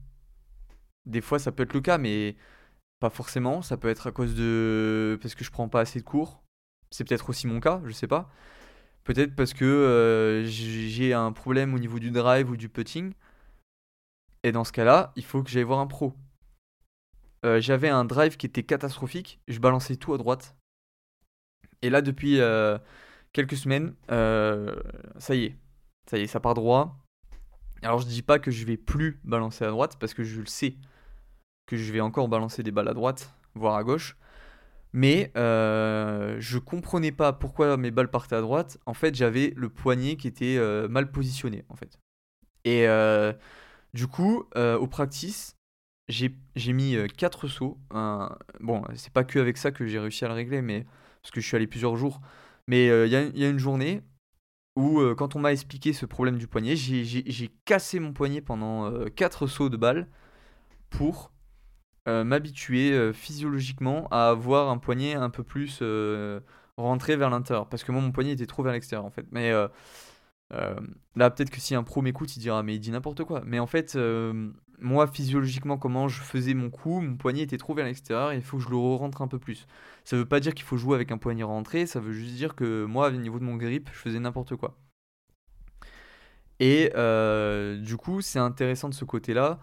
Des 1.04 1.20
fois 1.20 1.38
ça 1.38 1.52
peut 1.52 1.64
être 1.64 1.74
le 1.74 1.80
cas, 1.80 1.98
mais 1.98 2.36
pas 3.00 3.10
forcément. 3.10 3.62
Ça 3.62 3.76
peut 3.76 3.88
être 3.88 4.06
à 4.06 4.12
cause 4.12 4.34
de 4.36 5.18
parce 5.20 5.34
que 5.34 5.44
je 5.44 5.50
prends 5.50 5.68
pas 5.68 5.80
assez 5.80 5.98
de 5.98 6.04
cours. 6.04 6.42
C'est 6.90 7.04
peut-être 7.04 7.28
aussi 7.30 7.46
mon 7.48 7.60
cas, 7.60 7.82
je 7.86 7.92
sais 7.92 8.06
pas. 8.06 8.30
Peut-être 9.04 9.34
parce 9.34 9.52
que 9.54 10.44
j'ai 10.46 11.12
un 11.12 11.32
problème 11.32 11.74
au 11.74 11.78
niveau 11.78 11.98
du 11.98 12.10
drive 12.12 12.50
ou 12.50 12.56
du 12.56 12.68
putting. 12.68 13.12
Et 14.46 14.52
dans 14.52 14.62
ce 14.62 14.70
cas-là, 14.70 15.12
il 15.16 15.24
faut 15.24 15.42
que 15.42 15.50
j'aille 15.50 15.64
voir 15.64 15.80
un 15.80 15.88
pro. 15.88 16.14
J'avais 17.58 17.88
un 17.88 18.04
drive 18.04 18.36
qui 18.36 18.46
était 18.46 18.62
catastrophique, 18.62 19.40
je 19.46 19.58
balançais 19.60 19.96
tout 19.96 20.14
à 20.14 20.18
droite. 20.18 20.56
Et 21.82 21.90
là, 21.90 22.00
depuis 22.00 22.38
quelques 23.32 23.56
semaines, 23.56 23.94
ça 24.08 25.34
y 25.34 25.44
est, 25.46 25.56
ça 26.08 26.16
y 26.18 26.22
est, 26.22 26.26
ça 26.28 26.38
part 26.38 26.54
droit. 26.54 26.96
Alors 27.82 27.98
je 27.98 28.06
dis 28.06 28.22
pas 28.22 28.38
que 28.38 28.50
je 28.50 28.64
vais 28.64 28.76
plus 28.76 29.20
balancer 29.24 29.64
à 29.64 29.70
droite 29.70 29.96
parce 29.98 30.14
que 30.14 30.22
je 30.22 30.40
le 30.40 30.46
sais 30.46 30.76
que 31.66 31.76
je 31.76 31.92
vais 31.92 32.00
encore 32.00 32.28
balancer 32.28 32.62
des 32.62 32.70
balles 32.70 32.88
à 32.88 32.94
droite, 32.94 33.34
voire 33.54 33.74
à 33.74 33.82
gauche. 33.82 34.16
Mais 34.92 35.32
euh, 35.36 36.36
je 36.38 36.58
comprenais 36.58 37.12
pas 37.12 37.32
pourquoi 37.32 37.76
mes 37.76 37.90
balles 37.90 38.10
partaient 38.10 38.36
à 38.36 38.40
droite. 38.40 38.78
En 38.86 38.94
fait, 38.94 39.14
j'avais 39.14 39.52
le 39.56 39.68
poignet 39.68 40.16
qui 40.16 40.28
était 40.28 40.56
euh, 40.56 40.88
mal 40.88 41.10
positionné, 41.10 41.64
en 41.68 41.74
fait. 41.74 41.98
Et 42.64 42.88
euh, 42.88 43.32
du 43.94 44.06
coup, 44.06 44.44
euh, 44.56 44.78
au 44.78 44.86
practice, 44.86 45.56
j'ai 46.08 46.32
mis 46.72 46.96
4 47.16 47.48
sauts. 47.48 47.78
bon, 48.60 48.82
c'est 48.94 49.12
pas 49.12 49.24
que 49.24 49.38
avec 49.38 49.56
ça 49.56 49.72
que 49.72 49.86
j'ai 49.86 49.98
réussi 49.98 50.24
à 50.24 50.28
le 50.28 50.34
régler, 50.34 50.62
mais 50.62 50.86
parce 51.22 51.32
que 51.32 51.40
je 51.40 51.46
suis 51.46 51.56
allé 51.56 51.66
plusieurs 51.66 51.96
jours. 51.96 52.20
Mais 52.68 52.86
il 52.86 53.08
y, 53.08 53.40
y, 53.40 53.44
a 53.44 53.48
une 53.48 53.58
journée 53.58 54.02
où, 54.76 55.02
quand 55.16 55.36
on 55.36 55.40
m'a 55.40 55.52
expliqué 55.52 55.92
ce 55.92 56.06
problème 56.06 56.38
du 56.38 56.46
poignet, 56.46 56.76
j'ai 56.76 57.50
cassé 57.64 57.98
mon 58.00 58.12
poignet 58.12 58.40
pendant 58.40 58.92
4 59.10 59.46
sauts 59.46 59.68
de 59.68 59.76
balles 59.76 60.08
pour 60.90 61.32
euh, 62.08 62.22
m'habituer 62.22 62.92
euh, 62.92 63.12
physiologiquement 63.12 64.06
à 64.12 64.28
avoir 64.28 64.70
un 64.70 64.78
poignet 64.78 65.14
un 65.14 65.28
peu 65.28 65.42
plus 65.42 65.80
euh, 65.82 66.38
rentré 66.76 67.16
vers 67.16 67.30
l'intérieur. 67.30 67.68
Parce 67.68 67.82
que 67.82 67.90
moi, 67.90 68.00
mon 68.00 68.12
poignet 68.12 68.30
était 68.30 68.46
trop 68.46 68.62
vers 68.62 68.72
l'extérieur, 68.72 69.04
en 69.04 69.10
fait. 69.10 69.26
Mais 69.32 69.52
là, 70.50 71.30
peut-être 71.30 71.50
que 71.50 71.60
si 71.60 71.74
un 71.74 71.82
pro 71.82 72.02
m'écoute, 72.02 72.36
il 72.36 72.40
dira, 72.40 72.62
mais 72.62 72.74
il 72.76 72.80
dit 72.80 72.90
n'importe 72.90 73.24
quoi. 73.24 73.42
Mais 73.46 73.58
en 73.58 73.66
fait, 73.66 73.98
moi, 74.78 75.06
physiologiquement, 75.06 75.78
comment 75.78 76.08
je 76.08 76.22
faisais 76.22 76.54
mon 76.54 76.70
coup, 76.70 77.00
mon 77.00 77.16
poignet 77.16 77.42
était 77.42 77.58
trop 77.58 77.74
vers 77.74 77.86
l'extérieur 77.86 78.32
il 78.32 78.42
faut 78.42 78.58
que 78.58 78.62
je 78.62 78.70
le 78.70 78.76
rentre 78.76 79.22
un 79.22 79.28
peu 79.28 79.38
plus. 79.38 79.66
Ça 80.04 80.16
veut 80.16 80.26
pas 80.26 80.40
dire 80.40 80.54
qu'il 80.54 80.64
faut 80.64 80.76
jouer 80.76 80.94
avec 80.94 81.12
un 81.12 81.18
poignet 81.18 81.42
rentré, 81.42 81.86
ça 81.86 82.00
veut 82.00 82.12
juste 82.12 82.34
dire 82.34 82.54
que 82.54 82.84
moi, 82.84 83.08
au 83.08 83.12
niveau 83.12 83.38
de 83.38 83.44
mon 83.44 83.56
grip, 83.56 83.88
je 83.92 83.98
faisais 83.98 84.20
n'importe 84.20 84.56
quoi. 84.56 84.76
Et 86.60 86.90
du 87.80 87.96
coup, 87.96 88.20
c'est 88.20 88.38
intéressant 88.38 88.88
de 88.88 88.94
ce 88.94 89.04
côté-là 89.04 89.60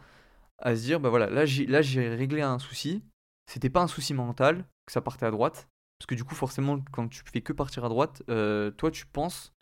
à 0.59 0.75
se 0.75 0.81
dire, 0.81 0.99
bah 0.99 1.09
voilà, 1.09 1.29
là 1.29 1.45
j'ai, 1.45 2.09
réglé 2.15 2.41
un 2.41 2.59
souci, 2.59 3.03
c'était 3.51 3.69
pas 3.69 3.81
un 3.81 3.88
souci 3.88 4.13
mental, 4.13 4.65
que 4.86 4.91
ça 4.91 5.01
partait 5.01 5.25
à 5.25 5.31
droite, 5.31 5.67
parce 5.99 6.07
que 6.07 6.15
du 6.15 6.23
coup 6.23 6.36
forcément 6.36 6.79
quand 6.91 7.07
tu 7.09 7.21
fais 7.31 7.41
que 7.41 7.53
partir 7.53 7.86
à 7.86 7.89
droite, 7.89 8.23
euh, 8.29 8.71
toi 8.71 8.91
tu 8.91 9.05
penses 9.05 9.53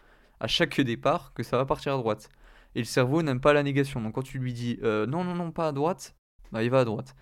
à 0.42 0.48
chaque 0.48 0.82
départ 0.82 1.34
que 1.34 1.44
ça 1.44 1.58
va 1.58 1.66
partir 1.66 1.94
à 1.94 1.98
droite. 1.98 2.30
Et 2.76 2.80
le 2.80 2.86
cerveau 2.86 3.22
n'aime 3.22 3.42
pas 3.42 3.54
la 3.54 3.64
négation, 3.64 4.02
donc 4.02 4.16
quand 4.16 4.24
tu 4.24 4.40
lui 4.40 4.54
dis 4.54 4.80
euh, 4.84 5.06
non 5.06 5.24
non 5.24 5.36
non 5.36 5.52
pas 5.52 5.68
à 5.70 5.72
droite, 5.72 6.16
bah 6.52 6.64
il 6.64 6.70
va 6.70 6.82
à 6.82 6.86
droite. 6.86 7.16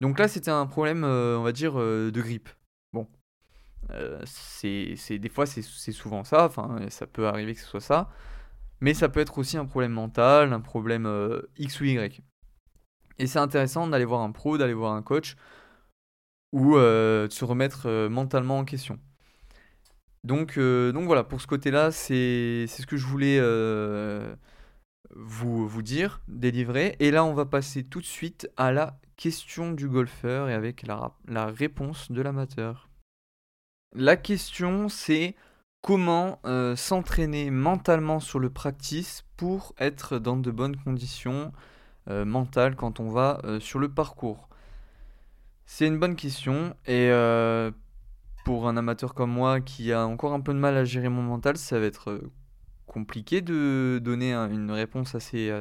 Donc 0.00 0.18
là 0.18 0.28
c'était 0.28 0.50
un 0.50 0.66
problème, 0.66 1.04
euh, 1.04 1.38
on 1.38 1.42
va 1.42 1.52
dire, 1.52 1.74
de 1.74 2.20
grippe. 2.20 2.48
Bon, 2.92 3.08
c'est, 4.24 5.18
des 5.18 5.28
fois 5.28 5.46
c'est, 5.46 5.62
souvent 5.62 6.24
ça, 6.24 6.46
enfin 6.46 6.78
ça 6.88 7.06
peut 7.06 7.26
arriver 7.26 7.54
que 7.54 7.60
ce 7.60 7.66
soit 7.66 7.80
ça. 7.80 8.10
Mais 8.80 8.94
ça 8.94 9.08
peut 9.08 9.20
être 9.20 9.38
aussi 9.38 9.56
un 9.56 9.66
problème 9.66 9.92
mental, 9.92 10.52
un 10.52 10.60
problème 10.60 11.08
X 11.58 11.80
ou 11.80 11.84
Y. 11.84 12.22
Et 13.18 13.26
c'est 13.26 13.40
intéressant 13.40 13.86
d'aller 13.88 14.04
voir 14.04 14.22
un 14.22 14.30
pro, 14.30 14.58
d'aller 14.58 14.74
voir 14.74 14.92
un 14.92 15.02
coach, 15.02 15.36
ou 16.52 16.76
euh, 16.76 17.26
de 17.28 17.32
se 17.32 17.44
remettre 17.44 17.86
euh, 17.86 18.08
mentalement 18.08 18.58
en 18.58 18.64
question. 18.64 18.98
Donc, 20.24 20.58
euh, 20.58 20.92
donc 20.92 21.04
voilà, 21.06 21.24
pour 21.24 21.40
ce 21.40 21.46
côté-là, 21.46 21.90
c'est 21.90 22.66
ce 22.66 22.86
que 22.86 22.96
je 22.96 23.06
voulais 23.06 23.40
vous, 25.14 25.66
vous 25.66 25.82
dire, 25.82 26.20
délivrer. 26.28 26.96
Et 27.00 27.10
là, 27.10 27.24
on 27.24 27.34
va 27.34 27.46
passer 27.46 27.84
tout 27.84 28.00
de 28.00 28.06
suite 28.06 28.50
à 28.56 28.72
la 28.72 28.98
question 29.16 29.72
du 29.72 29.88
golfeur 29.88 30.48
et 30.48 30.54
avec 30.54 30.86
la, 30.86 31.12
réponse 31.46 32.10
de 32.12 32.22
l'amateur. 32.22 32.88
La 33.94 34.16
question, 34.16 34.88
c'est 34.88 35.34
comment 35.80 36.40
s'entraîner 36.76 37.50
mentalement 37.50 38.20
sur 38.20 38.38
le 38.38 38.50
practice 38.50 39.24
pour 39.38 39.72
être 39.78 40.18
dans 40.18 40.36
de 40.36 40.50
bonnes 40.50 40.76
conditions 40.76 41.52
euh, 42.10 42.24
mental 42.24 42.74
quand 42.74 43.00
on 43.00 43.08
va 43.08 43.40
euh, 43.44 43.60
sur 43.60 43.78
le 43.78 43.88
parcours? 43.88 44.48
C'est 45.64 45.86
une 45.86 45.98
bonne 45.98 46.16
question 46.16 46.74
et 46.86 47.08
euh, 47.10 47.70
pour 48.48 48.66
un 48.66 48.78
amateur 48.78 49.12
comme 49.12 49.30
moi 49.30 49.60
qui 49.60 49.92
a 49.92 50.06
encore 50.06 50.32
un 50.32 50.40
peu 50.40 50.54
de 50.54 50.58
mal 50.58 50.74
à 50.76 50.84
gérer 50.84 51.10
mon 51.10 51.20
mental, 51.22 51.58
ça 51.58 51.78
va 51.78 51.84
être 51.84 52.22
compliqué 52.86 53.42
de 53.42 54.00
donner 54.02 54.32
une 54.32 54.70
réponse 54.70 55.14
assez, 55.14 55.52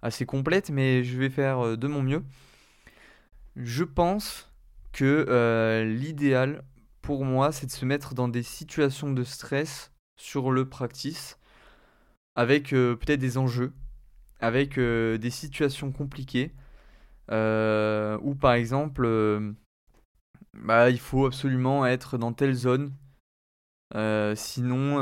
assez 0.00 0.26
complète, 0.26 0.70
mais 0.70 1.02
je 1.02 1.18
vais 1.18 1.28
faire 1.28 1.76
de 1.76 1.88
mon 1.88 2.02
mieux. 2.02 2.22
Je 3.56 3.82
pense 3.82 4.48
que 4.92 5.82
l'idéal 5.84 6.62
pour 7.02 7.24
moi, 7.24 7.50
c'est 7.50 7.66
de 7.66 7.72
se 7.72 7.84
mettre 7.84 8.14
dans 8.14 8.28
des 8.28 8.44
situations 8.44 9.10
de 9.12 9.24
stress 9.24 9.90
sur 10.16 10.52
le 10.52 10.68
practice, 10.68 11.36
avec 12.36 12.70
peut-être 12.70 13.18
des 13.18 13.38
enjeux 13.38 13.72
avec 14.40 14.78
euh, 14.78 15.18
des 15.18 15.30
situations 15.30 15.92
compliquées 15.92 16.52
euh, 17.30 18.18
où 18.22 18.34
par 18.34 18.54
exemple 18.54 19.04
euh, 19.04 19.52
bah, 20.54 20.90
il 20.90 20.98
faut 21.00 21.26
absolument 21.26 21.86
être 21.86 22.18
dans 22.18 22.32
telle 22.32 22.54
zone 22.54 22.92
sinon 24.36 24.96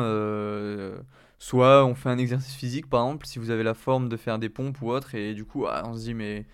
soit 1.38 1.84
on 1.84 1.94
fait 1.94 2.08
un 2.08 2.18
exercice 2.18 2.54
physique 2.54 2.88
par 2.88 3.04
exemple 3.04 3.26
si 3.26 3.38
vous 3.38 3.50
avez 3.50 3.62
la 3.62 3.74
forme 3.74 4.08
de 4.08 4.16
faire 4.16 4.38
des 4.38 4.48
pompes 4.48 4.80
ou 4.82 4.90
autre 4.90 5.14
et 5.14 5.34
du 5.34 5.44
coup 5.44 5.66
ah, 5.66 5.84
on 5.86 5.94
se 5.94 6.04
dit 6.04 6.14
mais 6.14 6.46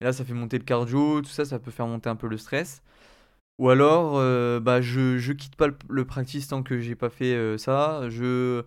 là 0.00 0.12
ça 0.12 0.24
fait 0.24 0.34
monter 0.34 0.58
le 0.58 0.64
cardio 0.64 1.22
tout 1.22 1.28
ça 1.28 1.44
ça 1.44 1.58
peut 1.58 1.70
faire 1.70 1.86
monter 1.86 2.08
un 2.08 2.16
peu 2.16 2.28
le 2.28 2.36
stress 2.38 2.82
ou 3.58 3.70
alors 3.70 4.14
bah 4.60 4.80
je, 4.80 5.18
je 5.18 5.32
quitte 5.32 5.56
pas 5.56 5.68
le, 5.88 6.04
practice 6.04 6.48
tant 6.48 6.62
que 6.62 6.80
j'ai 6.80 6.94
pas 6.94 7.10
fait 7.10 7.58
ça 7.58 8.08
je 8.10 8.62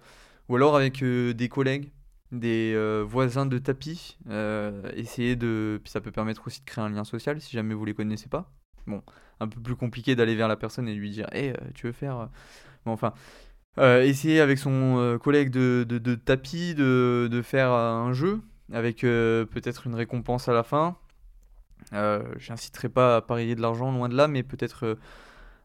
ou 0.50 0.56
alors 0.56 0.76
avec 0.76 1.04
des 1.04 1.50
collègues 1.50 1.92
des 2.32 2.74
euh, 2.76 3.04
voisins 3.08 3.46
de 3.46 3.58
tapis. 3.58 4.18
Euh, 4.30 4.92
essayer 4.96 5.36
de. 5.36 5.80
Puis 5.84 5.92
ça 5.92 6.02
peut 6.02 6.12
permettre 6.12 6.48
aussi 6.48 6.62
de 6.62 6.66
créer 6.66 6.84
un 6.84 6.90
lien 6.90 7.04
social 7.04 7.40
si 7.42 7.52
jamais 7.52 7.74
vous 7.74 7.86
les 7.86 7.94
connaissez 7.94 8.30
pas. 8.30 8.52
Bon, 8.88 9.04
un 9.42 9.48
peu 9.48 9.60
plus 9.60 9.76
compliqué 9.76 10.16
d'aller 10.16 10.36
vers 10.36 10.48
la 10.48 10.56
personne 10.56 10.88
et 10.88 10.94
lui 10.94 11.10
dire 11.10 11.28
Hé, 11.34 11.52
euh, 11.52 11.56
tu 11.74 11.88
veux 11.88 11.94
faire. 11.94 12.30
Bon, 12.86 12.94
enfin. 12.94 13.14
essayer 13.78 14.42
avec 14.42 14.58
son 14.58 15.20
collègue 15.22 15.50
de, 15.50 15.86
de, 15.88 16.16
tapis 16.16 16.76
de, 16.76 17.28
de, 17.32 17.42
faire 17.42 17.72
un 17.72 18.14
jeu 18.14 18.42
avec 18.74 19.02
peut-être 19.02 19.88
une 19.88 19.96
récompense 19.96 20.48
à 20.48 20.54
la 20.54 20.64
fin. 20.64 20.98
J'inciterai 22.38 22.90
pas 22.90 23.18
à 23.18 23.22
parier 23.22 23.56
de 23.56 23.62
l'argent, 23.62 23.92
loin 23.92 24.10
de 24.10 24.16
là, 24.16 24.28
mais 24.28 24.44
peut-être 24.44 24.98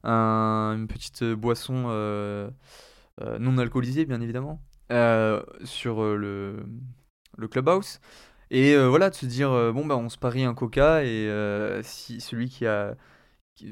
une 0.05 0.87
petite 0.89 1.25
boisson 1.25 2.51
non 3.41 3.59
alcoolisée, 3.59 4.05
bien 4.05 4.21
évidemment. 4.21 4.61
Euh, 4.93 5.43
sur 5.65 6.01
euh, 6.01 6.15
le, 6.17 6.65
le 7.37 7.49
clubhouse. 7.49 7.99
Et 8.53 8.75
euh, 8.75 8.89
voilà, 8.89 9.11
de 9.11 9.17
se 9.17 9.27
dire, 9.27 9.51
bon, 9.73 9.85
bah, 9.85 9.97
on 9.97 10.09
se 10.09 10.19
parie 10.19 10.45
un 10.45 10.55
coca 10.55 11.03
et 11.05 11.29
si 11.83 12.21
celui 12.21 12.49
qui 12.49 12.67
a. 12.67 12.95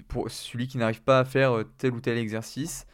pour 0.09 0.31
celui 0.31 0.67
qui 0.67 0.79
n'arrive 0.79 1.03
pas 1.03 1.19
à 1.21 1.25
faire 1.25 1.65
tel 1.79 1.93
ou 1.93 2.01
tel 2.01 2.19
exercice. 2.19 2.87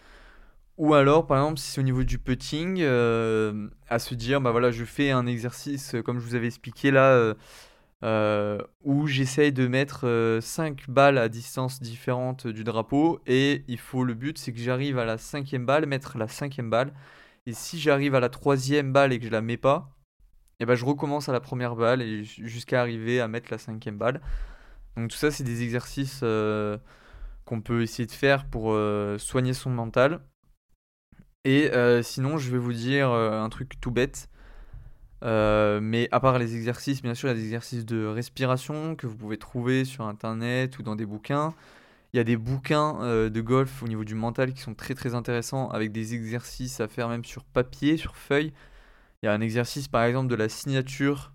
Ou 0.76 0.95
alors, 0.95 1.26
par 1.26 1.38
exemple, 1.38 1.59
si 1.59 1.70
c'est 1.72 1.80
au 1.80 1.84
niveau 1.84 2.05
du 2.05 2.18
putting, 2.18 2.82
à 2.82 3.99
se 3.99 4.14
dire, 4.14 4.41
bah 4.41 4.51
voilà, 4.51 4.70
je 4.70 4.84
fais 4.84 5.11
un 5.11 5.26
exercice, 5.26 5.95
comme 6.05 6.18
je 6.18 6.24
vous 6.24 6.34
avais 6.34 6.47
expliqué 6.47 6.91
là, 6.91 7.34
où 8.82 9.07
j'essaye 9.07 9.53
de 9.53 9.66
mettre 9.66 10.38
5 10.41 10.88
balles 10.88 11.18
à 11.18 11.28
distance 11.28 11.82
différente 11.82 12.47
du 12.47 12.64
drapeau. 12.64 13.20
Et 13.26 13.64
il 13.68 13.78
faut, 13.78 14.05
le 14.05 14.14
but, 14.14 14.38
c'est 14.38 14.53
que 14.53 14.59
j'arrive 14.59 14.99
à 14.99 15.05
la 15.05 15.18
cinquième 15.18 15.66
balle, 15.66 15.84
mettre 15.86 16.16
la 16.16 16.28
cinquième 16.28 16.70
balle. 16.70 16.95
Et 17.47 17.53
si 17.53 17.78
j'arrive 17.78 18.14
à 18.14 18.20
la 18.20 18.28
troisième 18.28 18.93
balle 18.93 19.12
et 19.12 19.18
que 19.18 19.26
je 19.26 19.30
la 19.30 19.43
mets 19.43 19.57
pas, 19.59 19.95
et 20.59 20.64
eh 20.64 20.66
ben 20.66 20.74
je 20.74 20.84
recommence 20.84 21.28
à 21.30 21.32
la 21.32 21.41
première 21.41 21.74
balle 21.74 22.03
jusqu'à 22.22 22.82
arriver 22.82 23.18
à 23.18 23.28
mettre 23.28 23.49
la 23.51 23.57
cinquième 23.57 23.97
balle. 23.97 24.20
Donc 24.97 25.11
tout 25.11 25.16
ça, 25.16 25.30
c'est 25.30 25.45
des 25.45 25.62
exercices 25.62 26.20
euh, 26.22 26.78
qu'on 27.45 27.61
peut 27.61 27.82
essayer 27.82 28.07
de 28.07 28.12
faire 28.12 28.47
pour 28.47 28.72
euh, 28.72 29.18
soigner 29.18 29.55
son 29.55 29.70
mental. 29.70 30.20
Et 31.45 31.72
euh, 31.72 32.03
sinon, 32.03 32.38
je 32.38 32.51
vais 32.51 32.59
vous 32.59 32.72
dire 32.72 33.11
un 33.11 33.49
truc 33.49 33.80
tout 33.80 33.91
bête. 33.91 34.28
mais 35.22 36.09
à 36.12 36.20
part 36.20 36.38
les 36.38 36.57
exercices, 36.57 37.03
bien 37.03 37.14
sûr, 37.14 37.28
il 37.28 37.32
y 37.32 37.34
a 37.34 37.38
des 37.38 37.45
exercices 37.45 37.86
de 37.86 38.07
respiration 38.07 38.97
que 38.97 39.07
vous 39.07 39.16
pouvez 39.16 39.38
trouver 39.38 39.84
sur 39.84 40.05
Internet 40.07 40.78
ou 40.78 40.82
dans 40.82 40.97
des 40.97 41.07
bouquins. 41.07 41.55
Il 42.12 42.16
y 42.16 42.20
a 42.20 42.24
des 42.24 42.36
bouquins 42.36 42.99
de 43.30 43.41
golf 43.41 43.82
au 43.82 43.88
niveau 43.88 44.05
du 44.05 44.14
mental 44.14 44.53
qui 44.53 44.61
sont 44.61 44.74
très 44.74 44.95
très 44.95 45.14
intéressants 45.14 45.70
avec 45.70 45.93
des 45.93 46.14
exercices 46.14 46.80
à 46.80 46.88
faire 46.88 47.09
même 47.09 47.24
sur 47.24 47.45
papier, 47.45 47.97
sur 47.97 48.16
feuille. 48.16 48.53
Il 49.22 49.26
y 49.26 49.28
a 49.28 49.32
un 49.32 49.41
exercice 49.41 49.88
par 49.88 50.05
exemple 50.05 50.28
de 50.28 50.34
la 50.34 50.49
signature 50.49 51.32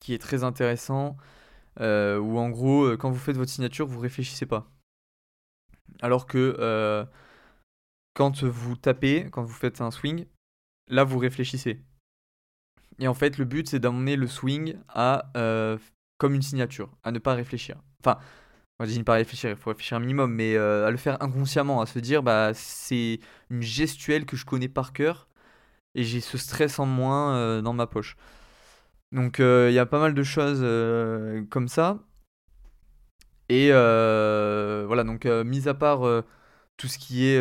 qui 0.00 0.14
est 0.14 0.18
très 0.18 0.44
intéressant 0.44 1.16
euh, 1.80 2.18
où 2.18 2.38
en 2.38 2.50
gros 2.50 2.84
euh, 2.84 2.96
quand 2.96 3.10
vous 3.10 3.18
faites 3.18 3.36
votre 3.36 3.50
signature 3.50 3.86
vous 3.86 4.00
réfléchissez 4.00 4.46
pas. 4.46 4.70
Alors 6.02 6.26
que 6.26 7.06
quand 8.14 8.42
vous 8.42 8.76
tapez, 8.76 9.28
quand 9.30 9.42
vous 9.42 9.54
faites 9.54 9.80
un 9.80 9.90
swing, 9.90 10.26
là 10.88 11.04
vous 11.04 11.18
réfléchissez. 11.18 11.82
Et 12.98 13.08
en 13.08 13.14
fait, 13.14 13.38
le 13.38 13.44
but 13.44 13.68
c'est 13.68 13.80
d'emmener 13.80 14.16
le 14.16 14.26
swing 14.26 14.76
à 14.88 15.30
euh, 15.36 15.78
comme 16.18 16.34
une 16.34 16.42
signature, 16.42 16.90
à 17.02 17.12
ne 17.12 17.18
pas 17.18 17.34
réfléchir. 17.34 17.76
Enfin, 18.04 18.18
on 18.78 18.84
dit 18.84 18.98
ne 18.98 19.04
pas 19.04 19.14
réfléchir, 19.14 19.50
il 19.50 19.56
faut 19.56 19.70
réfléchir 19.70 19.96
un 19.96 20.00
minimum, 20.00 20.32
mais 20.32 20.54
euh, 20.54 20.86
à 20.86 20.90
le 20.90 20.96
faire 20.96 21.22
inconsciemment, 21.22 21.80
à 21.80 21.86
se 21.86 21.98
dire 21.98 22.22
bah 22.22 22.52
c'est 22.54 23.20
une 23.50 23.62
gestuelle 23.62 24.26
que 24.26 24.36
je 24.36 24.44
connais 24.44 24.68
par 24.68 24.92
cœur 24.92 25.28
et 25.94 26.04
j'ai 26.04 26.20
ce 26.20 26.38
stress 26.38 26.78
en 26.78 26.86
moins 26.86 27.34
euh, 27.36 27.62
dans 27.62 27.72
ma 27.72 27.86
poche. 27.86 28.16
Donc 29.12 29.38
il 29.38 29.72
y 29.72 29.78
a 29.78 29.86
pas 29.86 30.00
mal 30.00 30.14
de 30.14 30.22
choses 30.22 30.60
comme 31.50 31.68
ça. 31.68 31.98
Et 33.48 33.70
voilà, 33.70 35.04
donc 35.04 35.24
mis 35.26 35.68
à 35.68 35.74
part 35.74 36.00
tout 36.76 36.88
ce 36.88 36.98
qui 36.98 37.26
est 37.26 37.40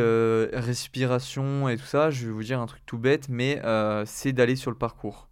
respiration 0.54 1.70
et 1.70 1.78
tout 1.78 1.86
ça, 1.86 2.10
je 2.10 2.26
vais 2.28 2.32
vous 2.32 2.44
dire 2.44 2.60
un 2.60 2.66
truc 2.66 2.82
tout 2.86 2.98
bête, 2.98 3.30
mais 3.30 3.62
c'est 4.06 4.34
d'aller 4.34 4.56
sur 4.56 4.72
le 4.72 4.78
parcours. 4.78 5.30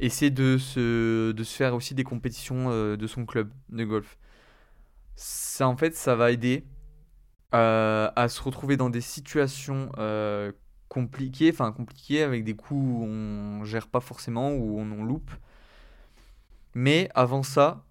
Et 0.00 0.08
c'est 0.08 0.30
de 0.30 0.58
se, 0.58 1.32
faire 1.44 1.74
aussi 1.74 1.94
des 1.94 2.04
compétitions 2.04 2.96
de 2.96 3.06
son 3.06 3.24
club 3.26 3.50
de 3.70 3.84
golf. 3.84 4.18
Ça, 5.16 5.68
en 5.68 5.76
fait, 5.76 5.94
ça 5.94 6.16
va 6.16 6.30
aider 6.30 6.64
à 7.52 8.26
se 8.28 8.42
retrouver 8.42 8.76
dans 8.76 8.90
des 8.90 9.00
situations 9.00 9.90
compliquées, 10.88 11.50
enfin 11.50 11.72
compliquées, 11.72 12.22
avec 12.22 12.44
des 12.44 12.54
coups 12.54 12.80
où 12.80 13.04
on 13.04 13.64
gère 13.64 13.88
pas 13.88 14.00
forcément, 14.00 14.52
où 14.52 14.78
on, 14.78 14.90
on 14.92 15.04
loupe. 15.04 15.30
Mais 16.74 17.08
avant 17.14 17.42
ça, 17.42 17.84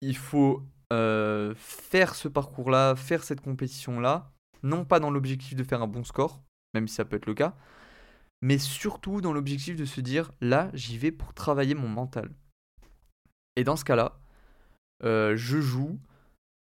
il 0.00 0.16
faut 0.16 0.64
faire 0.90 2.14
ce 2.16 2.26
parcours-là, 2.26 2.96
faire 2.96 3.22
cette 3.22 3.40
compétition-là, 3.40 4.32
non 4.62 4.84
pas 4.84 4.98
dans 4.98 5.10
l'objectif 5.10 5.54
de 5.54 5.62
faire 5.62 5.82
un 5.82 5.86
bon 5.86 6.02
score, 6.02 6.42
même 6.74 6.88
si 6.88 6.94
ça 6.94 7.04
peut 7.04 7.16
être 7.16 7.26
le 7.26 7.34
cas, 7.34 7.54
mais 8.42 8.58
surtout 8.58 9.20
dans 9.20 9.32
l'objectif 9.32 9.76
de 9.76 9.84
se 9.84 10.00
dire 10.00 10.32
là, 10.40 10.70
j'y 10.72 10.98
vais 10.98 11.12
pour 11.12 11.34
travailler 11.34 11.74
mon 11.74 11.88
mental. 11.88 12.30
Et 13.56 13.64
dans 13.64 13.76
ce 13.76 13.84
cas-là, 13.84 14.18
euh, 15.04 15.36
je 15.36 15.60
joue 15.60 15.98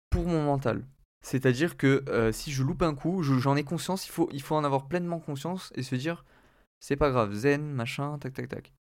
pour 0.10 0.26
mon 0.26 0.44
mental. 0.44 0.86
C'est-à-dire 1.24 1.78
que 1.78 2.04
euh, 2.10 2.32
si 2.32 2.52
je 2.52 2.64
loupe 2.64 2.82
un 2.82 2.96
coup, 2.96 3.22
j'en 3.24 3.56
ai 3.56 3.64
conscience, 3.64 4.08
il 4.08 4.12
faut, 4.12 4.30
il 4.34 4.42
faut 4.42 4.56
en 4.56 4.64
avoir 4.64 4.88
pleinement 4.88 5.20
conscience 5.20 5.72
et 5.76 5.84
se 5.84 5.96
dire 5.96 6.26
c'est 6.80 6.96
pas 6.96 7.12
grave, 7.12 7.34
zen, 7.34 7.72
machin, 7.72 8.18
tac 8.18 8.34
tac 8.34 8.50
tac. 8.50 8.74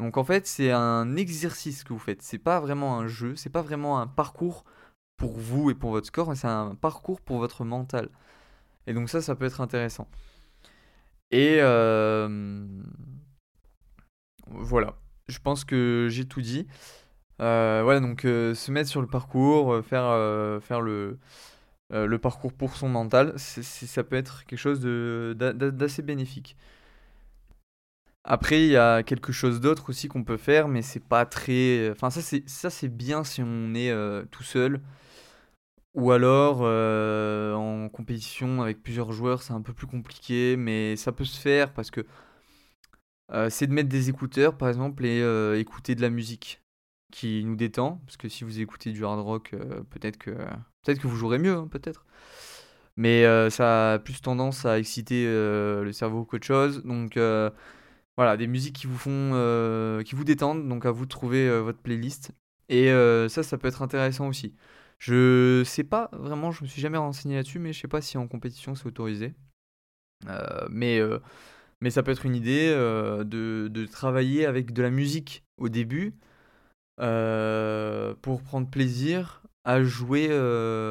Donc 0.00 0.16
en 0.16 0.24
fait, 0.24 0.46
c'est 0.46 0.70
un 0.72 1.14
exercice 1.16 1.84
que 1.84 1.92
vous 1.92 1.98
faites. 1.98 2.22
C'est 2.22 2.38
pas 2.38 2.58
vraiment 2.58 2.98
un 2.98 3.06
jeu, 3.06 3.36
c'est 3.36 3.50
pas 3.50 3.60
vraiment 3.60 4.00
un 4.00 4.06
parcours 4.06 4.64
pour 5.18 5.32
vous 5.38 5.70
et 5.70 5.74
pour 5.74 5.90
votre 5.90 6.06
score, 6.06 6.30
mais 6.30 6.36
c'est 6.36 6.48
un 6.48 6.74
parcours 6.74 7.20
pour 7.20 7.38
votre 7.38 7.64
mental. 7.64 8.08
Et 8.86 8.94
donc 8.94 9.10
ça, 9.10 9.20
ça 9.20 9.36
peut 9.36 9.44
être 9.44 9.60
intéressant. 9.60 10.08
Et 11.30 11.58
euh, 11.60 12.66
voilà, 14.46 14.96
je 15.28 15.38
pense 15.38 15.64
que 15.64 16.08
j'ai 16.10 16.24
tout 16.24 16.40
dit. 16.40 16.66
Euh, 17.42 17.82
voilà, 17.84 18.00
donc 18.00 18.24
euh, 18.24 18.54
se 18.54 18.72
mettre 18.72 18.88
sur 18.88 19.02
le 19.02 19.06
parcours, 19.06 19.84
faire, 19.84 20.10
le 20.80 21.18
parcours 22.18 22.54
pour 22.54 22.76
son 22.76 22.88
mental, 22.88 23.34
ça 23.38 24.02
peut 24.02 24.16
être 24.16 24.46
quelque 24.46 24.58
chose 24.58 24.80
d'assez 24.80 26.02
bénéfique. 26.02 26.56
Après, 28.24 28.62
il 28.62 28.70
y 28.70 28.76
a 28.76 29.02
quelque 29.02 29.32
chose 29.32 29.60
d'autre 29.60 29.90
aussi 29.90 30.08
qu'on 30.08 30.24
peut 30.24 30.36
faire, 30.36 30.68
mais 30.68 30.82
c'est 30.82 31.04
pas 31.04 31.26
très. 31.26 31.90
Enfin, 31.90 32.10
ça, 32.10 32.20
c'est, 32.70 32.88
bien 32.88 33.24
si 33.24 33.42
on 33.42 33.74
est 33.74 33.92
tout 34.30 34.42
seul. 34.42 34.80
Ou 35.94 36.12
alors, 36.12 36.60
euh, 36.62 37.52
en 37.54 37.88
compétition 37.88 38.62
avec 38.62 38.82
plusieurs 38.82 39.12
joueurs, 39.12 39.42
c'est 39.42 39.52
un 39.52 39.60
peu 39.60 39.72
plus 39.72 39.88
compliqué, 39.88 40.56
mais 40.56 40.94
ça 40.96 41.10
peut 41.10 41.24
se 41.24 41.38
faire 41.40 41.72
parce 41.74 41.90
que 41.90 42.06
euh, 43.32 43.50
c'est 43.50 43.66
de 43.66 43.72
mettre 43.72 43.88
des 43.88 44.08
écouteurs, 44.08 44.56
par 44.56 44.68
exemple, 44.68 45.04
et 45.04 45.20
euh, 45.22 45.58
écouter 45.58 45.94
de 45.94 46.02
la 46.02 46.10
musique 46.10 46.62
qui 47.12 47.44
nous 47.44 47.56
détend. 47.56 48.00
Parce 48.06 48.16
que 48.16 48.28
si 48.28 48.44
vous 48.44 48.60
écoutez 48.60 48.92
du 48.92 49.04
hard 49.04 49.20
rock, 49.20 49.54
peut-être 49.90 50.16
que, 50.18 50.30
peut 50.84 50.94
que 50.94 51.06
vous 51.08 51.16
jouerez 51.16 51.38
mieux, 51.38 51.54
hein, 51.56 51.68
peut-être. 51.68 52.06
Mais 52.96 53.24
ça 53.50 53.94
a 53.94 53.98
plus 53.98 54.20
tendance 54.20 54.66
à 54.66 54.78
exciter 54.78 55.24
le 55.26 55.90
cerveau 55.92 56.24
qu'autre 56.24 56.46
chose. 56.46 56.84
Donc 56.84 57.16
voilà, 58.20 58.36
des 58.36 58.46
musiques 58.46 58.76
qui 58.76 58.86
vous 58.86 58.98
font, 58.98 59.30
qui 60.04 60.14
vous 60.14 60.24
détendent. 60.24 60.68
Donc 60.68 60.84
à 60.86 60.90
vous 60.90 61.06
de 61.06 61.10
trouver 61.10 61.48
votre 61.60 61.78
playlist. 61.78 62.32
Et 62.68 62.88
ça, 63.28 63.42
ça 63.42 63.58
peut 63.58 63.68
être 63.68 63.82
intéressant 63.82 64.28
aussi. 64.28 64.54
Je 65.00 65.62
sais 65.64 65.84
pas 65.84 66.10
vraiment, 66.12 66.52
je 66.52 66.62
me 66.62 66.68
suis 66.68 66.82
jamais 66.82 66.98
renseigné 66.98 67.36
là-dessus, 67.36 67.58
mais 67.58 67.72
je 67.72 67.80
sais 67.80 67.88
pas 67.88 68.02
si 68.02 68.18
en 68.18 68.28
compétition 68.28 68.74
c'est 68.74 68.86
autorisé. 68.86 69.34
Euh, 70.28 70.68
mais, 70.70 70.98
euh, 71.00 71.18
mais 71.80 71.90
ça 71.90 72.02
peut 72.02 72.10
être 72.12 72.26
une 72.26 72.36
idée 72.36 72.68
euh, 72.70 73.24
de, 73.24 73.68
de, 73.68 73.86
travailler 73.86 74.44
avec 74.46 74.72
de 74.72 74.82
la 74.82 74.90
musique 74.90 75.44
au 75.56 75.68
début 75.68 76.14
pour 76.98 78.42
prendre 78.42 78.68
plaisir 78.68 79.42
à 79.64 79.82
jouer, 79.82 80.26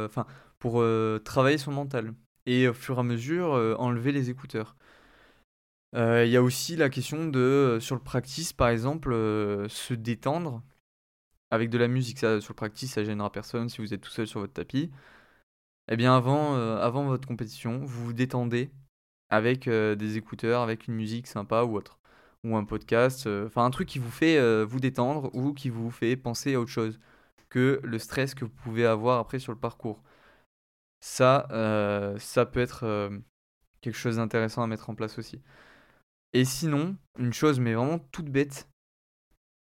enfin 0.05 0.25
pour 0.57 0.84
travailler 1.23 1.59
son 1.59 1.71
mental 1.71 2.13
et 2.47 2.67
au 2.67 2.73
fur 2.73 2.97
et 2.97 2.99
à 3.01 3.03
mesure 3.03 3.51
enlever 3.80 4.11
les 4.11 4.32
écouteurs. 4.32 4.75
Il 5.94 6.30
y 6.30 6.38
a 6.38 6.44
aussi 6.44 6.76
la 6.76 6.90
question 6.90 7.28
de, 7.28 7.78
sur 7.82 7.96
le 7.96 8.02
practice 8.02 8.54
par 8.54 8.70
exemple, 8.70 9.12
se 9.70 9.94
détendre 9.94 10.62
avec 11.52 11.70
de 11.70 11.78
la 11.78 11.88
musique, 11.88 12.20
ça, 12.20 12.42
sur 12.42 12.54
le 12.54 12.56
practice, 12.56 12.94
ça 12.94 13.04
gênera 13.04 13.32
personne 13.32 13.70
si 13.70 13.82
vous 13.82 13.94
êtes 13.94 14.02
tout 14.02 14.12
seul 14.12 14.28
sur 14.28 14.40
votre 14.40 14.54
tapis. 14.54 14.92
Eh 15.92 15.98
bien, 15.98 16.16
avant, 16.16 16.56
euh, 16.56 16.78
avant 16.80 17.06
votre 17.06 17.28
compétition, 17.28 17.80
vous 17.80 18.06
vous 18.06 18.14
détendez 18.14 18.72
avec 19.30 19.68
euh, 19.68 19.96
des 19.96 20.18
écouteurs, 20.18 20.62
avec 20.62 20.88
une 20.88 20.96
musique 20.96 21.28
sympa 21.28 21.64
ou 21.64 21.76
autre. 21.78 22.00
Ou 22.44 22.56
un 22.56 22.64
podcast, 22.66 23.28
euh, 23.28 23.48
enfin 23.48 23.66
un 23.66 23.72
truc 23.72 23.88
qui 23.90 24.00
vous 24.00 24.12
fait 24.12 24.64
vous 24.66 24.80
détendre 24.80 25.30
ou 25.34 25.54
qui 25.54 25.70
vous 25.70 25.92
fait 25.92 26.16
penser 26.16 26.56
à 26.56 26.62
autre 26.62 26.72
chose 26.72 27.00
que 27.50 27.82
le 27.84 28.00
stress 28.00 28.36
que 28.36 28.46
vous 28.46 28.52
pouvez 28.52 28.86
avoir 28.86 29.20
après 29.20 29.40
sur 29.40 29.52
le 29.52 29.60
parcours. 29.60 30.04
Ça, 31.02 31.48
ça 32.20 32.46
peut 32.46 32.60
être 32.60 33.10
quelque 33.82 33.98
chose 33.98 34.18
d'intéressant 34.18 34.64
à 34.64 34.68
mettre 34.68 34.90
en 34.90 34.96
place 34.96 35.18
aussi. 35.20 35.42
Et 36.34 36.45
sinon, 36.45 36.95
une 37.17 37.34
chose 37.34 37.59
mais 37.59 37.73
vraiment 37.73 37.99
toute 38.11 38.30
bête, 38.30 38.69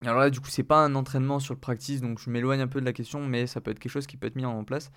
alors 0.03 0.20
là, 0.20 0.30
du 0.32 0.39
coup, 0.39 0.49
c'est 0.49 0.64
pas 0.64 0.84
un 0.84 0.95
entraînement 0.95 1.39
sur 1.39 1.53
le 1.53 1.59
practice, 1.59 2.01
donc 2.01 2.20
je 2.20 2.30
m'éloigne 2.30 2.62
un 2.62 2.68
peu 2.68 2.80
de 2.80 2.86
la 2.86 2.93
question, 2.93 3.26
mais 3.26 3.45
ça 3.45 3.62
peut 3.62 3.72
être 3.72 3.80
quelque 3.80 3.91
chose 3.91 4.07
qui 4.07 4.18
peut 4.18 4.28
être 4.28 4.36
mis 4.36 4.45
en 4.45 4.64
place. 4.64 4.91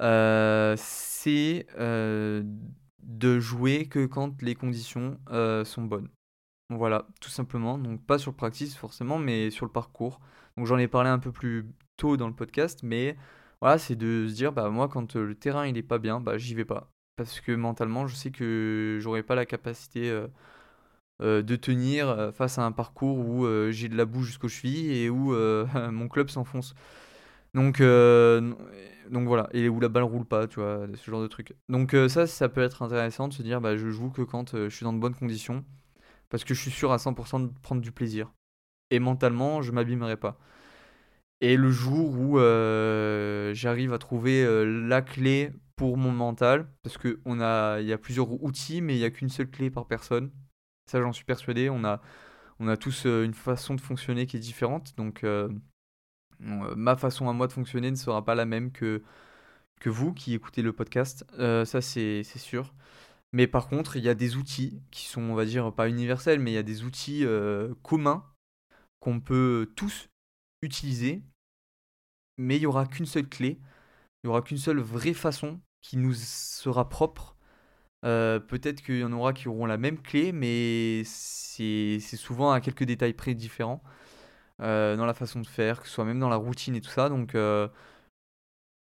Euh, 0.00 0.74
c'est 0.78 1.66
euh, 1.78 2.42
de 3.02 3.40
jouer 3.40 3.86
que 3.86 4.06
quand 4.06 4.40
les 4.42 4.54
conditions 4.54 5.18
euh, 5.30 5.64
sont 5.64 5.82
bonnes. 5.82 6.08
Voilà, 6.70 7.06
tout 7.20 7.30
simplement. 7.30 7.78
Donc 7.78 8.04
pas 8.04 8.18
sur 8.18 8.30
le 8.32 8.36
practice 8.36 8.76
forcément, 8.76 9.18
mais 9.18 9.50
sur 9.50 9.66
le 9.66 9.72
parcours. 9.72 10.20
Donc 10.56 10.66
j'en 10.66 10.78
ai 10.78 10.88
parlé 10.88 11.10
un 11.10 11.18
peu 11.18 11.32
plus 11.32 11.66
tôt 11.96 12.16
dans 12.16 12.28
le 12.28 12.34
podcast, 12.34 12.80
mais 12.82 13.16
voilà, 13.60 13.78
c'est 13.78 13.96
de 13.96 14.26
se 14.28 14.34
dire, 14.34 14.52
bah 14.52 14.70
moi, 14.70 14.88
quand 14.88 15.16
le 15.16 15.34
terrain 15.34 15.66
il 15.66 15.76
est 15.76 15.82
pas 15.82 15.98
bien, 15.98 16.20
bah 16.20 16.38
j'y 16.38 16.54
vais 16.54 16.64
pas. 16.64 16.90
Parce 17.16 17.40
que 17.40 17.52
mentalement, 17.52 18.06
je 18.06 18.14
sais 18.16 18.30
que 18.30 18.98
j'aurais 19.00 19.22
pas 19.22 19.34
la 19.34 19.46
capacité 19.46 20.10
euh, 21.22 21.42
de 21.42 21.54
tenir 21.54 22.08
euh, 22.08 22.32
face 22.32 22.58
à 22.58 22.64
un 22.64 22.72
parcours 22.72 23.18
où 23.18 23.46
euh, 23.46 23.70
j'ai 23.70 23.88
de 23.88 23.96
la 23.96 24.04
boue 24.04 24.24
jusqu'aux 24.24 24.48
chevilles 24.48 24.92
et 24.98 25.10
où 25.10 25.32
mon 25.92 26.08
club 26.08 26.28
s'enfonce. 26.28 26.74
Donc, 27.54 27.80
donc 27.80 29.28
voilà, 29.28 29.48
et 29.52 29.68
où 29.68 29.78
la 29.78 29.88
balle 29.88 30.02
roule 30.02 30.24
pas, 30.24 30.48
tu 30.48 30.58
vois, 30.58 30.86
ce 30.94 31.10
genre 31.10 31.22
de 31.22 31.28
truc. 31.28 31.54
Donc 31.68 31.94
ça, 32.08 32.26
ça 32.26 32.48
peut 32.48 32.62
être 32.62 32.82
intéressant 32.82 33.28
de 33.28 33.32
se 33.32 33.42
dire, 33.42 33.60
bah, 33.60 33.76
je 33.76 33.90
joue 33.90 34.10
que 34.10 34.22
quand 34.22 34.56
je 34.56 34.68
suis 34.68 34.84
dans 34.84 34.92
de 34.92 34.98
bonnes 34.98 35.14
conditions, 35.14 35.64
parce 36.30 36.42
que 36.44 36.52
je 36.52 36.60
suis 36.60 36.72
sûr 36.72 36.92
à 36.92 36.96
100% 36.98 37.40
de 37.40 37.52
prendre 37.62 37.80
du 37.80 37.92
plaisir. 37.92 38.32
Et 38.90 38.98
mentalement, 38.98 39.62
je 39.62 39.70
m'abîmerai 39.72 40.16
pas. 40.16 40.38
Et 41.40 41.56
le 41.56 41.70
jour 41.70 42.10
où 42.18 42.38
j'arrive 43.54 43.92
à 43.92 43.98
trouver 43.98 44.44
la 44.64 45.02
clé 45.02 45.52
pour 45.76 45.96
mon 45.96 46.10
mental, 46.10 46.66
parce 46.82 46.98
qu'il 46.98 47.18
y 47.26 47.92
a 47.92 47.98
plusieurs 48.02 48.42
outils, 48.42 48.80
mais 48.80 48.96
il 48.96 48.98
n'y 48.98 49.04
a 49.04 49.10
qu'une 49.10 49.28
seule 49.28 49.48
clé 49.50 49.70
par 49.70 49.86
personne. 49.86 50.32
Ça, 50.86 51.00
j'en 51.00 51.12
suis 51.12 51.24
persuadé. 51.24 51.70
On 51.70 51.84
a, 51.84 52.00
on 52.60 52.68
a 52.68 52.76
tous 52.76 53.06
euh, 53.06 53.24
une 53.24 53.34
façon 53.34 53.74
de 53.74 53.80
fonctionner 53.80 54.26
qui 54.26 54.36
est 54.36 54.40
différente. 54.40 54.94
Donc, 54.96 55.24
euh, 55.24 55.48
euh, 56.42 56.74
ma 56.76 56.96
façon 56.96 57.28
à 57.28 57.32
moi 57.32 57.46
de 57.46 57.52
fonctionner 57.52 57.90
ne 57.90 57.96
sera 57.96 58.24
pas 58.24 58.34
la 58.34 58.44
même 58.44 58.72
que, 58.72 59.02
que 59.80 59.90
vous 59.90 60.12
qui 60.12 60.34
écoutez 60.34 60.62
le 60.62 60.72
podcast. 60.72 61.24
ça, 61.38 61.80
c'est 61.80 62.22
sûr. 62.24 62.74
Mais 63.32 63.46
par 63.46 63.68
contre, 63.68 63.96
il 63.96 64.04
y 64.04 64.08
a 64.08 64.14
des 64.14 64.36
outils 64.36 64.80
qui 64.90 65.06
sont, 65.06 65.22
on 65.22 65.34
va 65.34 65.44
dire, 65.44 65.72
pas 65.74 65.88
universels, 65.88 66.38
mais 66.38 66.52
il 66.52 66.54
y 66.54 66.58
a 66.58 66.62
des 66.62 66.84
outils 66.84 67.26
communs 67.82 68.24
qu'on 69.00 69.20
peut 69.20 69.72
tous 69.76 70.08
utiliser. 70.62 71.22
Mais 72.38 72.56
il 72.56 72.60
n'y 72.60 72.66
aura 72.66 72.86
qu'une 72.86 73.06
seule 73.06 73.28
clé. 73.28 73.58
Il 74.22 74.28
n'y 74.28 74.30
aura 74.30 74.42
qu'une 74.42 74.58
seule 74.58 74.80
vraie 74.80 75.14
façon 75.14 75.60
qui 75.82 75.96
nous 75.96 76.14
sera 76.14 76.88
propre 76.88 77.33
euh, 78.04 78.38
peut-être 78.38 78.82
qu'il 78.82 78.98
y 78.98 79.04
en 79.04 79.12
aura 79.12 79.32
qui 79.32 79.48
auront 79.48 79.66
la 79.66 79.78
même 79.78 80.00
clé, 80.00 80.32
mais 80.32 81.02
c'est 81.04 81.98
souvent 82.16 82.52
à 82.52 82.60
quelques 82.60 82.84
détails 82.84 83.14
près 83.14 83.34
différents 83.34 83.82
euh, 84.60 84.96
dans 84.96 85.06
la 85.06 85.14
façon 85.14 85.40
de 85.40 85.46
faire, 85.46 85.80
que 85.80 85.88
ce 85.88 85.94
soit 85.94 86.04
même 86.04 86.20
dans 86.20 86.28
la 86.28 86.36
routine 86.36 86.76
et 86.76 86.80
tout 86.82 86.90
ça. 86.90 87.08
Donc, 87.08 87.34
euh, 87.34 87.68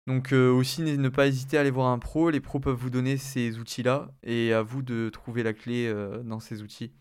Donc 0.09 0.33
aussi 0.33 0.83
ne 0.83 1.09
pas 1.09 1.29
hésiter 1.29 1.57
à 1.57 1.61
aller 1.61 1.70
voir 1.70 1.89
un 1.89 2.01
pro, 2.01 2.31
les 2.31 2.41
pros 2.41 2.59
peuvent 2.59 2.77
vous 2.77 2.91
donner 2.91 3.16
ces 3.16 3.59
outils-là 3.59 4.11
et 4.25 4.53
à 4.53 4.62
vous 4.62 4.83
de 4.83 5.09
trouver 5.11 5.45
la 5.45 5.53
clé 5.53 5.93
dans 6.25 6.41
ces 6.41 6.62
outils. 6.62 6.93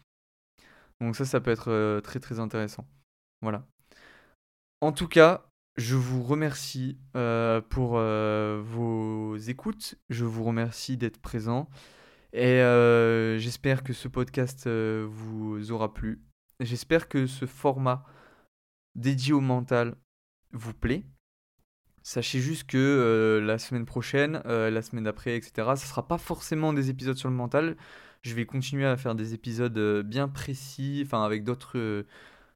Donc 0.99 1.15
ça, 1.15 1.25
ça 1.25 1.41
peut 1.41 1.51
être 1.51 2.01
très 2.01 2.19
très 2.19 2.39
intéressant. 2.39 2.85
Voilà. 3.41 3.65
En 4.81 4.91
tout 4.91 5.07
cas, 5.07 5.49
je 5.77 5.95
vous 5.95 6.21
remercie 6.21 6.99
pour 7.69 7.93
vos 7.93 9.37
écoutes, 9.37 9.95
je 10.11 10.25
vous 10.25 10.43
remercie 10.43 10.97
d'être 10.97 11.19
présent 11.19 11.67
et 12.33 12.59
j'espère 13.39 13.83
que 13.83 13.93
ce 13.93 14.07
podcast 14.07 14.67
vous 14.67 15.71
aura 15.71 15.93
plu. 15.93 16.21
J'espère 16.59 17.07
que 17.07 17.27
ce 17.27 17.45
format 17.45 18.05
dédié 18.95 19.33
au 19.33 19.41
mental 19.41 19.95
vous 20.51 20.73
plaît. 20.73 21.03
Sachez 22.03 22.39
juste 22.39 22.65
que 22.65 22.77
euh, 22.77 23.45
la 23.45 23.59
semaine 23.59 23.85
prochaine, 23.85 24.41
euh, 24.45 24.71
la 24.71 24.81
semaine 24.81 25.03
d'après, 25.03 25.35
etc., 25.35 25.51
ce 25.55 25.83
ne 25.83 25.89
sera 25.89 26.07
pas 26.07 26.17
forcément 26.17 26.73
des 26.73 26.89
épisodes 26.89 27.17
sur 27.17 27.29
le 27.29 27.35
mental. 27.35 27.77
Je 28.23 28.33
vais 28.33 28.45
continuer 28.45 28.85
à 28.85 28.97
faire 28.97 29.13
des 29.15 29.33
épisodes 29.33 29.77
euh, 29.77 30.03
bien 30.03 30.27
précis, 30.27 31.03
enfin 31.05 31.23
avec 31.23 31.43
d'autres 31.43 32.05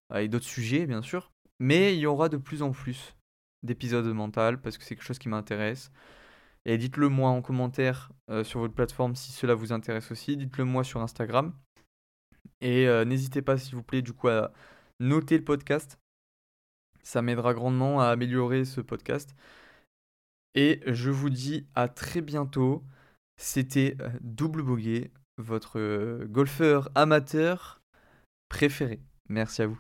avec 0.09 0.30
d'autres 0.30 0.45
sujets, 0.45 0.86
bien 0.86 1.01
sûr. 1.01 1.32
Mais 1.59 1.95
il 1.95 1.99
y 1.99 2.05
aura 2.05 2.30
de 2.30 2.38
plus 2.38 2.61
en 2.61 2.71
plus 2.71 3.15
d'épisodes 3.63 4.05
mental 4.05 4.61
parce 4.61 4.78
que 4.78 4.84
c'est 4.84 4.95
quelque 4.95 5.05
chose 5.05 5.19
qui 5.19 5.30
m'intéresse. 5.30 5.91
Et 6.66 6.78
dites-le 6.78 7.09
moi 7.09 7.30
en 7.30 7.41
commentaire 7.41 8.11
sur 8.43 8.59
votre 8.59 8.74
plateforme 8.74 9.16
si 9.16 9.32
cela 9.32 9.53
vous 9.53 9.72
intéresse 9.72 10.11
aussi. 10.11 10.36
Dites-le 10.36 10.66
moi 10.66 10.84
sur 10.84 11.01
Instagram. 11.01 11.53
Et 12.61 12.88
n'hésitez 13.05 13.43
pas, 13.43 13.57
s'il 13.57 13.76
vous 13.76 13.84
plaît, 13.84 14.01
du 14.01 14.13
coup, 14.13 14.30
à 14.30 14.51
noter 14.99 15.38
le 15.38 15.43
podcast 15.43 15.99
ça 17.05 17.22
m'aidera 17.22 17.53
grandement 17.53 18.01
à 18.01 18.07
améliorer 18.07 18.66
ce 18.66 18.82
podcast. 18.82 19.36
Et 20.55 20.82
je 20.88 21.11
vous 21.11 21.30
dis 21.30 21.68
à 21.76 21.88
très 21.88 22.22
bientôt. 22.22 22.84
C'était 23.38 23.95
euh, 24.01 24.09
Double 24.22 24.63
Bogey, 24.63 25.11
votre 25.38 25.80
euh, 25.80 26.26
golfeur 26.26 26.89
amateur 26.95 27.82
préféré. 28.49 29.01
Merci 29.30 29.61
à 29.61 29.68
vous. 29.68 29.80